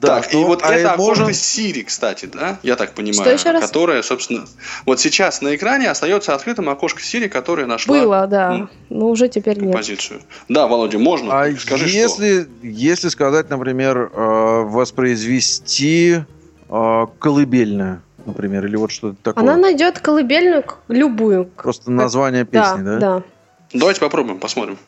Да, 0.00 0.20
так, 0.22 0.32
и 0.32 0.36
ну, 0.38 0.46
вот 0.46 0.62
а 0.62 0.72
это 0.72 0.96
можем- 0.96 1.24
окошко 1.24 1.32
Siri, 1.38 1.84
кстати, 1.84 2.24
да, 2.24 2.58
я 2.62 2.76
так 2.76 2.94
понимаю, 2.94 3.22
Что 3.22 3.30
еще 3.30 3.50
раз? 3.50 3.60
которое, 3.66 4.02
собственно, 4.02 4.46
вот 4.86 4.98
сейчас 4.98 5.42
на 5.42 5.54
экране 5.54 5.90
остается 5.90 6.34
открытым 6.34 6.70
окошко 6.70 7.00
Siri, 7.02 7.28
которое 7.28 7.66
нашла 7.66 7.98
Было, 7.98 8.26
да. 8.26 8.54
м, 8.54 8.70
Но 8.88 9.10
уже 9.10 9.28
теперь 9.28 9.60
нет. 9.60 9.74
позицию. 9.74 10.22
Да, 10.48 10.68
Володя, 10.68 10.98
можно? 10.98 11.38
А 11.42 11.52
Скажи, 11.54 11.86
что. 11.86 11.98
если, 11.98 12.48
если 12.62 13.08
сказать, 13.08 13.50
например, 13.50 14.10
э, 14.14 14.62
воспроизвести 14.64 16.20
э, 16.70 17.06
колыбельное, 17.18 18.00
например, 18.24 18.64
или 18.64 18.76
вот 18.76 18.92
что-то 18.92 19.16
такое. 19.22 19.44
Она 19.44 19.58
найдет 19.58 19.98
колыбельную 19.98 20.64
любую. 20.88 21.44
Просто 21.56 21.90
название 21.90 22.46
песни, 22.46 22.82
да? 22.82 22.96
да. 22.98 23.22
Давайте 23.74 24.00
попробуем, 24.00 24.38
посмотрим. 24.38 24.78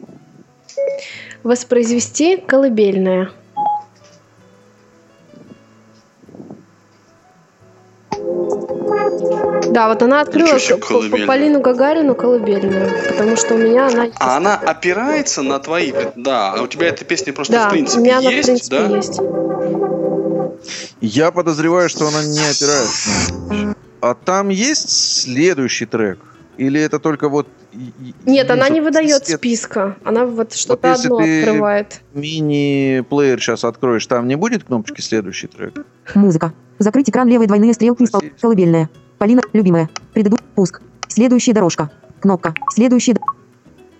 Воспроизвести 1.42 2.38
колыбельная. 2.38 3.30
Да, 9.72 9.88
вот 9.88 10.02
она 10.02 10.20
открыла 10.20 10.58
себе, 10.58 10.76
к- 10.76 10.86
колыбельная. 10.86 11.26
Полину 11.26 11.60
Гагарину 11.60 12.14
колыбельную, 12.14 12.90
потому 13.08 13.36
что 13.36 13.54
у 13.54 13.58
меня 13.58 13.86
она... 13.86 14.08
А 14.18 14.36
она 14.36 14.56
опирается 14.56 15.42
на 15.42 15.58
твои... 15.58 15.92
Да, 16.16 16.52
а 16.52 16.62
у 16.62 16.66
тебя 16.66 16.88
эта 16.88 17.04
песня 17.04 17.32
просто 17.32 17.52
да, 17.54 17.68
в 17.68 17.70
принципе 17.70 18.00
у 18.00 18.04
меня 18.04 18.18
она 18.18 18.30
есть, 18.30 18.48
в 18.48 18.52
принципе 18.52 18.76
да? 18.76 18.96
есть. 18.96 19.20
Я 21.00 21.30
подозреваю, 21.30 21.88
что 21.88 22.06
она 22.08 22.22
не 22.24 22.40
опирается. 22.40 23.10
А 24.00 24.14
там 24.14 24.48
есть 24.50 24.90
следующий 25.22 25.86
трек? 25.86 26.18
Или 26.58 26.80
это 26.80 26.98
только 26.98 27.28
вот... 27.28 27.48
Нет, 28.26 28.50
она 28.50 28.68
не 28.68 28.80
вот 28.80 28.88
выдает 28.88 29.22
дискет- 29.22 29.36
списка. 29.36 29.96
Она 30.04 30.26
вот 30.26 30.52
что-то 30.54 30.88
если 30.90 31.06
одно 31.06 31.18
ты- 31.18 31.40
открывает. 31.44 32.00
Мини-плеер 32.12 33.40
сейчас 33.40 33.64
откроешь, 33.64 34.06
там 34.06 34.28
не 34.28 34.36
будет 34.36 34.64
кнопочки 34.64 35.00
следующий 35.00 35.46
трек? 35.46 35.74
Музыка. 36.14 36.52
Закрыть 36.78 37.08
экран 37.08 37.28
левой 37.28 37.46
двойные 37.46 37.72
стрелки. 37.72 38.04
Спасибо. 38.06 38.32
Колыбельная. 38.40 38.90
Полина. 39.18 39.42
Любимая. 39.52 39.88
Предыду. 40.12 40.36
Пуск. 40.54 40.82
Следующая 41.08 41.52
дорожка. 41.52 41.90
Кнопка. 42.20 42.54
Следующая... 42.74 43.16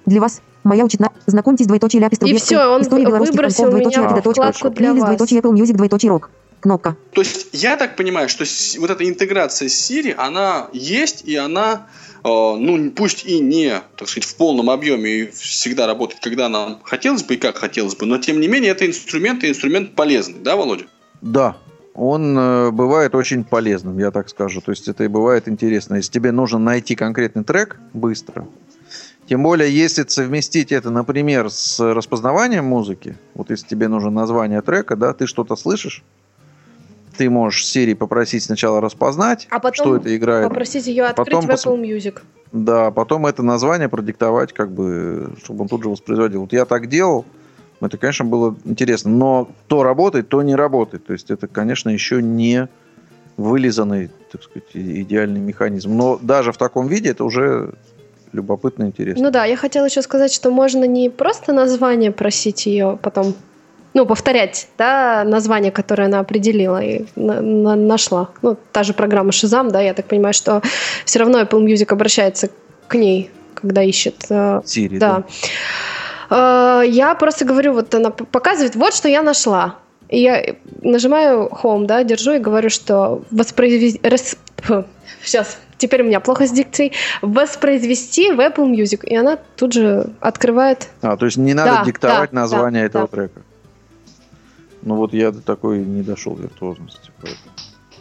Для 0.05 0.21
вас. 0.21 0.43
Моя 0.65 0.85
учетна. 0.85 1.11
Знакомьтесь, 1.27 1.67
двоеточие 1.67 2.01
ляпис 2.03 2.19
И 2.23 2.37
всё, 2.37 2.75
он 2.75 2.83
История 2.83 3.07
выбросил 3.07 3.35
концов, 3.37 3.71
двоеточие, 3.71 3.99
меня 4.01 4.09
в 4.09 4.13
двоеточие, 4.13 4.33
вкладку 4.53 4.71
для 4.71 4.93
вас. 4.95 5.05
двоеточие 5.05 5.41
Apple 5.41 5.53
Music, 5.53 5.73
двоеточие 5.75 6.11
рок. 6.11 6.31
Кнопка. 6.61 6.97
То 7.13 7.21
есть 7.23 7.49
я 7.53 7.77
так 7.77 7.97
понимаю, 7.97 8.29
что 8.29 8.45
с- 8.45 8.77
вот 8.79 8.91
эта 8.91 9.09
интеграция 9.09 9.69
с 9.69 9.91
Siri, 9.91 10.13
она 10.17 10.69
есть, 10.73 11.23
и 11.25 11.35
она, 11.37 11.87
ну, 12.25 12.91
пусть 12.93 13.25
и 13.25 13.41
не, 13.41 13.81
так 13.97 14.09
сказать, 14.09 14.29
в 14.29 14.37
полном 14.37 14.71
объеме 14.71 15.11
и 15.11 15.31
всегда 15.31 15.87
работает, 15.87 16.21
когда 16.23 16.49
нам 16.49 16.81
хотелось 16.85 17.23
бы 17.23 17.35
и 17.35 17.37
как 17.37 17.57
хотелось 17.57 17.97
бы, 17.97 18.07
но 18.07 18.19
тем 18.19 18.41
не 18.41 18.49
менее 18.49 18.73
это 18.73 18.87
инструмент 18.87 19.43
и 19.45 19.49
инструмент 19.49 19.95
полезный, 19.95 20.41
да, 20.41 20.57
Володя? 20.57 20.85
Да, 21.21 21.57
он 21.95 22.39
э, 22.39 22.71
бывает 22.71 23.15
очень 23.15 23.45
полезным, 23.45 23.99
я 23.99 24.11
так 24.11 24.29
скажу. 24.29 24.61
То 24.61 24.71
есть 24.71 24.89
это 24.89 25.05
и 25.05 25.09
бывает 25.09 25.49
интересно. 25.49 25.97
Если 25.97 26.13
тебе 26.13 26.33
нужно 26.33 26.59
найти 26.59 26.95
конкретный 26.95 27.45
трек 27.45 27.79
быстро, 27.93 28.47
тем 29.29 29.43
более 29.43 29.71
если 29.75 30.05
совместить 30.07 30.73
это, 30.73 30.91
например, 30.91 31.51
с 31.51 31.81
распознаванием 31.81 32.65
музыки, 32.65 33.17
вот 33.35 33.51
если 33.51 33.67
тебе 33.67 33.89
нужно 33.89 34.11
название 34.11 34.63
трека, 34.63 34.97
да, 34.97 35.13
ты 35.13 35.27
что-то 35.27 35.55
слышишь, 35.57 36.03
ты 37.17 37.31
можешь 37.31 37.65
Siri 37.65 37.95
попросить 37.95 38.43
сначала 38.43 38.81
распознать, 38.81 39.47
А 39.51 39.59
потом 39.59 39.87
что 39.87 39.97
это 39.97 40.17
играет. 40.17 40.49
Попросить 40.49 40.87
ее 40.87 41.05
открыть 41.05 41.29
потом 41.29 41.47
в 41.47 41.51
Apple 41.51 41.81
Music. 41.81 42.21
Да, 42.53 42.91
потом 42.91 43.27
это 43.27 43.43
название 43.43 43.89
продиктовать, 43.89 44.53
как 44.53 44.73
бы, 44.73 45.33
чтобы 45.43 45.63
он 45.63 45.69
тут 45.69 45.83
же 45.83 45.89
воспроизводил. 45.89 46.43
Вот 46.43 46.53
я 46.53 46.65
так 46.65 46.89
делал, 46.89 47.25
это, 47.81 47.99
конечно, 47.99 48.25
было 48.25 48.57
интересно. 48.65 49.11
Но 49.11 49.51
то 49.69 49.83
работает, 49.83 50.29
то 50.29 50.43
не 50.43 50.55
работает. 50.55 51.07
То 51.07 51.13
есть 51.13 51.31
это, 51.31 51.47
конечно, 51.49 51.91
еще 51.91 52.23
не 52.23 52.69
вылизанный, 53.37 54.11
так 54.31 54.43
сказать, 54.43 54.69
идеальный 54.75 55.41
механизм. 55.41 55.97
Но 55.97 56.19
даже 56.21 56.53
в 56.53 56.59
таком 56.59 56.87
виде 56.87 57.11
это 57.11 57.25
уже 57.25 57.75
любопытно 58.33 58.85
интересно. 58.85 59.25
Ну 59.25 59.31
да, 59.31 59.45
я 59.45 59.57
хотела 59.57 59.87
еще 59.87 60.03
сказать, 60.03 60.33
что 60.33 60.51
можно 60.51 60.85
не 60.85 61.11
просто 61.11 61.53
название 61.53 62.13
просить 62.13 62.67
ее 62.67 62.99
потом, 63.03 63.35
ну, 63.95 64.07
повторять, 64.07 64.69
да, 64.79 65.25
название, 65.25 65.71
которое 65.71 66.05
она 66.05 66.21
определила 66.21 66.83
и 66.83 67.05
на- 67.17 67.41
на- 67.41 67.77
нашла. 67.77 68.29
Ну, 68.43 68.57
та 68.73 68.83
же 68.83 68.93
программа 68.95 69.31
Shazam, 69.31 69.71
да, 69.71 69.81
я 69.81 69.93
так 69.95 70.07
понимаю, 70.07 70.33
что 70.35 70.63
все 71.05 71.19
равно 71.19 71.41
Apple 71.41 71.65
Music 71.65 71.93
обращается 71.93 72.49
к 72.89 72.95
ней, 72.95 73.31
когда 73.55 73.83
ищет. 73.83 74.17
э, 74.31 74.61
Siri, 74.65 74.99
Да. 74.99 75.25
Э, 76.31 76.83
Я 76.89 77.15
просто 77.15 77.45
говорю, 77.45 77.75
вот 77.75 77.95
она 77.95 78.11
показывает, 78.11 78.75
вот 78.77 78.95
что 78.95 79.09
я 79.09 79.23
нашла. 79.23 79.77
И 80.09 80.21
я 80.21 80.43
нажимаю 80.83 81.49
Home, 81.63 81.87
да, 81.87 82.05
держу 82.05 82.33
и 82.33 82.39
говорю, 82.39 82.71
что 82.71 83.23
воспроизвести... 83.31 84.01
Сейчас, 85.23 85.59
теперь 85.79 86.03
у 86.03 86.07
меня 86.07 86.21
плохо 86.21 86.47
с 86.47 86.51
дикцией. 86.51 86.93
Воспроизвести 87.23 88.33
в 88.33 88.41
Apple 88.41 88.71
Music. 88.71 89.05
И 89.07 89.15
она 89.17 89.39
тут 89.57 89.73
же 89.73 90.07
открывает... 90.21 90.89
А, 91.01 91.17
то 91.17 91.27
есть 91.27 91.39
не 91.39 91.55
надо 91.55 91.77
Да, 91.79 91.85
диктовать 91.85 92.31
да, 92.33 92.41
название 92.41 92.83
да, 92.83 92.87
этого 92.89 93.09
да. 93.09 93.17
трека. 93.17 93.41
Ну 94.83 94.97
вот 94.97 95.15
я 95.15 95.31
до 95.31 95.41
такой 95.41 95.79
не 95.85 96.03
дошел 96.03 96.35
виртуозности. 96.35 97.11
поэтому. 97.21 97.55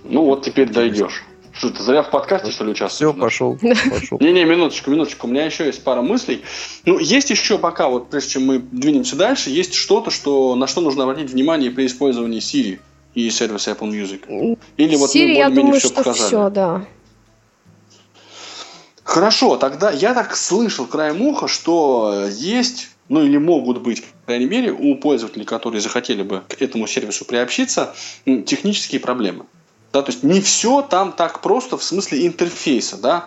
Ну 0.04 0.26
вот 0.26 0.44
теперь 0.44 0.70
дойдешь. 0.72 1.24
Что 1.54 1.70
ты 1.70 1.84
зря 1.84 2.02
в 2.02 2.10
подкасте, 2.10 2.50
что 2.50 2.64
ли, 2.64 2.74
Все, 2.74 2.86
участвуешь? 2.86 3.20
пошел, 3.20 3.58
пошел. 3.92 4.18
Не-не, 4.20 4.46
минуточку, 4.46 4.90
минуточку. 4.90 5.28
У 5.28 5.30
меня 5.30 5.46
еще 5.46 5.66
есть 5.66 5.84
пара 5.84 6.02
мыслей. 6.02 6.44
Ну, 6.86 6.98
есть 6.98 7.30
еще 7.30 7.58
пока, 7.58 7.90
вот 7.90 8.10
прежде 8.10 8.32
чем 8.32 8.46
мы 8.48 8.60
двинемся 8.60 9.16
дальше, 9.18 9.50
есть 9.50 9.74
что-то, 9.74 10.12
что, 10.12 10.56
на 10.56 10.66
что 10.66 10.82
нужно 10.82 11.04
обратить 11.04 11.30
внимание 11.30 11.70
при 11.70 11.86
использовании 11.86 12.40
Siri 12.40 12.80
и 13.14 13.30
сервиса 13.30 13.72
Apple 13.72 13.92
Music. 13.92 14.58
Или 14.78 14.96
вот 14.96 15.14
Siri, 15.14 15.28
мы 15.28 15.34
я 15.34 15.50
думаю, 15.50 15.80
все 15.80 15.90
что 15.90 15.98
показали. 15.98 16.28
все, 16.28 16.50
да. 16.50 16.86
Хорошо, 19.04 19.58
тогда 19.58 19.92
я 19.92 20.14
так 20.14 20.36
слышал 20.38 20.86
краем 20.86 21.22
уха, 21.22 21.48
что 21.50 22.28
есть, 22.32 22.90
ну 23.12 23.22
или 23.24 23.38
могут 23.38 23.82
быть, 23.82 24.04
по 24.04 24.28
крайней 24.28 24.46
мере, 24.46 24.72
у 24.72 24.96
пользователей, 24.96 25.44
которые 25.44 25.82
захотели 25.82 26.24
бы 26.24 26.44
к 26.48 26.62
этому 26.62 26.88
сервису 26.88 27.26
приобщиться, 27.26 27.94
технические 28.26 29.02
проблемы. 29.02 29.46
Да, 29.92 30.02
то 30.02 30.12
есть 30.12 30.24
не 30.24 30.40
все 30.40 30.82
там 30.82 31.12
так 31.12 31.42
просто 31.42 31.78
в 31.78 31.84
смысле 31.84 32.26
интерфейса, 32.26 32.96
да. 32.98 33.26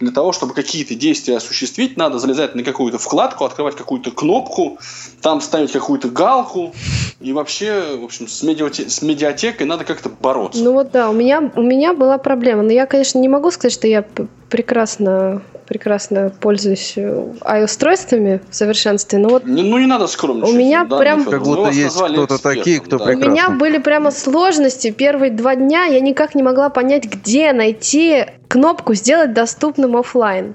Для 0.00 0.10
того, 0.12 0.32
чтобы 0.32 0.54
какие-то 0.54 0.94
действия 0.94 1.36
осуществить, 1.36 1.96
надо 1.96 2.18
залезать 2.18 2.54
на 2.54 2.62
какую-то 2.62 2.98
вкладку, 2.98 3.44
открывать 3.44 3.76
какую-то 3.76 4.10
кнопку, 4.10 4.78
там 5.20 5.40
ставить 5.40 5.72
какую-то 5.72 6.08
галку. 6.08 6.72
И 7.20 7.32
вообще, 7.32 7.96
в 8.00 8.04
общем, 8.04 8.28
с, 8.28 8.42
медиате- 8.42 8.88
с 8.88 9.02
медиатекой 9.02 9.66
надо 9.66 9.84
как-то 9.84 10.08
бороться. 10.08 10.62
Ну 10.62 10.72
вот 10.72 10.90
да, 10.90 11.08
у 11.10 11.12
меня, 11.12 11.50
у 11.56 11.62
меня 11.62 11.94
была 11.94 12.18
проблема. 12.18 12.62
Но 12.62 12.72
я, 12.72 12.86
конечно, 12.86 13.18
не 13.18 13.28
могу 13.28 13.50
сказать, 13.50 13.72
что 13.72 13.86
я 13.86 14.04
прекрасно, 14.50 15.42
прекрасно 15.66 16.30
пользуюсь 16.40 16.92
э, 16.96 17.24
i-устройствами 17.44 18.40
в 18.50 18.54
совершенстве. 18.54 19.18
Но 19.18 19.30
вот 19.30 19.44
Не- 19.46 19.62
ну 19.62 19.78
не 19.78 19.86
надо 19.86 20.06
скромничать. 20.06 20.54
У 20.54 20.56
меня 20.56 20.84
да, 20.84 20.98
прям- 20.98 21.24
Как 21.24 21.40
мы 21.40 21.56
будто 21.56 21.70
есть 21.70 21.96
кто-то 21.96 22.14
экспертом, 22.36 22.38
такие, 22.54 22.80
кто 22.80 22.98
да. 22.98 23.04
у 23.04 23.06
прекрасно. 23.06 23.30
меня 23.30 23.50
были 23.50 23.78
прямо 23.78 24.10
сложности. 24.10 24.90
Первые 24.90 25.30
два 25.32 25.56
дня 25.56 25.84
я 25.86 26.00
никак 26.00 26.34
не 26.34 26.42
могла 26.42 26.68
понять, 26.68 27.04
где 27.06 27.52
найти 27.52 28.26
кнопку 28.48 28.94
«Сделать 28.94 29.32
доступным 29.74 29.96
оффлайн». 29.96 30.54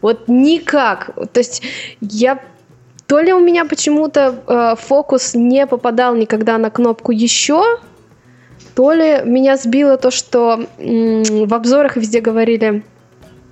Вот 0.00 0.28
никак. 0.28 1.10
То 1.32 1.40
есть 1.40 1.62
я 2.00 2.38
то 3.06 3.20
ли 3.20 3.32
у 3.32 3.40
меня 3.40 3.64
почему-то 3.64 4.42
э, 4.46 4.74
фокус 4.80 5.34
не 5.34 5.66
попадал 5.66 6.14
никогда 6.14 6.56
на 6.58 6.70
кнопку 6.70 7.12
еще, 7.12 7.78
то 8.74 8.92
ли 8.92 9.20
меня 9.24 9.56
сбило 9.56 9.98
то, 9.98 10.10
что 10.10 10.66
м, 10.78 11.22
в 11.46 11.52
обзорах 11.52 11.96
везде 11.96 12.20
говорили, 12.20 12.82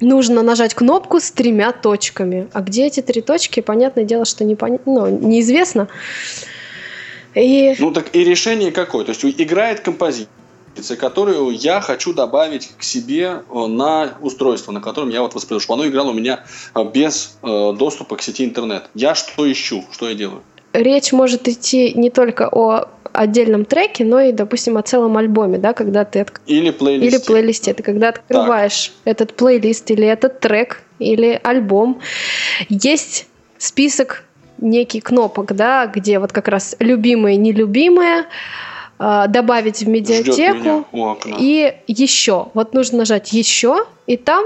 нужно 0.01 0.43
нажать 0.43 0.73
кнопку 0.75 1.21
с 1.21 1.31
тремя 1.31 1.73
точками. 1.73 2.49
А 2.55 2.61
где 2.63 2.87
эти 2.87 3.03
три 3.03 3.21
точки, 3.21 3.61
понятное 3.61 4.05
дело, 4.05 4.25
что 4.25 4.45
не 4.45 4.57
ну, 4.87 5.09
неизвестно. 5.09 5.89
И 7.35 7.75
Ну 7.79 7.91
так 7.93 8.07
и 8.15 8.25
решение 8.25 8.73
какое? 8.73 9.05
То 9.05 9.13
есть 9.13 9.25
играет 9.25 9.81
композиция, 9.81 10.33
которую 10.99 11.51
я 11.51 11.81
хочу 11.81 12.13
добавить 12.13 12.71
к 12.79 12.83
себе 12.83 13.43
э, 13.51 13.67
на 13.67 14.15
устройство, 14.21 14.73
на 14.73 14.81
котором 14.81 15.11
я 15.11 15.23
вот 15.23 15.35
воспроизвожу. 15.35 15.65
чтобы 15.65 15.83
Оно 15.83 15.91
играло 15.91 16.11
у 16.11 16.15
меня 16.15 16.45
э, 16.75 16.85
без 16.85 17.37
э, 17.43 17.73
доступа 17.79 18.17
к 18.17 18.23
сети 18.23 18.45
интернет. 18.45 18.85
Я 18.95 19.15
что 19.15 19.51
ищу? 19.51 19.85
Что 19.93 20.09
я 20.09 20.15
делаю? 20.15 20.43
речь 20.73 21.13
может 21.13 21.49
идти 21.49 21.93
не 21.95 22.11
только 22.11 22.49
о 22.49 22.89
отдельном 23.13 23.65
треке, 23.65 24.05
но 24.05 24.21
и, 24.21 24.33
допустим, 24.33 24.77
о 24.77 24.83
целом 24.83 25.17
альбоме, 25.17 25.59
да, 25.59 25.73
когда 25.73 26.05
ты 26.05 26.21
отк- 26.21 26.41
Или 26.47 26.71
плейлисте. 26.71 27.17
или 27.17 27.25
плейлисте, 27.25 27.75
ты 27.75 27.83
когда 27.83 28.11
открываешь 28.11 28.93
этот 29.05 29.35
плейлист 29.35 29.91
или 29.91 30.07
этот 30.07 30.39
трек 30.39 30.83
или 31.01 31.41
альбом, 31.43 32.01
есть 32.69 33.27
список 33.59 34.23
некий 34.59 35.01
кнопок, 35.01 35.55
да, 35.57 35.87
где 35.87 36.19
вот 36.21 36.33
как 36.33 36.47
раз 36.47 36.77
любимые, 36.79 37.37
нелюбимые, 37.37 38.27
добавить 39.29 39.83
в 39.83 39.89
медиатеку 39.89 40.87
и 41.25 41.75
еще. 41.87 42.49
Вот 42.53 42.75
нужно 42.75 42.99
нажать 42.99 43.33
еще, 43.33 43.87
и 44.07 44.19
там 44.19 44.45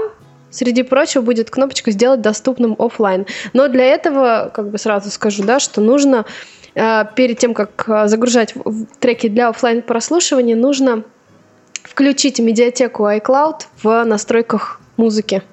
Среди 0.55 0.83
прочего 0.83 1.21
будет 1.21 1.49
кнопочка 1.49 1.91
«Сделать 1.91 2.21
доступным 2.21 2.77
оффлайн». 2.79 3.25
Но 3.51 3.67
для 3.67 3.83
этого, 3.83 4.49
как 4.53 4.69
бы 4.69 4.77
сразу 4.77 5.11
скажу, 5.11 5.43
да, 5.43 5.59
что 5.59 5.81
нужно 5.81 6.25
э, 6.75 7.03
перед 7.13 7.39
тем, 7.39 7.53
как 7.53 7.83
э, 7.89 8.07
загружать 8.07 8.53
треки 9.01 9.27
для 9.27 9.49
оффлайн 9.49 9.81
прослушивания, 9.81 10.55
нужно 10.55 11.03
включить 11.83 12.39
медиатеку 12.39 13.03
iCloud 13.03 13.63
в 13.83 14.05
настройках 14.05 14.79
музыки. 14.95 15.43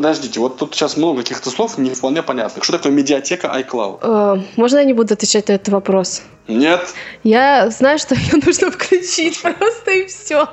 Подождите, 0.00 0.40
вот 0.40 0.56
тут 0.56 0.74
сейчас 0.74 0.96
много 0.96 1.18
каких-то 1.18 1.50
слов 1.50 1.76
не 1.76 1.90
вполне 1.90 2.22
понятных. 2.22 2.64
Что 2.64 2.78
такое 2.78 2.90
медиатека 2.90 3.48
iCloud? 3.48 3.98
Э, 4.00 4.42
Можно 4.56 4.78
я 4.78 4.84
не 4.84 4.94
буду 4.94 5.12
отвечать 5.12 5.48
на 5.48 5.52
этот 5.52 5.68
вопрос? 5.68 6.22
Нет? 6.48 6.80
Я 7.22 7.68
знаю, 7.68 7.98
что 7.98 8.14
ее 8.14 8.40
нужно 8.42 8.70
включить 8.70 9.38
просто 9.42 9.90
и 9.90 10.06
все. 10.06 10.48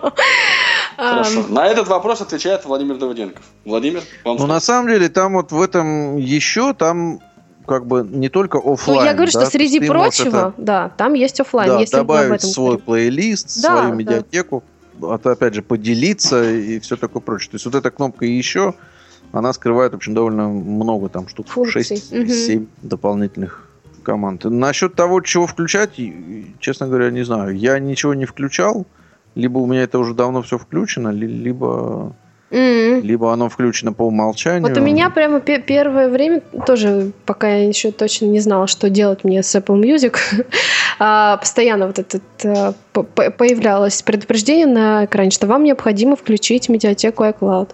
Хорошо. 0.97 1.45
На 1.47 1.65
этот 1.65 1.87
вопрос 1.87 2.19
отвечает 2.19 2.65
Владимир 2.65 2.97
Давыденков. 2.97 3.41
Владимир, 3.63 4.01
вам 4.25 4.35
Ну, 4.35 4.47
на 4.47 4.59
самом 4.59 4.89
деле, 4.89 5.07
там 5.07 5.31
вот 5.35 5.53
в 5.53 5.61
этом 5.61 6.17
еще, 6.17 6.73
там 6.73 7.21
как 7.65 7.87
бы 7.87 8.05
не 8.05 8.27
только 8.27 8.57
оффлайн. 8.57 8.99
Ну, 8.99 9.05
я 9.05 9.13
говорю, 9.13 9.31
да, 9.31 9.39
что 9.39 9.45
то 9.45 9.51
среди 9.57 9.79
прочего, 9.79 10.27
это, 10.27 10.53
да, 10.57 10.89
там 10.97 11.13
есть 11.13 11.39
оффлайн, 11.39 11.69
да, 11.69 11.79
если 11.79 11.95
добавить 11.95 12.39
этом 12.41 12.49
свой 12.49 12.65
говорим. 12.71 12.85
плейлист, 12.85 13.61
Да, 13.61 13.77
свою 13.77 13.89
да. 13.91 13.95
медиатеку, 13.95 14.61
а 15.01 15.17
то, 15.17 15.29
опять 15.31 15.53
же, 15.53 15.61
поделиться 15.61 16.43
и 16.51 16.81
все 16.81 16.97
такое 16.97 17.21
прочее. 17.21 17.51
То 17.51 17.55
есть 17.55 17.65
вот 17.65 17.75
эта 17.75 17.91
кнопка 17.91 18.25
еще, 18.25 18.73
она 19.31 19.53
скрывает, 19.53 19.93
в 19.93 19.95
общем, 19.95 20.13
довольно 20.13 20.47
много, 20.47 21.09
там 21.09 21.27
штук 21.27 21.47
Функций. 21.47 21.81
6-7 21.81 22.67
дополнительных 22.81 23.67
команд. 24.03 24.45
Насчет 24.45 24.95
того, 24.95 25.21
чего 25.21 25.47
включать, 25.47 25.99
честно 26.59 26.87
говоря, 26.87 27.11
не 27.11 27.23
знаю. 27.23 27.55
Я 27.55 27.77
ничего 27.79 28.13
не 28.13 28.25
включал, 28.25 28.85
либо 29.35 29.59
у 29.59 29.65
меня 29.65 29.83
это 29.83 29.99
уже 29.99 30.13
давно 30.13 30.41
все 30.41 30.57
включено, 30.57 31.09
ли- 31.09 31.27
либо, 31.27 32.15
М. 32.49 33.01
либо 33.03 33.33
оно 33.33 33.49
включено 33.49 33.91
по 33.91 34.03
умолчанию. 34.03 34.67
Вот 34.69 34.77
у 34.77 34.81
меня 34.81 35.09
прямо 35.09 35.41
пе- 35.41 35.59
первое 35.61 36.07
время, 36.09 36.41
тоже 36.65 37.11
пока 37.25 37.49
я 37.49 37.67
еще 37.67 37.91
точно 37.91 38.27
не 38.27 38.39
знала, 38.39 38.67
что 38.67 38.89
делать 38.89 39.25
мне 39.25 39.43
с 39.43 39.53
Apple 39.53 39.81
Music, 39.81 40.15
а, 40.99 41.35
постоянно 41.37 41.87
вот 41.87 41.99
этот 41.99 42.23
а, 42.45 42.73
по- 42.93 43.03
по- 43.03 43.29
появлялось 43.29 44.01
предупреждение 44.01 44.67
на 44.67 45.03
экране, 45.05 45.31
что 45.31 45.47
вам 45.47 45.65
необходимо 45.65 46.15
включить 46.15 46.69
медиатеку 46.69 47.25
iCloud. 47.25 47.71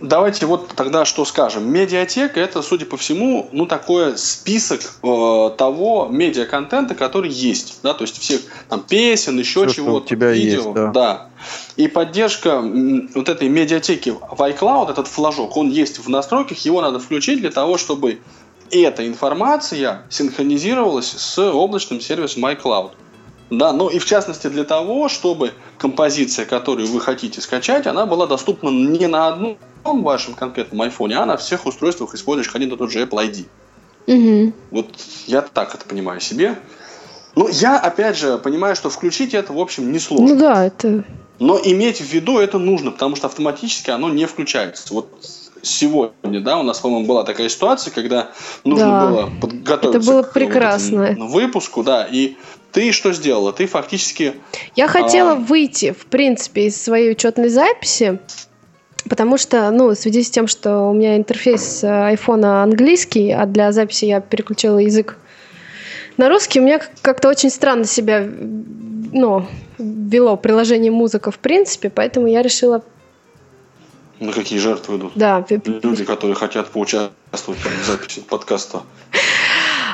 Давайте 0.00 0.46
вот 0.46 0.68
тогда 0.74 1.04
что 1.04 1.24
скажем. 1.24 1.70
Медиатека 1.70 2.40
это, 2.40 2.62
судя 2.62 2.86
по 2.86 2.96
всему, 2.96 3.48
ну 3.52 3.66
такой 3.66 4.16
список 4.16 4.80
э, 5.02 5.50
того 5.58 6.08
медиаконтента, 6.10 6.94
который 6.94 7.30
есть, 7.30 7.80
да, 7.82 7.92
то 7.92 8.02
есть 8.02 8.18
всех 8.18 8.40
там 8.68 8.80
песен, 8.80 9.38
еще 9.38 9.64
что 9.64 9.74
чего-то, 9.74 10.04
у 10.04 10.08
тебя 10.08 10.30
видео, 10.30 10.72
есть, 10.74 10.92
да. 10.92 11.28
И 11.76 11.86
поддержка 11.86 12.62
вот 13.14 13.28
этой 13.28 13.48
медиатеки 13.48 14.10
в 14.10 14.40
iCloud, 14.40 14.90
этот 14.90 15.06
флажок, 15.06 15.56
он 15.56 15.68
есть 15.68 15.98
в 15.98 16.08
настройках, 16.08 16.58
его 16.58 16.80
надо 16.80 16.98
включить 16.98 17.40
для 17.40 17.50
того, 17.50 17.76
чтобы 17.76 18.20
эта 18.70 19.06
информация 19.06 20.02
синхронизировалась 20.08 21.10
с 21.10 21.38
облачным 21.38 22.00
сервисом 22.00 22.46
iCloud. 22.46 22.92
Да, 23.50 23.72
ну 23.72 23.88
и 23.88 23.98
в 23.98 24.04
частности 24.04 24.46
для 24.48 24.64
того, 24.64 25.08
чтобы 25.08 25.52
композиция, 25.78 26.44
которую 26.44 26.86
вы 26.88 27.00
хотите 27.00 27.40
скачать, 27.40 27.86
она 27.86 28.04
была 28.04 28.26
доступна 28.26 28.68
не 28.68 29.06
на 29.06 29.28
одном 29.28 29.58
вашем 29.84 30.34
конкретном 30.34 30.82
айфоне, 30.82 31.16
а 31.16 31.24
на 31.24 31.36
всех 31.36 31.64
устройствах, 31.66 32.14
использующих 32.14 32.54
один 32.54 32.72
и 32.72 32.76
тот 32.76 32.90
же 32.90 33.02
Apple 33.02 33.30
ID. 33.30 33.46
Мгм. 34.06 34.54
Вот 34.70 34.86
я 35.26 35.42
так 35.42 35.74
это 35.74 35.84
понимаю 35.86 36.20
себе. 36.20 36.58
Ну, 37.36 37.48
я, 37.48 37.78
опять 37.78 38.18
же, 38.18 38.36
понимаю, 38.38 38.74
что 38.74 38.90
включить 38.90 39.32
это, 39.32 39.52
в 39.52 39.58
общем, 39.58 39.92
несложно. 39.92 40.34
Ну 40.34 40.40
да, 40.40 40.64
это... 40.64 41.04
Но 41.38 41.58
иметь 41.62 42.00
в 42.00 42.12
виду 42.12 42.38
это 42.38 42.58
нужно, 42.58 42.90
потому 42.90 43.14
что 43.14 43.28
автоматически 43.28 43.90
оно 43.90 44.10
не 44.10 44.26
включается. 44.26 44.92
Вот 44.92 45.08
сегодня, 45.62 46.40
да, 46.40 46.58
у 46.58 46.62
нас, 46.62 46.80
по-моему, 46.80 47.06
была 47.06 47.24
такая 47.24 47.48
ситуация, 47.48 47.92
когда 47.92 48.30
нужно 48.64 48.86
Да. 48.86 49.06
было 49.06 49.30
подготовиться 49.40 49.98
Это 49.98 50.10
было 50.10 50.22
к 50.22 50.34
вот 50.34 51.30
выпуску, 51.30 51.82
да, 51.84 52.08
и 52.10 52.36
ты 52.72 52.92
что 52.92 53.12
сделала? 53.12 53.52
Ты 53.52 53.66
фактически 53.66 54.34
Я 54.76 54.88
хотела 54.88 55.32
А. 55.32 55.34
выйти, 55.36 55.92
в 55.92 56.06
принципе, 56.06 56.66
из 56.66 56.80
своей 56.80 57.10
учетной 57.12 57.48
записи, 57.48 58.18
потому 59.08 59.38
что, 59.38 59.70
ну, 59.70 59.88
в 59.88 59.94
связи 59.94 60.22
с 60.22 60.30
тем, 60.30 60.46
что 60.46 60.88
у 60.90 60.92
меня 60.92 61.16
интерфейс 61.16 61.82
э, 61.82 61.88
айфона 62.08 62.62
английский, 62.62 63.30
а 63.32 63.46
для 63.46 63.72
записи 63.72 64.04
я 64.06 64.20
переключила 64.20 64.78
язык 64.78 65.16
на 66.16 66.28
русский, 66.28 66.60
у 66.60 66.64
меня 66.64 66.78
как- 66.78 66.90
как-то 67.00 67.28
очень 67.28 67.50
странно 67.50 67.84
себя, 67.84 68.28
ну, 69.12 69.46
вело 69.78 70.36
приложение 70.36 70.90
музыка 70.90 71.30
в 71.30 71.38
принципе, 71.38 71.88
поэтому 71.90 72.26
я 72.26 72.42
решила, 72.42 72.82
на 74.20 74.32
какие 74.32 74.58
жертвы 74.58 74.96
идут? 74.96 75.12
да, 75.14 75.44
Люди, 75.48 76.04
которые 76.04 76.34
хотят 76.34 76.68
поучаствовать 76.70 77.60
в 77.60 77.86
записи 77.86 78.20
подкаста, 78.20 78.82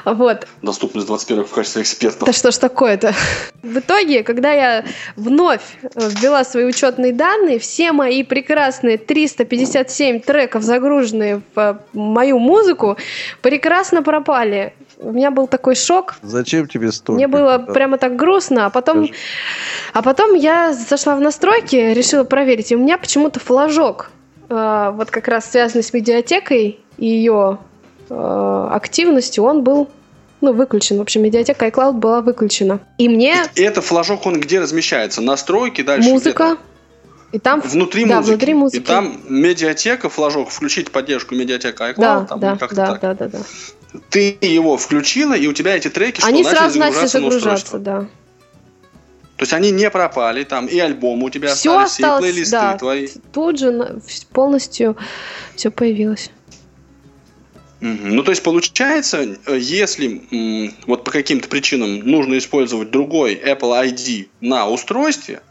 вот, 0.05 0.47
доступны 0.63 1.01
с 1.01 1.05
21 1.07 1.45
в 1.45 1.51
качестве 1.51 1.83
экспертов. 1.83 2.27
Да 2.27 2.33
что 2.33 2.51
ж 2.51 2.59
такое-то? 2.59 3.15
В 3.63 3.79
итоге, 3.79 4.23
когда 4.23 4.53
я 4.53 4.85
вновь 5.17 5.63
э, 5.83 5.89
ввела 5.95 6.45
свои 6.45 6.65
учетные 6.65 7.13
данные, 7.13 7.59
все 7.59 7.93
мои 7.93 8.23
прекрасные 8.23 8.99
357 8.99 10.21
треков, 10.21 10.63
загруженные 10.63 11.41
в 11.55 11.59
э, 11.59 11.77
мою 11.95 12.39
музыку, 12.39 12.97
прекрасно 13.41 14.03
пропали. 14.03 14.75
У 14.99 15.13
меня 15.13 15.31
был 15.31 15.47
такой 15.47 15.75
шок. 15.75 16.15
Зачем 16.23 16.69
тебе 16.69 16.93
столько? 16.93 17.17
Мне 17.17 17.27
было 17.27 17.59
Да. 17.59 17.73
прямо 17.73 17.99
так 17.99 18.17
грустно, 18.17 18.67
а 18.67 18.71
потом, 18.71 19.07
Скажи. 19.07 19.21
а 19.93 20.03
потом 20.03 20.35
я 20.35 20.73
зашла 20.73 21.17
в 21.17 21.21
настройки, 21.21 21.77
решила 21.77 22.25
проверить, 22.25 22.71
и 22.73 22.77
у 22.77 22.79
меня 22.79 22.99
почему-то 22.99 23.41
флажок, 23.41 24.11
э, 24.51 24.93
вот 24.95 25.11
как 25.11 25.29
раз 25.29 25.51
связанный 25.51 25.83
с 25.83 25.93
медиатекой 25.93 26.79
и 26.99 27.07
ее 27.07 27.59
э, 28.09 28.69
активностью, 28.71 29.45
он 29.45 29.63
был 29.63 29.89
ну, 30.41 30.53
выключен. 30.53 30.99
В 30.99 31.01
общем, 31.01 31.23
медиатека 31.23 31.67
iCloud 31.67 31.95
была 31.95 32.21
выключена. 32.21 32.81
И 32.99 33.09
мне 33.09 33.37
И 33.55 33.63
это 33.63 33.81
флажок, 33.81 34.27
он 34.27 34.41
где 34.41 34.61
размещается? 34.61 35.23
Настройки, 35.23 35.83
дальше 35.83 36.09
музыка, 36.11 36.59
и 37.35 37.39
там... 37.41 37.61
Внутри 37.63 38.05
да, 38.05 38.19
музыки. 38.19 38.31
внутри 38.31 38.55
музыки. 38.55 38.81
И 38.81 38.85
там 38.85 39.21
медиатека, 39.29 40.09
флажок, 40.09 40.51
включить 40.51 40.93
поддержку 40.93 41.35
медиатека 41.35 41.91
iCloud, 41.91 41.95
Да, 41.97 42.25
там, 42.27 42.39
да, 42.39 42.55
да, 42.55 42.69
так. 42.69 43.01
да, 43.01 43.15
да, 43.15 43.29
да. 43.29 43.39
Ты 44.11 44.39
его 44.41 44.77
включила, 44.77 45.35
и 45.35 45.49
у 45.49 45.53
тебя 45.53 45.77
эти 45.77 45.89
треки 45.89 46.21
что, 46.21 46.29
Они 46.29 46.45
сразу 46.45 46.79
начали 46.79 47.07
загружаться 47.07 47.79
да. 47.79 48.07
есть 49.41 49.53
они 49.53 49.73
не 49.73 49.91
пропали, 49.91 50.45
там 50.45 50.67
и 50.67 50.79
альбомы 50.79 51.27
у 51.27 51.31
тебя 51.31 51.55
Все 51.55 51.77
остались, 51.77 51.99
и 51.99 52.03
осталось, 52.03 52.21
плейлисты 52.21 52.57
да. 52.57 52.79
твои. 52.79 53.09
Тут 53.33 53.59
же 53.59 54.01
полностью 54.33 54.97
все 55.57 55.71
появилось. 55.71 56.31
Ну, 57.85 58.23
то 58.23 58.31
есть 58.31 58.43
получается, 58.43 59.37
если 59.47 60.23
вот 60.87 61.05
по 61.05 61.11
каким-то 61.11 61.49
причинам 61.49 61.99
нужно 61.99 62.39
использовать 62.39 62.91
другой 62.91 63.35
Apple 63.35 63.95
ID 63.95 64.29
на 64.41 64.67
устройстве, 64.69 65.43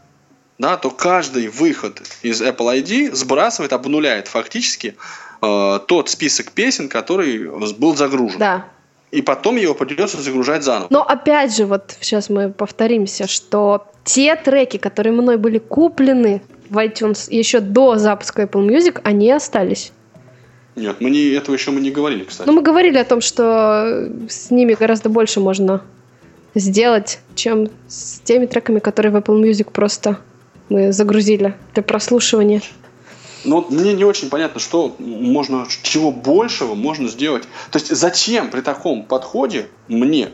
да, 0.58 0.76
то 0.76 0.90
каждый 0.90 1.46
выход 1.48 2.02
из 2.22 2.42
Apple 2.42 2.82
ID 2.82 3.14
сбрасывает, 3.14 3.72
обнуляет 3.72 4.26
фактически 4.26 4.96
э, 5.42 5.80
тот 5.86 6.08
список 6.08 6.50
песен, 6.52 6.88
который 6.88 7.50
был 7.74 7.94
загружен. 7.96 8.38
Да. 8.38 8.66
И 9.12 9.22
потом 9.22 9.56
его 9.56 9.74
придется 9.74 10.20
загружать 10.20 10.64
заново. 10.64 10.88
Но 10.90 11.02
опять 11.04 11.54
же, 11.54 11.66
вот 11.66 11.96
сейчас 12.00 12.30
мы 12.30 12.50
повторимся, 12.50 13.28
что 13.28 13.86
те 14.04 14.34
треки, 14.34 14.76
которые 14.76 15.12
мной 15.12 15.36
были 15.36 15.58
куплены 15.58 16.42
в 16.68 16.78
iTunes 16.78 17.26
еще 17.30 17.60
до 17.60 17.96
запуска 17.96 18.42
Apple 18.42 18.66
Music, 18.68 19.00
они 19.04 19.30
остались. 19.30 19.92
Нет, 20.76 21.00
мы 21.00 21.10
не, 21.10 21.28
этого 21.30 21.54
еще 21.54 21.70
мы 21.70 21.80
не 21.80 21.90
говорили, 21.90 22.24
кстати. 22.24 22.46
Но 22.48 22.52
мы 22.52 22.62
говорили 22.62 22.98
о 22.98 23.04
том, 23.04 23.20
что 23.20 24.10
с 24.28 24.50
ними 24.50 24.74
гораздо 24.74 25.08
больше 25.08 25.40
можно 25.40 25.82
сделать, 26.54 27.20
чем 27.34 27.68
с 27.88 28.20
теми 28.20 28.46
треками, 28.46 28.80
которые 28.80 29.12
в 29.12 29.16
Apple 29.16 29.40
Music 29.40 29.70
просто 29.70 30.18
мы 30.68 30.92
загрузили 30.92 31.54
для 31.74 31.82
прослушивания. 31.82 32.62
Ну, 33.44 33.56
вот 33.56 33.70
мне 33.70 33.92
не 33.92 34.04
очень 34.04 34.30
понятно, 34.30 34.58
что 34.58 34.96
можно, 34.98 35.66
чего 35.82 36.10
большего 36.10 36.74
можно 36.74 37.08
сделать. 37.08 37.44
То 37.70 37.78
есть, 37.78 37.94
зачем 37.94 38.50
при 38.50 38.62
таком 38.62 39.02
подходе 39.02 39.66
мне 39.86 40.30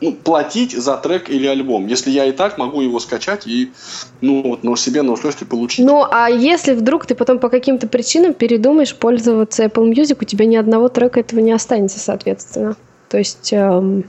ну, 0.00 0.12
платить 0.12 0.72
за 0.72 0.96
трек 0.96 1.30
или 1.30 1.46
альбом, 1.46 1.86
если 1.86 2.10
я 2.10 2.26
и 2.26 2.32
так 2.32 2.58
могу 2.58 2.80
его 2.80 2.98
скачать 3.00 3.46
и 3.46 3.72
ну, 4.20 4.42
вот, 4.42 4.64
на 4.64 4.76
себе 4.76 5.02
на 5.02 5.12
устройстве 5.12 5.46
получить? 5.46 5.84
Ну, 5.84 6.04
а 6.10 6.28
если 6.28 6.74
вдруг 6.74 7.06
ты 7.06 7.14
потом 7.14 7.38
по 7.38 7.48
каким-то 7.48 7.86
причинам 7.86 8.34
передумаешь 8.34 8.94
пользоваться 8.94 9.64
Apple 9.64 9.90
Music, 9.92 10.18
у 10.20 10.24
тебя 10.24 10.46
ни 10.46 10.56
одного 10.56 10.88
трека 10.88 11.20
этого 11.20 11.40
не 11.40 11.52
останется, 11.52 11.98
соответственно. 11.98 12.76
То 13.08 13.18
есть 13.18 13.52
эм, 13.52 14.02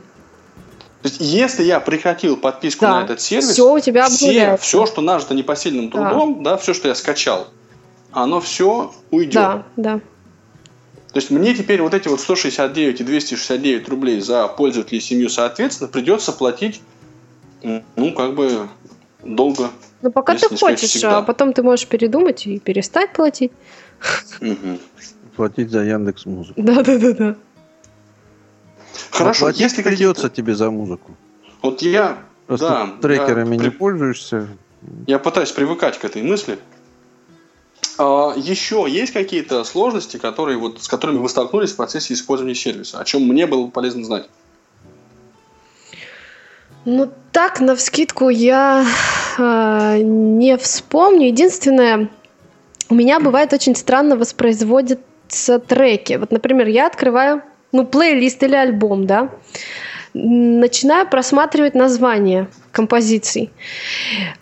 То 1.04 1.10
есть, 1.10 1.18
если 1.20 1.64
я 1.64 1.80
прекратил 1.80 2.36
подписку 2.36 2.82
Да. 2.86 3.00
на 3.02 3.04
этот 3.06 3.22
сервис, 3.22 3.52
Всё 3.52 3.74
у 3.76 3.80
тебя 3.80 4.08
все, 4.08 4.58
все, 4.58 4.86
что 4.88 5.02
нажито 5.02 5.34
непосильным 5.36 5.90
Да. 5.90 6.10
трудом, 6.10 6.44
да, 6.44 6.58
все, 6.58 6.74
что 6.74 6.88
я 6.88 6.96
скачал, 6.96 7.48
оно 8.12 8.42
все 8.42 8.92
уйдет. 9.12 9.34
да, 9.34 9.64
да. 9.76 10.00
То 11.16 11.20
есть 11.20 11.32
мне 11.32 11.56
теперь 11.56 11.82
вот 11.82 11.94
эти 11.94 12.10
вот 12.10 12.20
169 12.20 13.00
и 13.00 13.04
269 13.06 13.88
рублей 13.88 14.20
за 14.20 14.50
пользователей 14.50 15.00
семью 15.00 15.30
соответственно 15.30 15.88
придется 15.90 16.34
платить, 16.34 16.82
ну, 17.64 18.12
как 18.14 18.36
бы 18.36 18.68
долго. 19.24 19.70
Но 20.02 20.12
пока 20.12 20.34
Если 20.34 20.50
ты 20.50 20.58
хочешь, 20.58 20.90
всегда. 20.90 21.20
а 21.20 21.22
потом 21.22 21.54
ты 21.54 21.64
можешь 21.64 21.88
передумать 21.88 22.46
и 22.46 22.60
перестать 22.60 23.14
платить. 23.14 23.54
Платить 25.38 25.72
за 25.72 25.84
Яндекс 25.86 26.26
Музыку. 26.26 26.62
Да, 26.62 26.84
да, 26.84 26.98
да, 26.98 27.14
да. 27.14 27.36
Хорошо, 29.12 29.46
Платить 29.46 29.62
если 29.62 29.84
придется 29.84 30.30
тебе 30.30 30.54
за 30.54 30.70
музыку. 30.70 31.16
Вот 31.62 31.82
я, 31.82 32.18
Просто 32.46 32.68
да, 32.68 33.02
трекерами 33.02 33.56
я, 33.56 33.62
не 33.64 33.70
пользуешься. 33.70 34.50
я 35.08 35.18
пытаюсь 35.20 35.54
привыкать 35.54 35.98
к 35.98 36.04
этой 36.04 36.24
мысли. 36.24 36.60
А, 37.98 38.34
еще 38.36 38.86
есть 38.88 39.14
какие-то 39.14 39.64
сложности, 39.64 40.18
которые, 40.18 40.58
вот, 40.58 40.82
с 40.82 40.88
которыми 40.88 41.18
вы 41.18 41.30
столкнулись 41.30 41.72
в 41.72 41.76
процессе 41.76 42.14
использования 42.14 42.56
сервиса, 42.56 43.00
о 43.00 43.06
чем 43.06 43.24
мне 43.24 43.48
было 43.48 43.66
бы 43.66 43.72
полезно 43.72 44.04
знать? 44.04 44.28
Ну, 46.84 47.10
так, 47.32 47.62
на 47.62 47.76
вскидку 47.76 48.30
я 48.30 48.86
э, 49.38 49.98
не 50.02 50.56
вспомню. 50.58 51.28
Единственное, 51.28 52.10
у 52.90 52.96
меня 52.96 53.20
бывает 53.20 53.54
очень 53.54 53.76
странно 53.76 54.16
воспроизводятся 54.16 55.60
треки. 55.60 56.14
Вот, 56.14 56.32
например, 56.32 56.68
я 56.68 56.86
открываю, 56.86 57.42
ну, 57.72 57.86
плейлист 57.86 58.44
или 58.44 58.56
альбом, 58.56 59.08
да, 59.08 59.32
начинаю 60.14 61.10
просматривать 61.10 61.74
названия 61.74 62.50
композиций. 62.76 63.52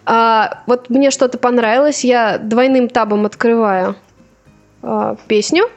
А, 0.06 0.64
вот 0.66 0.90
мне 0.90 1.12
что-то 1.12 1.38
понравилось, 1.38 2.04
я 2.04 2.40
двойным 2.40 2.90
табом 2.90 3.26
открываю 3.26 3.96
а, 4.82 5.16
песню, 5.28 5.70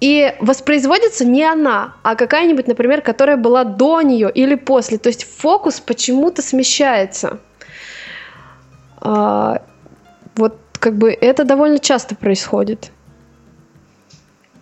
и 0.00 0.34
воспроизводится 0.40 1.24
не 1.24 1.44
она, 1.44 1.94
а 2.02 2.14
какая-нибудь, 2.14 2.66
например, 2.66 3.02
которая 3.02 3.36
была 3.36 3.64
до 3.64 4.02
нее 4.02 4.30
или 4.32 4.54
после. 4.54 4.98
То 4.98 5.08
есть 5.08 5.24
фокус 5.24 5.80
почему-то 5.80 6.42
смещается. 6.42 7.38
А, 9.00 9.62
вот 10.36 10.56
как 10.78 10.96
бы 10.96 11.10
это 11.10 11.44
довольно 11.44 11.78
часто 11.80 12.14
происходит 12.14 12.92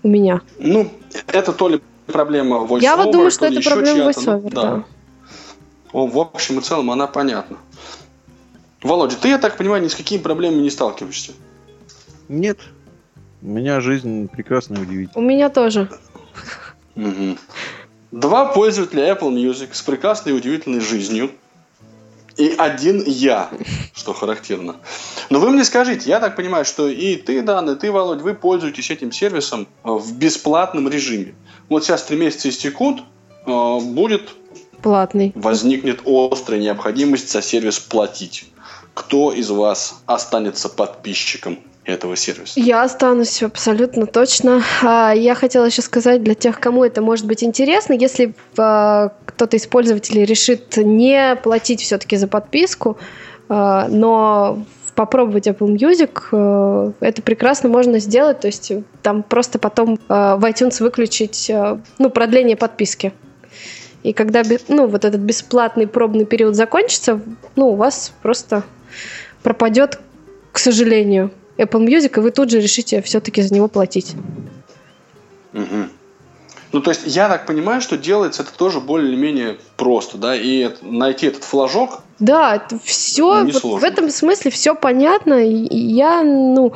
у 0.02 0.08
меня. 0.08 0.40
Ну, 0.58 0.90
это 1.26 1.52
то 1.52 1.68
ли 1.68 1.80
проблема 2.06 2.56
voiceover, 2.66 2.82
Я 2.82 2.96
вот 2.96 3.12
думаю, 3.12 3.30
то 3.30 3.34
что 3.36 3.46
это 3.46 3.60
проблема 3.62 4.04
ну, 4.04 4.10
voiceover, 4.10 4.50
да. 4.50 4.72
О, 4.72 4.84
в 5.92 6.18
общем 6.18 6.58
и 6.58 6.62
целом 6.62 6.90
она 6.90 7.06
понятна. 7.06 7.58
Володя, 8.82 9.16
ты, 9.16 9.28
я 9.28 9.38
так 9.38 9.56
понимаю, 9.56 9.82
ни 9.82 9.88
с 9.88 9.94
какими 9.94 10.20
проблемами 10.20 10.62
не 10.62 10.70
сталкиваешься. 10.70 11.32
Нет. 12.28 12.58
У 13.42 13.46
меня 13.46 13.80
жизнь 13.80 14.28
прекрасная 14.28 14.78
и 14.78 14.82
удивительная. 14.82 15.24
У 15.24 15.28
меня 15.28 15.48
тоже. 15.50 15.88
Мгм. 16.94 17.38
Два 18.10 18.46
пользователя 18.46 19.12
Apple 19.12 19.32
Music 19.32 19.68
с 19.72 19.82
прекрасной 19.82 20.32
и 20.32 20.34
удивительной 20.34 20.80
жизнью. 20.80 21.30
И 22.36 22.54
один 22.56 23.02
я, 23.06 23.50
что 23.94 24.14
характерно. 24.14 24.76
Но 25.28 25.40
вы 25.40 25.50
мне 25.50 25.64
скажите, 25.64 26.08
я 26.08 26.20
так 26.20 26.36
понимаю, 26.36 26.64
что 26.64 26.88
и 26.88 27.16
ты, 27.16 27.42
Дан, 27.42 27.68
и 27.70 27.76
ты, 27.76 27.92
Володь, 27.92 28.22
вы 28.22 28.34
пользуетесь 28.34 28.90
этим 28.90 29.12
сервисом 29.12 29.68
э, 29.84 29.90
в 29.90 30.16
бесплатном 30.16 30.88
режиме. 30.88 31.34
Вот 31.68 31.84
сейчас 31.84 32.04
три 32.04 32.16
месяца 32.16 32.48
истекут, 32.48 33.02
э, 33.46 33.80
будет, 33.80 34.30
Платный. 34.82 35.32
возникнет 35.34 36.00
острая 36.06 36.60
необходимость 36.60 37.30
за 37.30 37.42
сервис 37.42 37.78
платить. 37.78 38.46
Кто 38.94 39.32
из 39.32 39.50
вас 39.50 40.02
останется 40.06 40.68
подписчиком 40.68 41.58
этого 41.84 42.16
сервиса? 42.16 42.58
Я 42.60 42.82
останусь 42.82 43.42
абсолютно 43.42 44.06
точно. 44.06 44.62
А, 44.82 45.12
Я 45.12 45.34
хотела 45.34 45.66
еще 45.66 45.82
сказать 45.82 46.22
для 46.22 46.34
тех, 46.34 46.60
кому 46.60 46.84
это 46.84 47.02
может 47.02 47.26
быть 47.26 47.42
интересно, 47.42 47.94
если 47.94 48.34
а, 48.56 49.12
кто-то 49.26 49.56
из 49.56 49.66
пользователей 49.66 50.24
решит 50.24 50.76
не 50.76 51.36
платить 51.36 51.80
все-таки 51.82 52.16
за 52.16 52.28
подписку, 52.28 52.98
а, 53.48 53.88
но 53.88 54.64
попробовать 54.94 55.46
Apple 55.46 55.76
Music, 55.76 56.94
это 57.00 57.22
прекрасно 57.22 57.70
можно 57.70 58.00
сделать, 58.00 58.40
то 58.40 58.48
есть 58.48 58.70
там 59.02 59.22
просто 59.22 59.58
потом 59.58 59.98
в 60.08 60.44
iTunes 60.44 60.82
выключить 60.82 61.50
ну, 61.98 62.10
продление 62.10 62.56
подписки. 62.56 63.14
И 64.02 64.12
когда 64.12 64.42
ну, 64.68 64.86
вот 64.86 65.04
этот 65.04 65.20
бесплатный 65.20 65.86
пробный 65.86 66.24
период 66.24 66.56
закончится, 66.56 67.20
ну, 67.56 67.70
у 67.70 67.76
вас 67.76 68.12
просто 68.22 68.62
пропадет, 69.42 70.00
к 70.52 70.58
сожалению, 70.58 71.30
Apple 71.58 71.86
Music, 71.86 72.16
и 72.16 72.20
вы 72.20 72.30
тут 72.30 72.50
же 72.50 72.60
решите 72.60 73.02
все-таки 73.02 73.42
за 73.42 73.54
него 73.54 73.68
платить. 73.68 74.14
Мгм. 75.52 75.90
Ну, 76.72 76.80
то 76.80 76.90
есть, 76.90 77.02
я 77.04 77.28
так 77.28 77.46
понимаю, 77.46 77.80
что 77.80 77.96
делается 77.98 78.42
это 78.42 78.52
тоже 78.56 78.80
более-менее 78.80 79.58
просто, 79.76 80.18
да, 80.18 80.36
и 80.36 80.70
найти 80.82 81.26
этот 81.26 81.42
флажок, 81.42 82.02
Да, 82.20 82.64
все 82.84 83.40
Ну, 83.40 83.46
несложно. 83.46 83.80
в 83.80 83.84
этом 83.84 84.10
смысле 84.10 84.50
все 84.50 84.74
понятно. 84.74 85.44
И 85.44 85.76
я, 85.76 86.22
ну, 86.22 86.72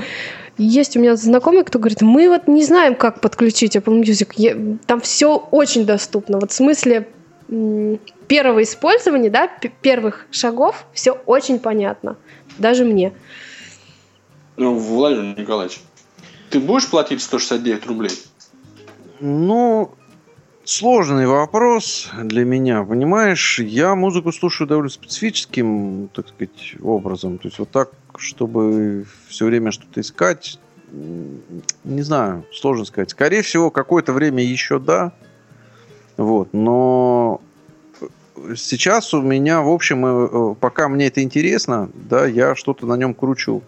есть 0.58 0.96
у 0.96 1.00
меня 1.00 1.16
знакомый, 1.16 1.64
кто 1.64 1.78
говорит, 1.78 2.00
мы 2.00 2.28
вот 2.28 2.46
не 2.48 2.64
знаем, 2.64 2.94
как 2.94 3.20
подключить 3.20 3.76
Apple 3.76 4.00
Music. 4.02 4.32
Я- 4.36 4.56
там 4.86 5.00
все 5.00 5.36
очень 5.36 5.84
доступно. 5.84 6.38
Вот 6.38 6.52
в 6.52 6.54
смысле 6.54 7.08
первого 8.28 8.62
использования, 8.62 9.30
да, 9.30 9.48
первых 9.82 10.26
шагов, 10.30 10.86
все 10.92 11.12
очень 11.12 11.58
понятно. 11.58 12.16
Даже 12.58 12.84
мне. 12.84 13.12
ну, 14.56 14.74
Владимир 14.74 15.38
Николаевич, 15.38 15.80
ты 16.50 16.60
будешь 16.60 16.88
платить 16.88 17.20
169 17.20 17.86
рублей? 17.86 18.12
Ну, 19.20 19.90
сложный 20.64 21.26
вопрос 21.26 22.10
для 22.22 22.44
меня, 22.44 22.84
понимаешь? 22.84 23.58
Я 23.58 23.94
музыку 23.94 24.32
слушаю 24.32 24.68
довольно 24.68 24.90
специфическим, 24.90 26.08
так 26.14 26.28
сказать, 26.28 26.74
образом. 26.82 27.38
То 27.38 27.48
есть 27.48 27.58
вот 27.58 27.70
так, 27.70 27.90
чтобы 28.18 29.06
все 29.28 29.46
время 29.46 29.70
что-то 29.70 30.00
искать, 30.00 30.58
не 31.84 32.02
знаю, 32.02 32.44
сложно 32.52 32.84
сказать. 32.84 33.10
Скорее 33.10 33.42
всего, 33.42 33.70
какое-то 33.70 34.12
время 34.12 34.42
еще 34.42 34.78
да. 34.78 35.12
Вот, 36.16 36.50
но 36.52 37.40
сейчас 38.56 39.14
у 39.14 39.22
меня, 39.22 39.62
в 39.62 39.68
общем, 39.68 40.06
э, 40.06 40.28
э, 40.30 40.54
пока 40.60 40.88
мне 40.88 41.08
это 41.08 41.22
интересно, 41.22 41.90
да, 41.94 42.26
я 42.26 42.54
что-то 42.54 42.86
на 42.86 42.94
нем 42.94 43.14
кручу. 43.14 43.62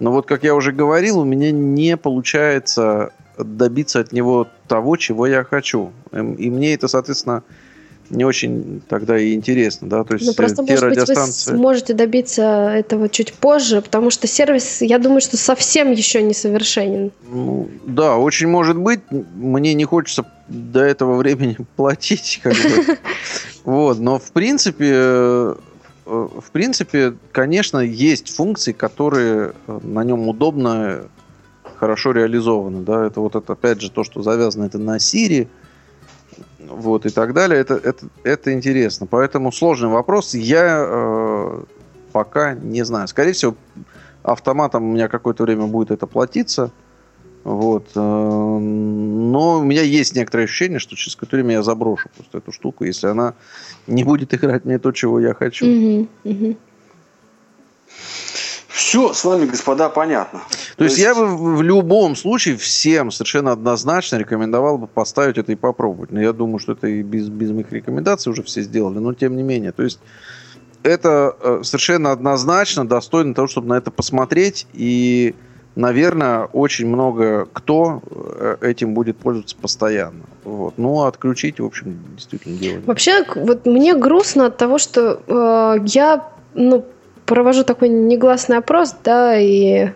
Но 0.00 0.10
вот, 0.10 0.26
как 0.26 0.42
я 0.42 0.54
уже 0.54 0.72
говорил, 0.72 1.20
у 1.20 1.24
меня 1.24 1.52
не 1.52 1.96
получается 1.96 3.12
добиться 3.38 4.00
от 4.00 4.12
него 4.12 4.48
того, 4.68 4.96
чего 4.96 5.26
я 5.26 5.44
хочу. 5.44 5.92
Эм, 6.12 6.34
И 6.34 6.50
мне 6.50 6.74
это, 6.74 6.88
соответственно, 6.88 7.42
не 8.10 8.24
очень 8.24 8.82
тогда 8.88 9.18
и 9.18 9.34
интересно, 9.34 9.88
да, 9.88 10.04
то 10.04 10.14
есть 10.14 10.26
Ну, 10.26 10.32
э, 10.32 10.34
просто, 10.34 10.56
те 10.56 10.72
может 10.72 10.88
быть, 10.88 10.98
вы 10.98 11.02
радиостанции... 11.02 11.50
сможете 11.52 11.94
добиться 11.94 12.42
этого 12.42 13.08
чуть 13.08 13.32
позже, 13.32 13.80
потому 13.80 14.10
что 14.10 14.26
сервис, 14.26 14.82
я 14.82 14.98
думаю, 14.98 15.20
что 15.20 15.36
совсем 15.36 15.92
еще 15.92 16.22
не 16.22 16.34
совершенен. 16.34 17.12
Ну, 17.28 17.68
да, 17.86 18.16
очень 18.16 18.48
может 18.48 18.76
быть. 18.76 19.00
Мне 19.10 19.74
не 19.74 19.84
хочется 19.84 20.26
до 20.48 20.80
этого 20.80 21.16
времени 21.18 21.56
платить, 21.76 22.40
как 22.42 22.52
бы. 22.52 22.98
Вот, 23.64 23.98
но 23.98 24.18
в 24.18 24.30
принципе, 24.32 24.90
э, 24.90 25.54
э, 26.04 26.28
в 26.40 26.50
принципе, 26.52 27.14
конечно, 27.32 27.78
есть 27.78 28.34
функции, 28.36 28.72
которые 28.72 29.54
на 29.66 30.04
нем 30.04 30.28
удобно, 30.28 31.04
хорошо 31.76 32.12
реализованы, 32.12 32.82
да. 32.82 33.06
Это 33.06 33.20
вот 33.20 33.36
это 33.36 33.54
опять 33.54 33.80
же 33.80 33.90
то, 33.90 34.04
что 34.04 34.22
завязано 34.22 34.64
это 34.64 34.78
на 34.78 34.98
Siri, 34.98 35.48
вот 36.68 37.06
и 37.06 37.10
так 37.10 37.32
далее. 37.32 37.60
Это 37.60 37.74
это 37.74 38.06
это 38.22 38.52
интересно. 38.52 39.06
Поэтому 39.06 39.52
сложный 39.52 39.88
вопрос. 39.88 40.34
Я 40.34 40.84
э, 40.86 41.62
пока 42.12 42.54
не 42.54 42.84
знаю. 42.84 43.08
Скорее 43.08 43.32
всего, 43.32 43.54
автоматом 44.22 44.84
у 44.84 44.92
меня 44.92 45.08
какое-то 45.08 45.42
время 45.44 45.66
будет 45.66 45.90
это 45.90 46.06
платиться. 46.06 46.70
Вот. 47.44 47.88
э, 47.94 48.00
Но 48.00 49.60
у 49.60 49.64
меня 49.64 49.82
есть 49.82 50.16
некоторое 50.16 50.44
ощущение, 50.44 50.78
что 50.78 50.96
через 50.96 51.14
какое-то 51.14 51.36
время 51.36 51.54
я 51.56 51.62
заброшу 51.62 52.08
просто 52.16 52.38
эту 52.38 52.52
штуку, 52.52 52.84
если 52.84 53.08
она 53.08 53.34
не 53.86 54.02
будет 54.04 54.32
играть 54.32 54.64
мне 54.64 54.78
то, 54.78 54.92
чего 54.92 55.20
я 55.20 55.34
хочу. 55.34 55.66
Мгм, 55.66 56.08
мгм. 56.24 56.56
Все 58.74 59.12
с 59.12 59.24
вами, 59.24 59.46
господа, 59.46 59.88
понятно. 59.88 60.40
То 60.76 60.82
есть 60.82 60.98
я 60.98 61.14
бы 61.14 61.28
в 61.28 61.62
любом 61.62 62.16
случае 62.16 62.56
всем 62.56 63.12
совершенно 63.12 63.52
однозначно 63.52 64.16
рекомендовал 64.16 64.78
бы 64.78 64.88
поставить 64.88 65.38
это 65.38 65.52
и 65.52 65.54
попробовать. 65.54 66.10
Но 66.10 66.20
я 66.20 66.32
думаю, 66.32 66.58
что 66.58 66.72
это 66.72 66.88
и 66.88 67.02
без, 67.02 67.28
без 67.28 67.52
моих 67.52 67.70
рекомендаций 67.70 68.32
уже 68.32 68.42
все 68.42 68.62
сделали, 68.62 68.98
но 68.98 69.14
тем 69.14 69.36
не 69.36 69.44
менее. 69.44 69.70
То 69.70 69.84
есть 69.84 70.00
это 70.82 71.36
э, 71.40 71.60
совершенно 71.62 72.10
однозначно 72.10 72.84
достойно 72.84 73.32
того, 73.32 73.46
чтобы 73.46 73.68
на 73.68 73.74
это 73.74 73.92
посмотреть. 73.92 74.66
И, 74.72 75.36
наверное, 75.76 76.46
очень 76.46 76.88
много 76.88 77.46
кто 77.52 78.02
э, 78.10 78.56
этим 78.60 78.92
будет 78.92 79.18
пользоваться 79.18 79.54
постоянно. 79.54 80.24
Вот. 80.42 80.74
Ну, 80.78 81.00
а 81.02 81.06
отключить, 81.08 81.60
в 81.60 81.64
общем, 81.64 81.96
действительно 82.16 82.58
дело. 82.58 82.78
не- 82.78 82.86
Вообще, 82.86 83.24
вот 83.36 83.66
мне 83.66 83.94
грустно 83.94 84.46
от 84.46 84.56
того, 84.56 84.78
что 84.78 85.22
э, 85.28 85.80
я 85.86 86.28
ну, 86.54 86.84
провожу 87.26 87.64
такой 87.64 87.88
негласный 87.88 88.58
опрос, 88.58 88.94
да, 89.02 89.36
и 89.38 89.88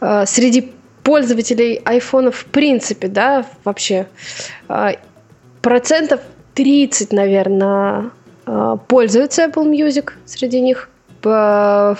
э, 0.00 0.26
среди 0.26 0.72
пользователей 1.02 1.80
айфонов 1.84 2.36
в 2.36 2.44
принципе, 2.46 3.08
да, 3.08 3.46
вообще, 3.64 4.06
э, 4.68 4.94
процентов 5.62 6.20
30, 6.54 7.12
наверное, 7.12 8.10
э, 8.46 8.76
пользуются 8.88 9.44
Apple 9.44 9.70
Music 9.70 10.12
среди 10.24 10.60
них. 10.60 10.88
П- 11.20 11.96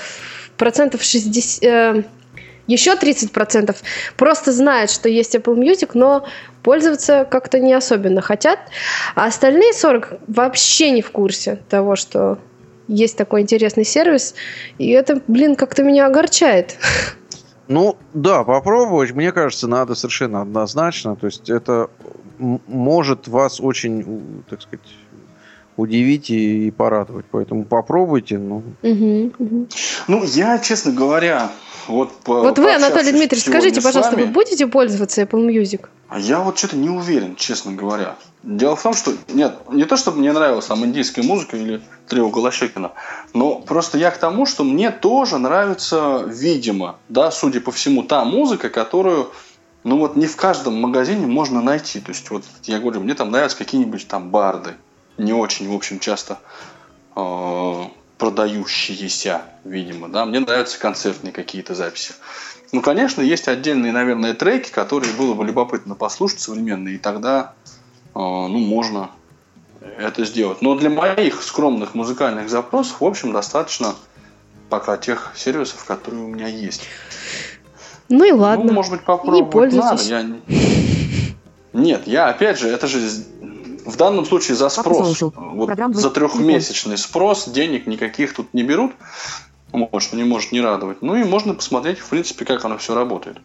Процентов 0.57 1.03
60... 1.03 1.63
э, 1.65 2.03
еще 2.67 2.95
30% 2.95 3.77
просто 4.17 4.53
знают, 4.53 4.91
что 4.91 5.09
есть 5.09 5.35
Apple 5.37 5.55
Music, 5.55 5.91
но 5.95 6.27
пользоваться 6.63 7.27
как-то 7.31 7.61
не 7.61 7.75
особенно 7.75 8.21
хотят. 8.23 8.59
А 9.15 9.27
остальные 9.27 9.73
40 9.73 10.15
вообще 10.27 10.91
не 10.91 11.03
в 11.03 11.11
курсе 11.11 11.61
того, 11.69 11.95
что 11.95 12.39
есть 12.89 13.17
такой 13.17 13.41
интересный 13.43 13.85
сервис. 13.85 14.35
И 14.79 14.91
это, 14.91 15.21
блин, 15.27 15.57
как-то 15.57 15.83
меня 15.83 16.07
огорчает. 16.07 16.77
Ну, 17.69 17.97
да, 18.15 18.45
попробовать, 18.45 19.13
мне 19.13 19.33
кажется, 19.33 19.67
надо 19.67 19.95
совершенно 19.95 20.43
однозначно. 20.43 21.17
То 21.17 21.27
есть 21.27 21.51
это 21.51 21.91
может 22.39 23.27
вас 23.29 23.61
очень, 23.61 24.45
так 24.49 24.63
сказать, 24.63 24.87
удивить 25.77 26.31
и, 26.31 26.69
и 26.69 26.71
порадовать. 26.71 27.27
Поэтому 27.31 27.65
попробуйте. 27.65 28.39
Ну, 28.39 28.63
Мгм, 28.83 29.33
мгм. 29.39 29.69
Ну, 30.09 30.25
я, 30.25 30.59
честно 30.59 30.93
говоря, 30.93 31.51
вот... 31.89 32.13
по- 32.25 32.41
Вот 32.43 32.59
вы, 32.59 32.73
Анатолий 32.75 33.11
Дмитриевич, 33.13 33.47
скажите, 33.49 33.83
пожалуйста, 33.83 34.15
вами, 34.15 34.27
вы 34.27 34.33
будете 34.33 34.67
пользоваться 34.69 35.23
Apple 35.23 35.47
Music? 35.49 35.87
А 36.09 36.19
я 36.21 36.39
вот 36.41 36.57
что-то 36.57 36.77
не 36.77 36.89
уверен, 36.89 37.35
честно 37.37 37.73
говоря. 37.73 38.15
Дело 38.47 38.77
в 38.77 38.83
том, 38.83 38.95
что 38.95 39.13
нет, 39.27 39.59
не 39.73 39.83
то, 39.87 39.97
чтобы 39.97 40.19
мне 40.19 40.33
нравилась 40.33 40.67
там 40.67 40.85
индийская 40.85 41.23
музыка 41.23 41.57
или 41.57 41.83
трио 42.07 42.29
Голощекина, 42.29 42.93
но 43.35 43.57
просто 43.57 43.99
я 43.99 44.13
к 44.13 44.19
тому, 44.19 44.47
что 44.47 44.63
мне 44.63 44.93
тоже 44.93 45.39
нравится, 45.39 46.23
видимо, 46.25 47.01
да, 47.09 47.33
судя 47.33 47.61
по 47.61 47.73
всему, 47.73 48.05
та 48.05 48.25
музыка, 48.25 48.69
которую, 48.69 49.33
ну 49.83 49.99
вот 49.99 50.15
не 50.15 50.27
в 50.27 50.37
каждом 50.37 50.81
магазине 50.81 51.27
можно 51.27 51.61
найти. 51.61 51.99
То 51.99 52.13
есть 52.13 52.31
вот 52.31 52.45
я 52.63 52.79
говорю, 52.79 53.01
мне 53.01 53.15
там 53.15 53.33
нравятся 53.33 53.59
какие-нибудь 53.59 54.07
там 54.07 54.31
барды, 54.31 54.75
не 55.19 55.33
очень, 55.33 55.69
в 55.69 55.75
общем, 55.75 55.99
часто 55.99 56.39
э, 57.17 57.83
продающиеся, 58.17 59.43
видимо, 59.65 60.09
да. 60.09 60.25
Мне 60.25 60.39
нравятся 60.39 60.79
концертные 60.79 61.33
какие-то 61.33 61.75
записи. 61.75 62.15
Ну, 62.71 62.81
конечно, 62.81 63.23
есть 63.23 63.49
отдельные, 63.49 63.91
наверное, 63.91 64.35
треки, 64.35 64.71
которые 64.71 65.13
было 65.15 65.35
бы 65.35 65.45
любопытно 65.45 65.97
послушать 65.97 66.39
современные, 66.39 66.95
и 66.95 66.99
тогда, 66.99 67.55
ну, 68.19 68.59
можно 68.59 69.11
это 69.99 70.25
сделать. 70.25 70.63
Но 70.63 70.75
для 70.75 70.91
моих 70.91 71.43
скромных 71.43 71.95
музыкальных 71.95 72.49
запросов, 72.49 73.01
в 73.01 73.05
общем, 73.05 73.33
достаточно 73.33 73.95
пока 74.69 74.97
тех 74.97 75.33
сервисов, 75.37 75.85
которые 75.85 76.25
у 76.25 76.29
меня 76.29 76.49
есть. 76.49 76.83
Ну 78.09 78.25
и 78.25 78.33
ладно. 78.33 78.65
Ну, 78.65 78.73
может 78.73 78.93
быть, 78.93 79.03
попробовать 79.05 79.73
надо. 79.73 79.89
пользуйтесь. 79.91 80.09
Я... 80.09 80.23
не- 80.23 80.41
Нет, 81.73 82.07
я 82.07 82.29
опять 82.29 82.59
же, 82.59 82.69
это 82.69 82.87
же 82.87 83.01
в 83.85 83.97
данном 83.97 84.25
случае 84.25 84.57
за 84.57 84.69
спрос. 84.69 85.21
Вот 85.21 85.67
Программ 85.67 85.95
за 85.95 86.11
трехмесячный 86.11 86.99
спрос 86.99 87.49
денег 87.49 87.87
никаких 87.87 88.35
тут 88.35 88.53
не 88.55 88.63
берут. 88.63 88.93
Может, 89.73 90.13
не 90.15 90.25
может 90.25 90.53
не 90.53 90.61
радовать. 90.61 91.03
Ну 91.03 91.17
и 91.17 91.25
можно 91.25 91.55
посмотреть, 91.55 91.99
в 91.99 92.09
принципе, 92.09 92.45
как 92.45 92.65
оно 92.65 92.79
все 92.79 92.95
работает. 92.95 93.39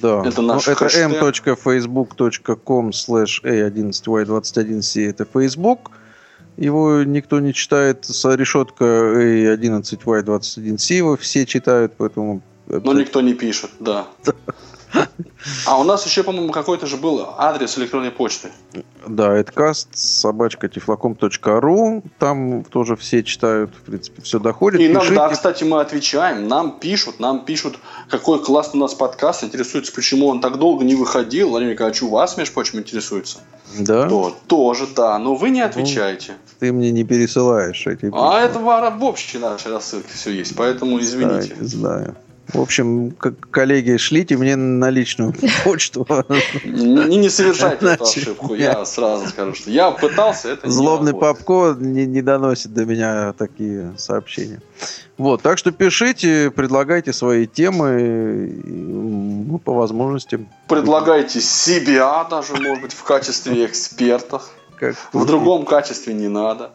Да. 0.00 0.22
Это 0.24 0.40
наш 0.40 0.66
Ну, 0.66 0.72
это 0.72 0.86
m.facebook.com 0.86 2.90
slash 2.90 3.42
a11y21c 3.44 5.10
это 5.10 5.26
Facebook. 5.30 5.90
Его 6.56 7.02
никто 7.04 7.38
не 7.40 7.52
читает. 7.52 8.06
Решетка 8.08 8.84
a11y21c 8.84 10.94
его 10.94 11.18
все 11.18 11.44
читают, 11.44 11.92
поэтому... 11.98 12.40
Но 12.68 12.92
никто 12.92 13.20
не 13.20 13.34
пишет, 13.34 13.70
да. 13.80 14.06
А 15.66 15.78
у 15.78 15.84
нас 15.84 16.06
еще, 16.06 16.22
по-моему, 16.22 16.50
какой-то 16.50 16.86
же 16.86 16.96
был 16.96 17.34
адрес 17.36 17.76
электронной 17.78 18.10
почты. 18.10 18.50
Да, 19.06 19.34
это 19.36 19.52
каст 19.52 19.88
собачка 19.92 20.66
tiflacom.ru. 20.66 22.02
Там 22.18 22.64
тоже 22.64 22.96
все 22.96 23.22
читают, 23.22 23.70
в 23.74 23.82
принципе, 23.82 24.22
все 24.22 24.38
доходит. 24.38 24.80
И 24.80 24.88
нам, 24.88 25.02
да, 25.14 25.28
Пишите. 25.28 25.34
кстати, 25.34 25.64
мы 25.64 25.80
отвечаем, 25.80 26.48
нам 26.48 26.78
пишут, 26.78 27.20
нам 27.20 27.44
пишут, 27.44 27.78
какой 28.08 28.42
классный 28.42 28.78
у 28.78 28.82
нас 28.82 28.94
подкаст, 28.94 29.44
интересуется, 29.44 29.92
почему 29.92 30.26
он 30.28 30.40
так 30.40 30.58
долго 30.58 30.84
не 30.84 30.94
выходил. 30.94 31.50
Владимир 31.50 31.74
Николаевич, 31.74 32.02
у 32.02 32.08
вас, 32.08 32.36
между 32.36 32.54
прочим, 32.54 32.78
интересуется. 32.78 33.38
Да? 33.78 34.08
То, 34.08 34.34
тоже, 34.46 34.86
да, 34.96 35.18
но 35.18 35.34
вы 35.34 35.50
не 35.50 35.60
отвечаете. 35.60 36.34
Ты 36.60 36.72
мне 36.72 36.90
не 36.90 37.04
пересылаешь 37.04 37.86
эти 37.86 38.06
А 38.06 38.10
письма. 38.10 38.38
это 38.40 38.58
в, 38.58 38.98
в 38.98 39.04
общей 39.04 39.38
нашей 39.38 39.70
рассылке 39.72 40.08
все 40.14 40.30
есть, 40.30 40.56
поэтому 40.56 40.98
извините. 40.98 41.54
Знаю, 41.60 41.66
знаю. 41.66 42.16
В 42.54 42.60
общем, 42.60 43.10
к- 43.10 43.34
коллеги, 43.50 43.96
шлите 43.98 44.36
мне 44.36 44.56
на 44.56 44.88
личную 44.90 45.34
почту. 45.64 46.06
Не, 46.64 47.16
не 47.18 47.28
совершайте 47.28 47.86
эту 47.86 48.04
ошибку, 48.04 48.54
я- 48.54 48.72
я 48.78 48.84
сразу 48.86 49.28
скажу, 49.28 49.54
что 49.54 49.70
я 49.70 49.90
пытался, 49.90 50.48
это 50.50 50.66
не 50.66 50.72
Злобный 50.72 51.12
работает. 51.12 51.44
Попко 51.44 51.76
не, 51.78 52.06
не 52.06 52.22
доносит 52.22 52.72
до 52.72 52.86
меня 52.86 53.34
такие 53.34 53.92
сообщения. 53.98 54.62
Вот, 55.18 55.42
так 55.42 55.58
что 55.58 55.72
пишите, 55.72 56.50
предлагайте 56.50 57.12
свои 57.12 57.46
темы, 57.46 58.52
мы 58.64 59.58
по 59.58 59.74
возможности. 59.74 60.46
Предлагайте 60.68 61.40
себя 61.40 62.24
даже, 62.30 62.54
может 62.54 62.80
быть, 62.82 62.92
в 62.92 63.02
качестве 63.02 63.66
эксперта. 63.66 64.40
Как 64.78 64.94
В 65.12 65.26
другом 65.26 65.64
качестве 65.66 66.14
не 66.14 66.28
надо. 66.28 66.70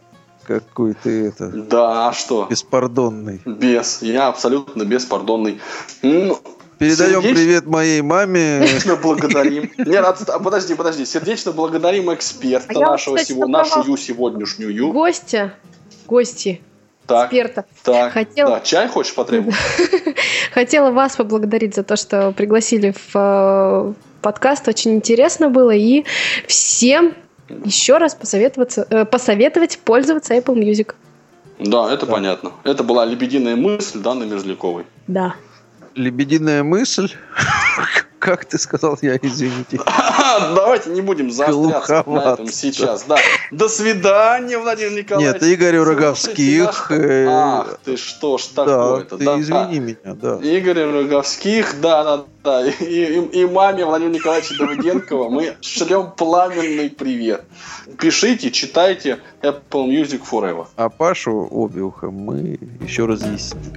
Какой 0.45 0.93
ты 0.93 1.27
это 1.27 1.47
Да, 1.49 2.09
а 2.09 2.13
что? 2.13 2.47
беспардонный. 2.49 3.41
Без. 3.45 4.01
Я 4.01 4.27
абсолютно 4.27 4.83
беспардонный. 4.83 5.61
Ну, 6.01 6.37
Передаем 6.79 7.21
сердечно- 7.21 7.35
привет 7.35 7.65
моей 7.65 8.01
маме. 8.01 8.65
Сердечно 8.67 8.95
благодарим. 8.97 9.71
Нет, 9.77 10.03
от- 10.03 10.29
а, 10.29 10.39
подожди, 10.39 10.75
подожди. 10.75 11.05
Сердечно 11.05 11.51
благодарим 11.53 12.13
эксперта 12.13 12.67
А 12.75 12.79
я, 12.79 12.89
нашего 12.91 13.15
кстати, 13.15 13.31
сего, 13.37 13.47
нашу 13.47 13.95
сегодняшнюю. 13.95 14.91
Гостя, 14.91 15.53
гости, 16.07 16.61
Так, 17.07 17.27
эксперта. 17.27 17.65
так. 17.83 18.11
Хотела- 18.11 18.49
Да, 18.55 18.59
чай 18.61 18.87
хочешь 18.89 19.15
потребовать? 19.15 19.55
Хотела 20.53 20.91
вас 20.91 21.15
поблагодарить 21.15 21.73
за 21.75 21.83
то, 21.83 21.95
что 21.95 22.31
пригласили 22.33 22.91
в, 22.91 23.11
э, 23.15 23.93
подкаст. 24.21 24.67
Очень 24.67 24.95
интересно 24.95 25.49
было. 25.49 25.71
И 25.71 26.03
всем 26.47 27.13
еще 27.49 27.97
раз 27.97 28.15
посоветоваться, 28.15 28.85
э, 28.89 29.05
посоветовать 29.05 29.79
пользоваться 29.79 30.35
Apple 30.35 30.55
Music. 30.55 30.95
Да, 31.59 31.91
это 31.91 32.05
понятно. 32.05 32.51
Это 32.63 32.83
была 32.83 33.05
лебединая 33.05 33.55
мысль 33.55 33.99
Даны 33.99 34.25
Мерзляковой. 34.25 34.85
Да. 35.07 35.35
Лебединая 35.95 36.63
мысль. 36.63 37.11
Как 38.19 38.45
ты 38.45 38.57
сказал, 38.57 38.97
я 39.01 39.17
извините. 39.21 39.81
Давайте 40.55 40.89
не 40.91 41.01
будем 41.01 41.29
заостряться 41.29 42.05
на 42.07 42.33
этом 42.33 42.47
сейчас. 42.47 43.03
Да. 43.03 43.17
До 43.51 43.67
свидания, 43.67 44.57
Владимир 44.57 44.91
Николаевич. 44.93 45.33
Нет, 45.41 45.43
Игорь 45.43 45.75
Роговских, 45.79 46.89
э, 46.89 47.25
Ах 47.29 47.79
ты 47.83 47.97
что 47.97 48.37
ж 48.37 48.43
Да, 48.55 48.65
такое-то. 48.65 49.17
ты 49.17 49.25
да, 49.25 49.39
извини 49.41 49.79
меня, 49.79 49.97
да. 50.15 50.37
да. 50.37 50.47
Игорь 50.47 50.83
Роговских, 50.85 51.81
да, 51.81 52.03
да, 52.05 52.23
да. 52.45 52.65
И, 52.65 52.85
и- 52.85 53.41
и 53.41 53.45
маме 53.45 53.83
Владимира 53.83 54.13
Николаевича 54.15 54.55
Давыденкова 54.57 55.27
мы 55.29 55.57
шлем 55.59 56.11
пламенный 56.11 56.89
привет. 56.91 57.43
Пишите, 57.99 58.51
читайте 58.51 59.19
Apple 59.41 59.89
Music 59.89 60.21
Forever. 60.31 60.67
А 60.77 60.87
Пашу 60.87 61.45
Обиуха 61.51 62.09
мы 62.09 62.57
еще 62.79 63.05
разъясним. 63.05 63.73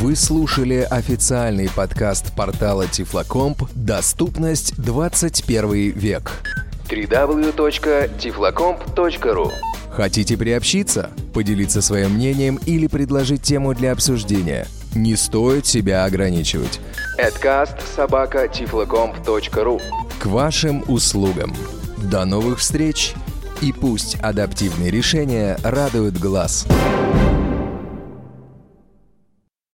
Вы 0.00 0.14
слушали 0.14 0.86
официальный 0.88 1.68
подкаст 1.68 2.32
портала 2.32 2.86
Тифлокомп 2.86 3.64
«Доступность 3.74 4.80
21 4.80 5.90
век». 5.90 6.40
www.tiflocomp.ru 6.88 9.50
Хотите 9.90 10.36
приобщиться, 10.36 11.10
поделиться 11.34 11.82
своим 11.82 12.12
мнением 12.12 12.60
или 12.64 12.86
предложить 12.86 13.42
тему 13.42 13.74
для 13.74 13.90
обсуждения? 13.90 14.68
Не 14.94 15.16
стоит 15.16 15.66
себя 15.66 16.04
ограничивать. 16.04 16.78
Adcast 17.18 17.80
К 20.20 20.26
вашим 20.26 20.84
услугам. 20.86 21.52
До 22.08 22.24
новых 22.24 22.60
встреч! 22.60 23.14
И 23.60 23.72
пусть 23.72 24.14
адаптивные 24.22 24.92
решения 24.92 25.58
радуют 25.64 26.18
глаз. 26.18 26.68